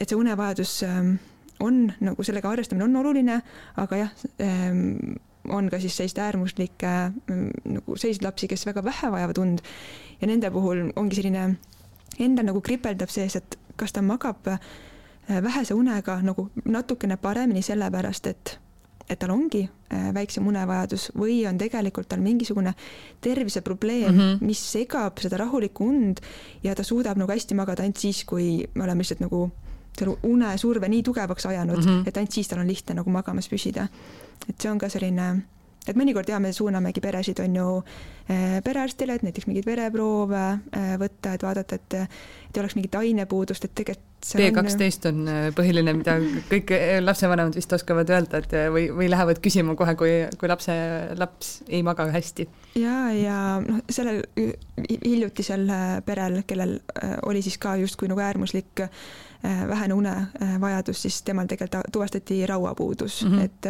[0.00, 1.14] et see unevajadus ähm,
[1.60, 3.42] on nagu sellega arvestamine on oluline,
[3.76, 4.10] aga jah,
[4.40, 5.16] ähm,
[5.48, 9.62] on ka siis selliseid äärmuslikke mm, nagu selliseid lapsi, kes väga vähe vajavad und
[10.20, 11.56] ja nende puhul ongi selline
[12.18, 14.58] endal nagu kripeldab sees, et kas ta magab äh,
[15.28, 18.58] vähese unega nagu natukene paremini sellepärast, et
[19.08, 22.74] et tal ongi äh, väiksem unevajadus või on tegelikult tal mingisugune
[23.24, 24.44] terviseprobleem mm, -hmm.
[24.44, 26.20] mis segab seda rahulikku und
[26.62, 29.50] ja ta suudab nagu hästi magada ainult siis, kui me oleme lihtsalt nagu
[29.98, 32.08] selle unesurve nii tugevaks ajanud mm, -hmm.
[32.08, 33.88] et ainult siis tal on lihtne nagu magamas püsida.
[34.48, 35.42] et see on ka selline
[35.88, 37.84] et mõnikord ja me suunamegi peresid, on ju,
[38.28, 40.58] eh, perearstile, et näiteks mingeid vereproove
[40.98, 45.48] võtta, et vaadata, et et ei oleks mingit ainepuudust, et tegelikult B kaksteist on eh,
[45.56, 46.16] põhiline, mida
[46.50, 46.72] kõik
[47.04, 50.74] lapsevanemad vist oskavad öelda, et või, või lähevad küsima kohe, kui, kui lapse,
[51.18, 52.48] laps ei maga hästi.
[52.80, 54.24] ja, ja noh, sellel
[55.04, 55.70] hiljutisel
[56.06, 56.78] perel, kellel
[57.30, 58.84] oli siis ka justkui nagu äärmuslik
[59.42, 63.44] vähene unevajadus, siis temal tegelikult tuvastati rauapuudus mm, -hmm.
[63.44, 63.66] et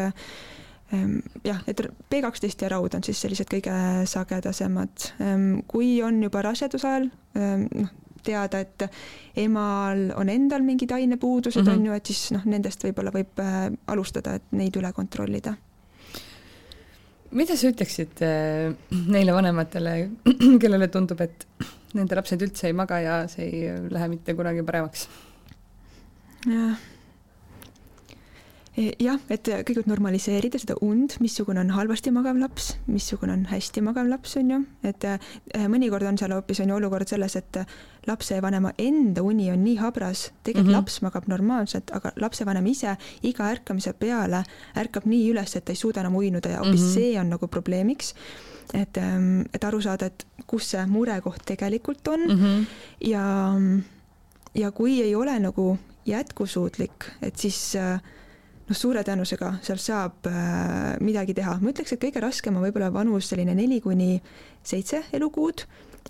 [1.45, 3.77] jah, et B kaksteist ja raud on siis sellised kõige
[4.09, 5.11] sagedasemad.
[5.69, 7.93] Kui on juba raseduse ajal, noh,
[8.28, 8.86] teada, et
[9.44, 11.78] emal on endal mingid ainepuudused mm, -hmm.
[11.78, 13.56] on ju, et siis noh, nendest võib-olla võib äh,
[13.86, 15.56] alustada, et neid üle kontrollida.
[17.30, 18.74] mida sa ütleksid äh,
[19.09, 19.96] neile vanematele,
[20.62, 21.46] kellele tundub, et
[21.94, 25.09] nende lapsed üldse ei maga ja see ei lähe mitte kunagi paremaks?
[26.46, 26.78] jah
[28.78, 34.09] jah, et kõigepealt normaliseerida seda und, missugune on halvasti magav laps, missugune on hästi magav
[34.10, 35.30] laps, on ju, et äh,
[35.70, 37.60] mõnikord on seal hoopis on ju olukord selles, et
[38.09, 40.78] lapsevanema enda uni on nii habras, tegelikult mm -hmm.
[40.78, 44.44] laps magab normaalselt, aga lapsevanem ise iga ärkamise peale
[44.76, 46.94] ärkab nii üles, et ta ei suuda enam uinuda ja hoopis mm -hmm.
[46.94, 48.14] see on nagu probleemiks
[48.74, 52.66] et, ähm, et aru saada, et kus see murekoht tegelikult on mm -hmm.
[53.00, 53.55] ja,
[54.55, 58.00] ja kui ei ole nagu jätkusuutlik, et siis äh,
[58.69, 61.59] noh, suure tõenäosusega seal saab äh, midagi teha.
[61.62, 64.19] ma ütleks, et kõige raskem on võib-olla vanus selline neli kuni
[64.65, 65.65] seitse elukuud,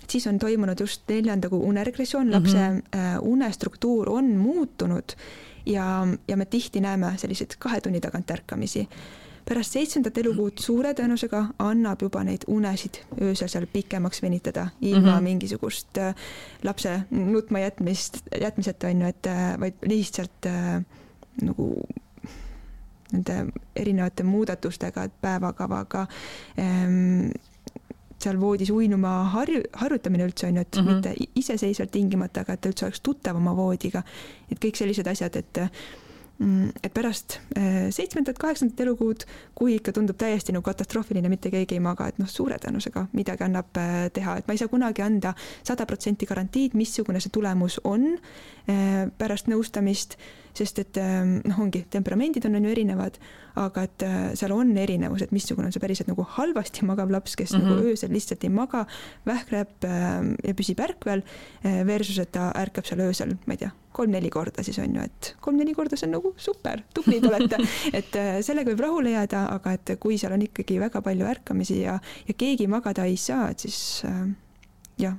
[0.09, 2.99] siis on toimunud just neljanda kuu uneregressioon, lapse mm -hmm.
[2.99, 5.15] äh, unestruktuur on muutunud
[5.65, 8.87] ja, ja me tihti näeme selliseid kahe tunni tagant ärkamisi.
[9.49, 15.17] pärast seitsmendat elukuud suure tõenäosusega annab juba neid unesid öösel seal pikemaks venitada ilma mm
[15.17, 15.21] -hmm.
[15.21, 16.15] mingisugust äh,
[16.63, 19.27] lapse nutma jätmist, jätmiseta on ju, et
[19.59, 20.45] vaid lihtsalt
[21.41, 21.83] nagu
[23.11, 26.05] nende erinevate muudatustega, et päevakavaga
[26.59, 27.31] ähm,
[28.19, 30.93] seal voodis uinuma harju, harjutamine üldse on ju, et mm -hmm.
[30.93, 34.03] mitte iseseisvalt tingimata, aga et ta üldse oleks tuttav oma voodiga.
[34.51, 35.59] et kõik sellised asjad, et
[36.39, 39.25] Mm, et pärast äh, seitsmendat, kaheksandat elukuud,
[39.59, 43.43] kui ikka tundub täiesti nagu katastroofiline, mitte keegi ei maga, et noh, suure tõenäosusega midagi
[43.43, 45.33] annab äh, teha, et ma ei saa kunagi anda
[45.67, 50.15] sada protsenti garantiid, missugune see tulemus on äh, pärast nõustamist,
[50.57, 53.19] sest et noh, ongi, temperamendid on, on ju erinevad,
[53.59, 54.05] aga et
[54.39, 57.75] seal on erinevus, et missugune on see päriselt nagu halvasti magav laps, kes mm -hmm.
[57.75, 58.85] nagu öösel lihtsalt ei maga,
[59.25, 61.23] vähkleb ja püsib ärkvel,
[61.85, 65.31] versus et ta ärkab seal öösel, ma ei tea kolm-neli korda siis on ju, et
[65.43, 67.59] kolm-neli korda, see on nagu super, tublid olete,
[67.99, 71.81] et äh, sellega võib rahule jääda, aga et kui seal on ikkagi väga palju ärkamisi
[71.81, 71.97] ja,
[72.27, 74.23] ja keegi magada ei saa, et siis äh,
[75.01, 75.17] jah,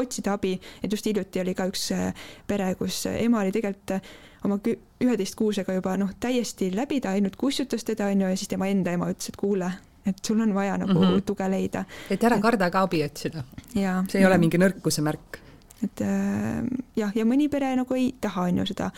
[0.00, 3.98] otsida abi, et just hiljuti oli ka üks äh, pere, kus ema oli tegelikult
[4.44, 4.58] oma
[5.02, 8.94] üheteistkuusega juba noh, täiesti läbi, ta ainult kussutas teda, on ju, ja siis tema enda
[8.96, 9.70] ema ütles, et kuule,
[10.06, 11.22] et sul on vaja nagu mm -hmm.
[11.26, 11.84] tuge leida.
[12.10, 13.44] et ära karda ka abi otsida.
[13.74, 14.28] see ei ja.
[14.28, 15.42] ole mingi nõrkuse märk
[15.82, 16.62] et äh,
[16.96, 18.90] jah, ja mõni pere nagu ei taha, on ju, seda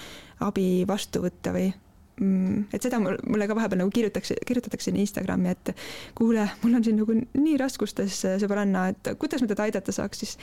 [0.44, 1.72] abi vastu võtta või
[2.20, 5.74] mm, et seda mul, mulle ka vahepeal nagu kirjutatakse, kirjutatakse Instagrami, et
[6.18, 10.38] kuule, mul on siin nagu nii raskustes sõbranna, et kuidas ma teda aidata saaks, siis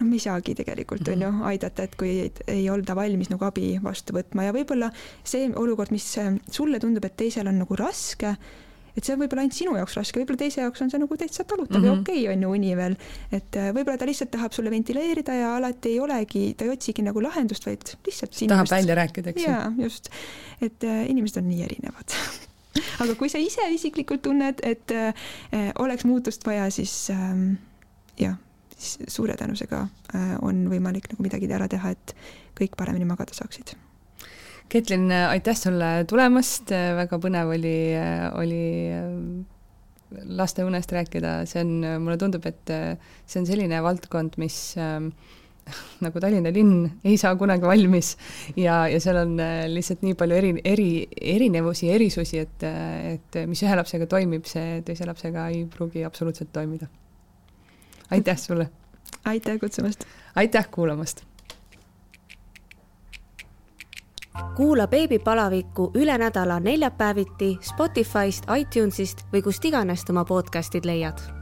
[0.00, 1.46] noh, me ei saagi tegelikult on ju mhm.
[1.52, 4.90] aidata, et kui ei, ei olda valmis nagu abi vastu võtma ja võib-olla
[5.22, 6.06] see olukord, mis
[6.50, 8.36] sulle tundub, et teisel on nagu raske
[8.94, 11.44] et see on võib-olla ainult sinu jaoks raske, võib-olla teise jaoks on see nagu täitsa
[11.48, 11.90] talutav mm -hmm.
[11.90, 12.96] ja okei okay, on ju uni veel.
[13.32, 17.02] et äh, võib-olla ta lihtsalt tahab sulle ventileerida ja alati ei olegi, ta ei otsigi
[17.02, 19.50] nagu lahendust, vaid lihtsalt tahab välja rääkida, eks ju.
[19.50, 20.10] jaa, just.
[20.60, 22.14] et äh, inimesed on nii erinevad
[23.02, 25.14] aga kui sa ise isiklikult tunned, et äh,
[25.78, 27.54] oleks muutust vaja, siis ähm,
[28.18, 28.38] jah,
[28.84, 29.82] siis suure tõenäosusega
[30.14, 32.14] äh, on võimalik nagu midagi ära teha, et
[32.58, 33.74] kõik paremini magada saaksid
[34.68, 37.76] Ketlin, aitäh sulle tulemast, väga põnev oli,
[38.40, 38.64] oli
[38.96, 42.94] äh, laste unest rääkida, see on, mulle tundub, et äh,
[43.26, 44.98] see on selline valdkond, mis äh,
[46.04, 48.14] nagu Tallinna linn ei saa kunagi valmis
[48.56, 49.38] ja, ja seal on
[49.72, 50.90] lihtsalt nii palju eri, eri,
[51.36, 52.66] erinevusi, erisusi, et,
[53.14, 56.90] et mis ühe lapsega toimib, see teise lapsega ei pruugi absoluutselt toimida.
[58.10, 58.70] Aitäh sulle!
[59.24, 60.04] aitäh kutsumast!
[60.36, 61.24] aitäh kuulamast!
[64.56, 71.33] kuula beebipalavikku üle nädala neljapäeviti Spotify'st, iTunes'ist või kust iganes oma podcast'id leiad